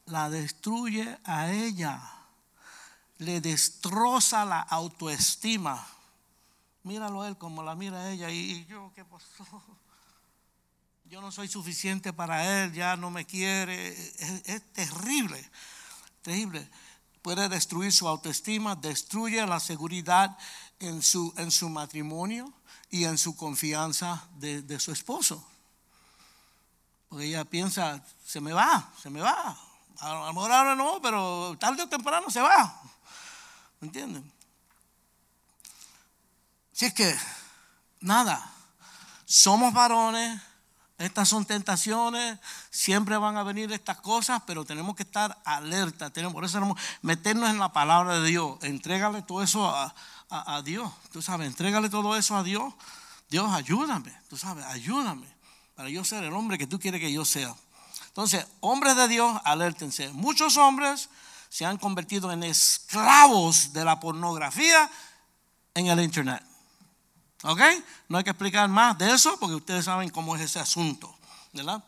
la 0.08 0.30
destruye 0.30 1.18
a 1.24 1.52
ella, 1.52 2.02
le 3.20 3.40
destroza 3.40 4.44
la 4.44 4.60
autoestima. 4.60 5.88
Míralo 6.84 7.24
él 7.26 7.38
como 7.38 7.64
la 7.64 7.76
mira 7.76 8.12
ella 8.12 8.30
y 8.30 8.66
yo, 8.66 8.92
¿qué 8.96 9.06
pasó? 9.06 9.46
Yo 11.06 11.22
no 11.22 11.32
soy 11.32 11.48
suficiente 11.48 12.12
para 12.12 12.64
él, 12.64 12.74
ya 12.74 12.98
no 12.98 13.10
me 13.10 13.26
quiere. 13.26 13.88
Es, 13.88 14.42
es 14.44 14.74
terrible, 14.74 15.50
terrible 16.22 16.70
puede 17.28 17.50
destruir 17.50 17.92
su 17.92 18.08
autoestima, 18.08 18.74
destruye 18.74 19.46
la 19.46 19.60
seguridad 19.60 20.38
en 20.80 21.02
su, 21.02 21.34
en 21.36 21.52
su 21.52 21.68
matrimonio 21.68 22.54
y 22.90 23.04
en 23.04 23.18
su 23.18 23.36
confianza 23.36 24.26
de, 24.38 24.80
su 24.80 24.94
esposo. 24.94 25.46
Porque 27.10 27.26
ella 27.26 27.44
piensa, 27.44 28.02
se 28.26 28.40
me 28.40 28.54
va, 28.54 28.94
se 29.04 29.10
me 29.10 29.20
va. 29.20 29.60
A 30.00 30.14
lo 30.14 30.34
mejor 30.34 30.52
ahora 30.52 30.76
no, 30.76 31.02
pero 31.02 31.56
tarde 31.60 31.84
o 31.84 31.90
temprano 31.90 32.30
se 32.30 32.42
va. 32.42 32.82
¿Me 33.80 33.88
entienden? 33.88 34.32
Si 36.72 36.86
es 36.86 36.94
que, 36.94 37.16
nada, 38.00 38.54
somos 39.26 39.74
varones, 39.74 40.40
estas 40.98 41.30
son 41.30 41.46
tentaciones, 41.46 42.40
siempre 42.72 43.18
van 43.18 43.38
a 43.38 43.44
venir 43.44 43.72
estas 43.72 43.98
cosas, 43.98 44.42
pero 44.48 44.66
tenemos 44.66 44.96
que 44.96 45.04
estar 45.04 45.38
alerta. 45.46 46.10
Tenemos, 46.10 46.34
por 46.34 46.44
eso 46.44 46.54
tenemos 46.54 46.80
meternos 47.02 47.50
en 47.50 47.60
la 47.60 47.72
palabra 47.72 48.20
de 48.20 48.28
Dios. 48.28 48.58
Entrégale 48.64 49.22
todo 49.22 49.44
eso 49.44 49.68
a, 49.68 49.94
a, 50.30 50.62
Dios. 50.64 50.92
Tú 51.12 51.22
sabes, 51.22 51.48
entrégale 51.48 51.90
todo 51.90 52.16
eso 52.16 52.36
a 52.36 52.44
Dios. 52.44 52.74
Dios, 53.30 53.52
ayúdame. 53.52 54.12
Tú 54.30 54.38
sabes, 54.38 54.66
ayúdame 54.66 55.28
para 55.76 55.90
yo 55.90 56.04
ser 56.04 56.24
el 56.24 56.34
hombre 56.34 56.58
que 56.58 56.66
tú 56.66 56.80
quieres 56.80 57.00
que 57.00 57.14
yo 57.14 57.24
sea. 57.24 57.54
Entonces, 58.18 58.48
hombres 58.62 58.96
de 58.96 59.08
Dios, 59.08 59.40
alértense. 59.44 60.10
Muchos 60.12 60.58
hombres 60.58 61.08
se 61.50 61.66
han 61.66 61.78
convertido 61.78 62.32
en 62.32 62.42
esclavos 62.42 63.74
de 63.74 63.86
la 63.86 64.00
pornografía 64.00 64.90
en 65.76 65.86
el 65.86 66.02
Internet. 66.02 66.42
¿Ok? 67.44 67.62
No 68.10 68.18
hay 68.18 68.24
que 68.24 68.32
explicar 68.32 68.68
más 68.70 68.98
de 68.98 69.14
eso 69.14 69.38
porque 69.40 69.54
ustedes 69.54 69.86
saben 69.86 70.10
cómo 70.10 70.36
es 70.36 70.42
ese 70.42 70.60
asunto. 70.60 71.16
¿Verdad? 71.54 71.84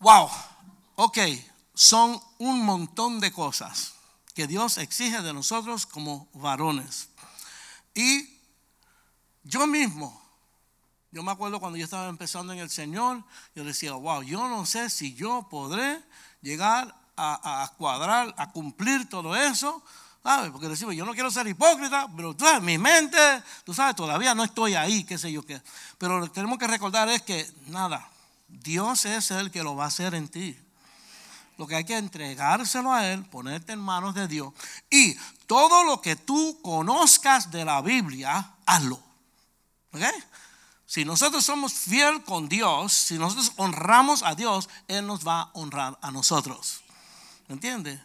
Wow. 0.00 0.28
Ok. 0.96 1.16
Son 1.72 2.20
un 2.36 2.62
montón 2.66 3.18
de 3.18 3.32
cosas 3.32 3.94
que 4.34 4.46
Dios 4.46 4.76
exige 4.76 5.22
de 5.22 5.32
nosotros 5.32 5.86
como 5.86 6.28
varones. 6.34 7.08
Y 7.94 8.38
yo 9.44 9.66
mismo, 9.66 10.25
yo 11.16 11.22
me 11.22 11.32
acuerdo 11.32 11.60
cuando 11.60 11.78
yo 11.78 11.84
estaba 11.84 12.08
empezando 12.10 12.52
en 12.52 12.58
el 12.58 12.68
Señor, 12.68 13.24
yo 13.54 13.64
decía, 13.64 13.92
wow, 13.92 14.22
yo 14.22 14.50
no 14.50 14.66
sé 14.66 14.90
si 14.90 15.14
yo 15.14 15.48
podré 15.50 16.04
llegar 16.42 16.94
a, 17.16 17.72
cuadrar, 17.78 18.34
a 18.36 18.52
cumplir 18.52 19.08
todo 19.08 19.34
eso 19.34 19.82
porque 20.52 20.68
decimos, 20.68 20.94
yo 20.94 21.06
no 21.06 21.14
quiero 21.14 21.30
ser 21.30 21.46
hipócrita, 21.46 22.06
pero 22.14 22.34
tú 22.34 22.44
sabes, 22.44 22.60
mi 22.60 22.76
mente, 22.76 23.16
tú 23.64 23.72
sabes, 23.72 23.96
todavía 23.96 24.34
no 24.34 24.44
estoy 24.44 24.74
ahí, 24.74 25.04
qué 25.04 25.16
sé 25.16 25.32
yo 25.32 25.42
qué. 25.42 25.62
Pero 25.96 26.18
lo 26.18 26.26
que 26.26 26.32
tenemos 26.34 26.58
que 26.58 26.66
recordar 26.66 27.08
es 27.08 27.22
que, 27.22 27.50
nada, 27.68 28.06
Dios 28.48 29.06
es 29.06 29.30
el 29.30 29.50
que 29.50 29.62
lo 29.62 29.74
va 29.74 29.84
a 29.84 29.86
hacer 29.86 30.14
en 30.14 30.28
ti. 30.28 30.58
Lo 31.56 31.66
que 31.66 31.76
hay 31.76 31.84
que 31.84 31.96
entregárselo 31.96 32.92
a 32.92 33.06
Él, 33.06 33.24
ponerte 33.24 33.72
en 33.72 33.78
manos 33.78 34.14
de 34.14 34.28
Dios. 34.28 34.52
Y 34.90 35.14
todo 35.46 35.84
lo 35.84 36.02
que 36.02 36.16
tú 36.16 36.60
conozcas 36.60 37.50
de 37.50 37.64
la 37.64 37.80
Biblia, 37.80 38.50
hazlo. 38.66 39.00
¿Ok? 39.92 40.02
Si 40.96 41.04
nosotros 41.04 41.44
somos 41.44 41.74
fiel 41.74 42.24
con 42.24 42.48
Dios, 42.48 42.90
si 42.90 43.18
nosotros 43.18 43.52
honramos 43.56 44.22
a 44.22 44.34
Dios, 44.34 44.70
Él 44.88 45.06
nos 45.06 45.28
va 45.28 45.42
a 45.42 45.50
honrar 45.52 45.98
a 46.00 46.10
nosotros. 46.10 46.80
¿Me 47.48 47.52
entiendes? 47.56 48.00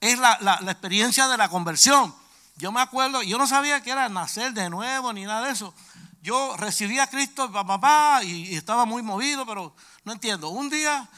es 0.00 0.18
la, 0.18 0.58
experiencia 0.62 1.28
de 1.28 1.36
la 1.36 1.50
conversión. 1.50 2.14
Yo 2.56 2.72
me 2.72 2.80
acuerdo, 2.80 3.22
yo 3.22 3.36
no 3.36 3.46
sabía 3.46 3.82
que 3.82 3.90
era 3.90 4.08
nacer 4.08 4.54
de 4.54 4.70
nuevo 4.70 5.12
ni 5.12 5.24
nada 5.24 5.48
de 5.48 5.52
eso. 5.52 5.74
Yo 6.22 6.56
recibí 6.56 6.98
a 6.98 7.08
Cristo, 7.08 7.52
papá, 7.52 8.24
y, 8.24 8.48
y 8.48 8.54
estaba 8.54 8.86
muy 8.86 9.02
movido, 9.02 9.44
pero 9.44 9.74
no 10.04 10.12
entiendo. 10.12 10.48
Un 10.48 10.70
día 10.70 11.10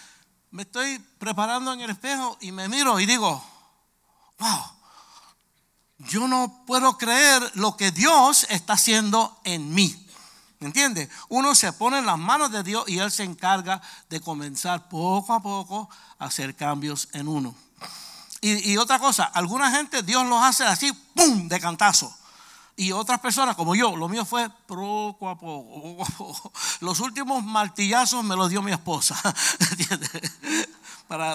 me 0.51 0.63
estoy 0.63 0.99
preparando 1.21 1.73
en 1.73 1.83
el 1.83 1.91
espejo 1.91 2.37
y 2.41 2.51
me 2.51 2.69
miro 2.69 2.99
y 2.99 3.07
digo, 3.07 3.41
wow, 4.41 4.63
yo 5.99 6.27
no 6.27 6.65
puedo 6.67 6.99
creer 6.99 7.49
lo 7.55 7.77
que 7.77 7.93
Dios 7.93 8.45
está 8.51 8.73
haciendo 8.73 9.41
en 9.45 9.73
mí. 9.73 10.02
¿Me 10.63 10.69
entiende? 10.69 11.09
Uno 11.29 11.57
se 11.57 11.73
pone 11.73 11.99
en 11.99 12.07
las 12.07 12.17
manos 12.17 12.53
de 12.53 12.63
Dios 12.63 12.85
y 12.87 13.01
Él 13.01 13.11
se 13.11 13.25
encarga 13.25 13.83
de 14.09 14.21
comenzar 14.21 14.89
poco 14.89 15.33
a 15.33 15.43
poco 15.43 15.91
a 16.21 16.27
hacer 16.27 16.55
cambios 16.55 17.09
en 17.15 17.27
uno. 17.27 17.53
Y, 18.41 18.77
otra 18.77 19.01
cosa, 19.01 19.25
alguna 19.25 19.73
gente 19.73 20.05
Dios 20.05 20.25
los 20.25 20.41
hace 20.41 20.65
así, 20.65 20.93
¡pum!, 21.15 21.49
de 21.49 21.59
cantazo. 21.59 22.17
Y 22.77 22.93
otras 22.93 23.19
personas, 23.19 23.57
como 23.57 23.75
yo, 23.75 23.97
lo 23.97 24.09
mío 24.09 24.25
fue 24.25 24.49
poco 24.67 25.29
a 25.29 25.37
poco. 25.37 26.53
Los 26.81 27.01
últimos 27.01 27.43
martillazos 27.43 28.23
me 28.23 28.37
los 28.37 28.49
dio 28.49 28.63
mi 28.63 28.71
esposa, 28.71 29.21
¿entiendes? 29.71 30.11
Para, 31.09 31.35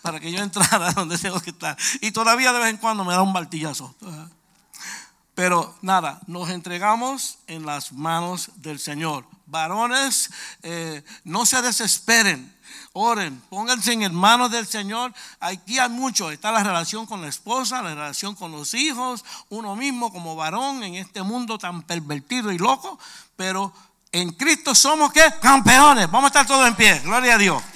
para, 0.00 0.20
que 0.20 0.32
yo 0.32 0.42
entrara 0.42 0.90
donde 0.92 1.18
tengo 1.18 1.38
que 1.38 1.50
estar. 1.50 1.76
Y 2.00 2.12
todavía 2.12 2.50
de 2.54 2.60
vez 2.60 2.70
en 2.70 2.78
cuando 2.78 3.04
me 3.04 3.12
da 3.12 3.20
un 3.20 3.32
martillazo. 3.32 3.94
Pero 5.34 5.74
nada, 5.82 6.20
nos 6.26 6.48
entregamos 6.50 7.38
en 7.46 7.66
las 7.66 7.92
manos 7.92 8.50
del 8.56 8.78
Señor. 8.78 9.26
Varones, 9.46 10.30
eh, 10.62 11.02
no 11.24 11.44
se 11.44 11.60
desesperen 11.60 12.54
oren, 12.96 13.42
pónganse 13.50 13.92
en 13.92 14.14
manos 14.14 14.52
del 14.52 14.66
Señor. 14.66 15.12
Aquí 15.40 15.78
hay 15.78 15.88
mucho, 15.88 16.30
está 16.30 16.52
la 16.52 16.62
relación 16.62 17.06
con 17.06 17.20
la 17.20 17.28
esposa, 17.28 17.82
la 17.82 17.94
relación 17.94 18.36
con 18.36 18.52
los 18.52 18.72
hijos, 18.72 19.24
uno 19.48 19.76
mismo 19.76 20.12
como 20.12 20.36
varón 20.36 20.84
en 20.84 20.94
este 20.94 21.22
mundo 21.22 21.58
tan 21.58 21.82
pervertido 21.82 22.52
y 22.52 22.58
loco, 22.58 22.98
pero 23.36 23.72
en 24.12 24.30
Cristo 24.32 24.76
somos 24.76 25.12
que 25.12 25.22
campeones. 25.42 26.10
Vamos 26.10 26.24
a 26.24 26.28
estar 26.28 26.46
todos 26.46 26.66
en 26.68 26.76
pie, 26.76 27.00
gloria 27.00 27.34
a 27.34 27.38
Dios. 27.38 27.62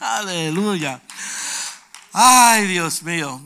Aleluya. 0.00 1.00
Ay, 2.12 2.66
Dios 2.66 3.02
mío. 3.02 3.40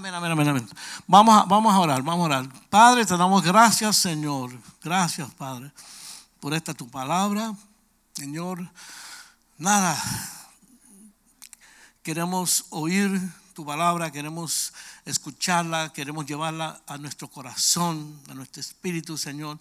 Mira, 0.00 0.20
mira, 0.20 0.34
mira, 0.34 0.52
mira. 0.52 0.66
Vamos 1.06 1.34
a, 1.36 1.44
vamos 1.44 1.72
a 1.72 1.78
orar, 1.78 2.02
vamos 2.02 2.24
a 2.24 2.26
orar. 2.26 2.48
Padre, 2.68 3.06
te 3.06 3.16
damos 3.16 3.42
gracias, 3.42 3.96
Señor. 3.96 4.50
Gracias, 4.82 5.28
Padre, 5.34 5.72
por 6.40 6.52
esta 6.52 6.74
tu 6.74 6.88
palabra. 6.88 7.54
Señor, 8.12 8.68
nada. 9.56 9.96
Queremos 12.02 12.66
oír 12.70 13.20
tu 13.54 13.64
palabra, 13.64 14.10
queremos 14.10 14.72
escucharla, 15.04 15.92
queremos 15.92 16.26
llevarla 16.26 16.80
a 16.86 16.98
nuestro 16.98 17.28
corazón, 17.28 18.20
a 18.28 18.34
nuestro 18.34 18.60
espíritu, 18.60 19.16
Señor. 19.16 19.58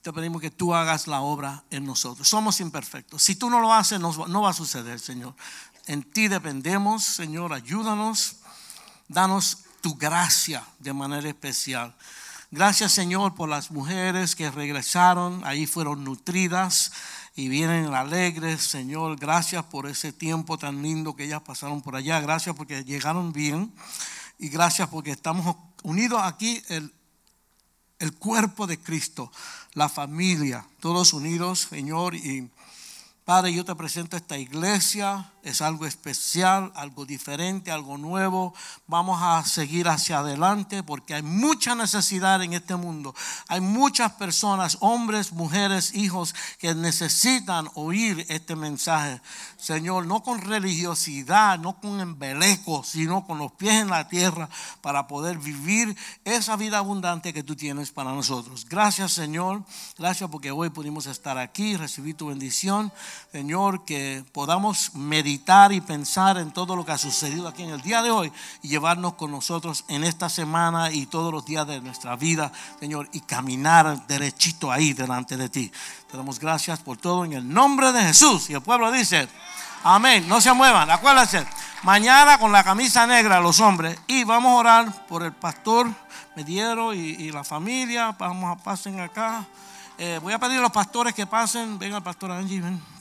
Te 0.00 0.12
pedimos 0.12 0.40
que 0.40 0.50
tú 0.50 0.74
hagas 0.74 1.06
la 1.06 1.20
obra 1.20 1.64
en 1.70 1.84
nosotros. 1.84 2.26
Somos 2.26 2.60
imperfectos. 2.60 3.22
Si 3.22 3.34
tú 3.34 3.50
no 3.50 3.60
lo 3.60 3.72
haces, 3.72 4.00
no 4.00 4.42
va 4.42 4.50
a 4.50 4.54
suceder, 4.54 4.98
Señor. 5.00 5.34
En 5.86 6.02
ti 6.02 6.28
dependemos, 6.28 7.04
Señor. 7.04 7.52
Ayúdanos. 7.52 8.39
Danos 9.10 9.64
tu 9.80 9.96
gracia 9.96 10.64
de 10.78 10.92
manera 10.92 11.28
especial. 11.28 11.92
Gracias, 12.52 12.92
Señor, 12.92 13.34
por 13.34 13.48
las 13.48 13.72
mujeres 13.72 14.36
que 14.36 14.52
regresaron. 14.52 15.42
Ahí 15.44 15.66
fueron 15.66 16.04
nutridas 16.04 16.92
y 17.34 17.48
vienen 17.48 17.92
alegres, 17.92 18.62
Señor. 18.62 19.18
Gracias 19.18 19.64
por 19.64 19.88
ese 19.88 20.12
tiempo 20.12 20.58
tan 20.58 20.80
lindo 20.80 21.16
que 21.16 21.24
ellas 21.24 21.42
pasaron 21.42 21.82
por 21.82 21.96
allá. 21.96 22.20
Gracias 22.20 22.54
porque 22.54 22.84
llegaron 22.84 23.32
bien. 23.32 23.72
Y 24.38 24.48
gracias 24.48 24.88
porque 24.88 25.10
estamos 25.10 25.56
unidos 25.82 26.20
aquí, 26.22 26.62
el, 26.68 26.94
el 27.98 28.14
cuerpo 28.14 28.68
de 28.68 28.78
Cristo, 28.78 29.32
la 29.72 29.88
familia, 29.88 30.64
todos 30.78 31.12
unidos, 31.14 31.66
Señor. 31.68 32.14
Y 32.14 32.48
Padre, 33.30 33.52
yo 33.52 33.64
te 33.64 33.76
presento 33.76 34.16
esta 34.16 34.36
iglesia, 34.38 35.30
es 35.44 35.62
algo 35.62 35.86
especial, 35.86 36.72
algo 36.74 37.06
diferente, 37.06 37.70
algo 37.70 37.96
nuevo. 37.96 38.52
Vamos 38.88 39.20
a 39.22 39.42
seguir 39.44 39.88
hacia 39.88 40.18
adelante 40.18 40.82
porque 40.82 41.14
hay 41.14 41.22
mucha 41.22 41.76
necesidad 41.76 42.42
en 42.42 42.54
este 42.54 42.74
mundo. 42.74 43.14
Hay 43.46 43.60
muchas 43.60 44.12
personas, 44.12 44.78
hombres, 44.80 45.32
mujeres, 45.32 45.94
hijos, 45.94 46.34
que 46.58 46.74
necesitan 46.74 47.68
oír 47.74 48.26
este 48.28 48.56
mensaje. 48.56 49.20
Señor, 49.56 50.06
no 50.06 50.22
con 50.24 50.40
religiosidad, 50.40 51.58
no 51.58 51.80
con 51.80 52.00
embeleco, 52.00 52.82
sino 52.82 53.24
con 53.26 53.38
los 53.38 53.52
pies 53.52 53.74
en 53.74 53.90
la 53.90 54.08
tierra 54.08 54.48
para 54.82 55.06
poder 55.06 55.38
vivir 55.38 55.96
esa 56.24 56.56
vida 56.56 56.78
abundante 56.78 57.32
que 57.32 57.44
tú 57.44 57.54
tienes 57.54 57.92
para 57.92 58.12
nosotros. 58.12 58.66
Gracias, 58.68 59.12
Señor. 59.12 59.62
Gracias 59.96 60.28
porque 60.28 60.50
hoy 60.50 60.70
pudimos 60.70 61.06
estar 61.06 61.38
aquí, 61.38 61.76
recibir 61.76 62.16
tu 62.16 62.26
bendición. 62.26 62.92
Señor, 63.32 63.84
que 63.84 64.24
podamos 64.32 64.94
meditar 64.94 65.72
y 65.72 65.80
pensar 65.80 66.38
en 66.38 66.52
todo 66.52 66.76
lo 66.76 66.84
que 66.84 66.92
ha 66.92 66.98
sucedido 66.98 67.46
aquí 67.48 67.62
en 67.62 67.70
el 67.70 67.80
día 67.80 68.02
de 68.02 68.10
hoy 68.10 68.32
y 68.62 68.68
llevarnos 68.68 69.14
con 69.14 69.30
nosotros 69.30 69.84
en 69.88 70.04
esta 70.04 70.28
semana 70.28 70.90
y 70.90 71.06
todos 71.06 71.32
los 71.32 71.44
días 71.44 71.66
de 71.66 71.80
nuestra 71.80 72.16
vida, 72.16 72.52
Señor, 72.80 73.08
y 73.12 73.20
caminar 73.20 74.06
derechito 74.06 74.72
ahí 74.72 74.92
delante 74.92 75.36
de 75.36 75.48
ti. 75.48 75.70
Te 76.10 76.16
damos 76.16 76.40
gracias 76.40 76.80
por 76.80 76.96
todo 76.96 77.24
en 77.24 77.34
el 77.34 77.48
nombre 77.48 77.92
de 77.92 78.02
Jesús. 78.02 78.50
Y 78.50 78.54
el 78.54 78.62
pueblo 78.62 78.90
dice, 78.90 79.28
amén. 79.84 80.28
No 80.28 80.40
se 80.40 80.52
muevan, 80.52 80.90
acuérdense. 80.90 81.46
Mañana 81.82 82.36
con 82.38 82.52
la 82.52 82.62
camisa 82.62 83.06
negra 83.06 83.40
los 83.40 83.58
hombres 83.60 83.98
y 84.06 84.24
vamos 84.24 84.52
a 84.52 84.56
orar 84.56 85.06
por 85.06 85.22
el 85.22 85.32
pastor 85.32 85.88
Mediero 86.36 86.94
y, 86.94 87.30
la 87.32 87.44
familia. 87.44 88.14
Vamos 88.18 88.56
a 88.56 88.62
pasen 88.62 89.00
acá. 89.00 89.44
Eh, 89.98 90.18
voy 90.22 90.32
a 90.32 90.38
pedir 90.38 90.58
a 90.58 90.62
los 90.62 90.70
pastores 90.70 91.14
que 91.14 91.26
pasen. 91.26 91.78
Venga 91.78 92.00
pastor 92.00 92.30
Angie, 92.30 92.60
ven. 92.60 92.99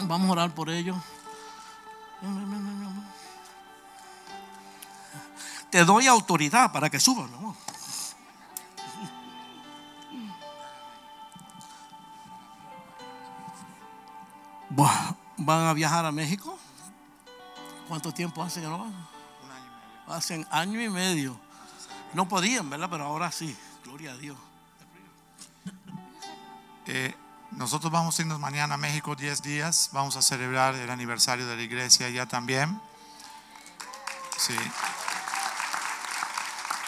Vamos 0.00 0.28
a 0.28 0.32
orar 0.32 0.54
por 0.54 0.70
ellos. 0.70 0.96
Te 5.70 5.84
doy 5.84 6.06
autoridad 6.06 6.72
para 6.72 6.90
que 6.90 7.00
suban. 7.00 7.30
¿Van 15.46 15.66
a 15.66 15.72
viajar 15.74 16.04
a 16.04 16.10
México? 16.10 16.58
¿Cuánto 17.88 18.12
tiempo 18.12 18.42
hace 18.42 18.60
que 18.60 18.66
no 18.66 18.78
van? 18.78 18.88
Un 18.88 19.50
año 19.50 19.64
y 19.64 19.70
medio. 19.70 20.14
Hacen 20.14 20.46
año 20.50 20.82
y 20.82 20.88
medio. 20.88 21.38
No 22.14 22.26
podían, 22.28 22.68
¿verdad? 22.68 22.88
Pero 22.90 23.04
ahora 23.04 23.30
sí. 23.30 23.56
Gloria 23.84 24.12
a 24.12 24.16
Dios. 24.16 24.36
Eh, 26.86 27.14
nosotros 27.56 27.90
vamos 27.90 28.18
a 28.18 28.22
irnos 28.22 28.38
mañana 28.38 28.74
a 28.74 28.76
México 28.76 29.16
10 29.16 29.40
días. 29.40 29.88
Vamos 29.92 30.14
a 30.16 30.22
celebrar 30.22 30.74
el 30.74 30.90
aniversario 30.90 31.46
de 31.46 31.56
la 31.56 31.62
iglesia 31.62 32.06
allá 32.06 32.26
también. 32.26 32.78
Sí. 34.36 34.54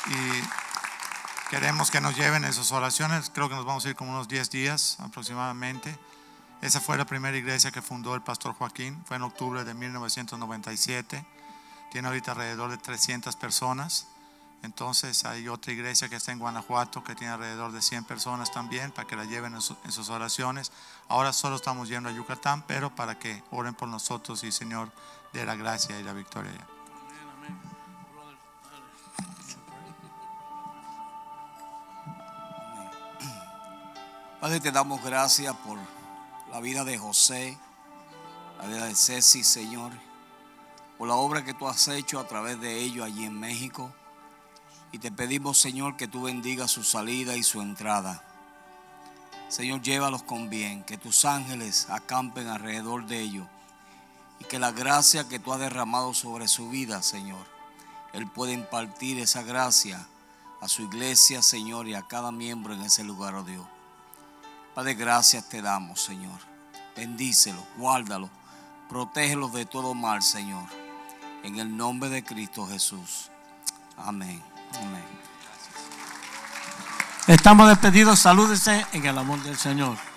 Y 0.09 1.49
queremos 1.49 1.91
que 1.91 2.03
nos 2.03 2.15
lleven 2.17 2.45
en 2.45 2.53
sus 2.53 2.71
oraciones. 2.73 3.31
Creo 3.31 3.49
que 3.49 3.55
nos 3.55 3.65
vamos 3.65 3.87
a 3.87 3.89
ir 3.89 3.97
como 3.97 4.11
unos 4.11 4.29
10 4.29 4.51
días 4.51 4.99
aproximadamente. 5.01 5.99
Esa 6.61 6.83
fue 6.83 6.99
la 6.99 7.07
primera 7.07 7.35
iglesia 7.35 7.71
que 7.71 7.81
fundó 7.81 8.15
el 8.15 8.21
pastor 8.21 8.53
Joaquín. 8.53 9.03
Fue 9.07 9.17
en 9.17 9.23
octubre 9.23 9.65
de 9.65 9.73
1997. 9.73 11.25
Tiene 11.91 12.09
ahorita 12.09 12.33
alrededor 12.33 12.71
de 12.71 12.77
300 12.77 13.37
personas. 13.37 14.07
Entonces 14.63 15.25
hay 15.25 15.49
otra 15.49 15.73
iglesia 15.73 16.09
que 16.09 16.17
está 16.17 16.33
en 16.33 16.41
Guanajuato 16.41 17.05
que 17.05 17.15
tiene 17.15 17.33
alrededor 17.33 17.71
de 17.73 17.81
100 17.81 18.05
personas 18.05 18.51
también 18.51 18.91
para 18.91 19.07
que 19.07 19.15
la 19.15 19.25
lleven 19.25 19.55
en, 19.55 19.93
sus 19.93 20.09
oraciones. 20.09 20.73
Ahora 21.09 21.33
solo 21.33 21.57
estamos 21.57 21.89
yendo 21.89 22.09
a 22.09 22.13
Yucatán, 22.13 22.65
pero 22.67 22.95
para 22.95 23.19
que 23.19 23.43
oren 23.51 23.75
por 23.75 23.89
nosotros 23.89 24.43
y 24.43 24.51
Señor 24.51 24.91
dé 25.33 25.45
la 25.45 25.55
gracia 25.55 25.99
y 25.99 26.03
la 26.03 26.13
victoria. 26.13 26.67
Padre, 34.41 34.61
te 34.61 34.71
damos 34.71 35.03
gracias 35.03 35.55
por 35.57 35.79
la 36.53 36.61
vida 36.61 36.85
de 36.85 36.97
José, 36.97 37.59
la 38.59 38.67
vida 38.67 38.87
de 38.87 38.95
Ceci, 38.95 39.43
Señor, 39.43 39.93
por 40.97 41.09
la 41.09 41.15
obra 41.15 41.45
que 41.45 41.55
tú 41.55 41.69
has 41.69 41.89
hecho 41.89 42.21
a 42.21 42.27
través 42.27 42.61
de 42.61 42.79
ellos 42.81 43.05
allí 43.05 43.25
en 43.25 43.39
México. 43.39 43.93
Y 44.93 44.99
te 44.99 45.11
pedimos, 45.13 45.59
Señor, 45.59 45.97
que 45.97 46.09
tú 46.09 46.23
bendigas 46.23 46.71
su 46.71 46.83
salida 46.83 47.37
y 47.37 47.43
su 47.43 47.61
entrada. 47.61 48.23
Señor, 49.49 49.83
llévalos 49.83 50.23
con 50.23 50.51
bien, 50.51 50.85
que 50.85 50.99
tus 50.99 51.25
ángeles 51.25 51.89
acampen 51.91 52.49
alrededor 52.49 53.07
de 53.07 53.21
ellos 53.21 53.47
y 54.41 54.45
que 54.45 54.59
la 54.59 54.73
gracia 54.73 55.29
que 55.29 55.39
tú 55.39 55.53
has 55.53 55.61
derramado 55.61 56.15
sobre 56.15 56.49
su 56.49 56.69
vida, 56.71 57.03
Señor, 57.03 57.47
Él 58.13 58.27
puede 58.31 58.53
impartir 58.53 59.19
esa 59.19 59.43
gracia 59.43 60.07
a 60.61 60.69
su 60.69 60.83
iglesia, 60.83 61.43
Señor, 61.43 61.89
y 61.89 61.95
a 61.95 62.03
cada 62.03 62.33
miembro 62.33 62.75
en 62.75 62.83
ese 62.83 63.05
lugar, 63.05 63.35
oh 63.35 63.43
Dios. 63.43 63.67
Padre, 64.75 64.95
gracias 64.95 65.49
te 65.49 65.63
damos, 65.63 66.01
Señor. 66.03 66.39
Bendícelo, 66.97 67.65
guárdalo, 67.77 68.29
protégelos 68.89 69.53
de 69.53 69.67
todo 69.67 69.95
mal, 69.95 70.23
Señor. 70.23 70.69
En 71.43 71.59
el 71.59 71.77
nombre 71.77 72.11
de 72.11 72.25
Cristo 72.25 72.67
Jesús. 72.67 73.31
Amén. 73.97 74.48
Estamos 77.27 77.69
despedidos. 77.69 78.19
Salúdense 78.19 78.87
en 78.93 79.05
el 79.05 79.19
amor 79.19 79.43
del 79.43 79.57
Señor. 79.57 80.08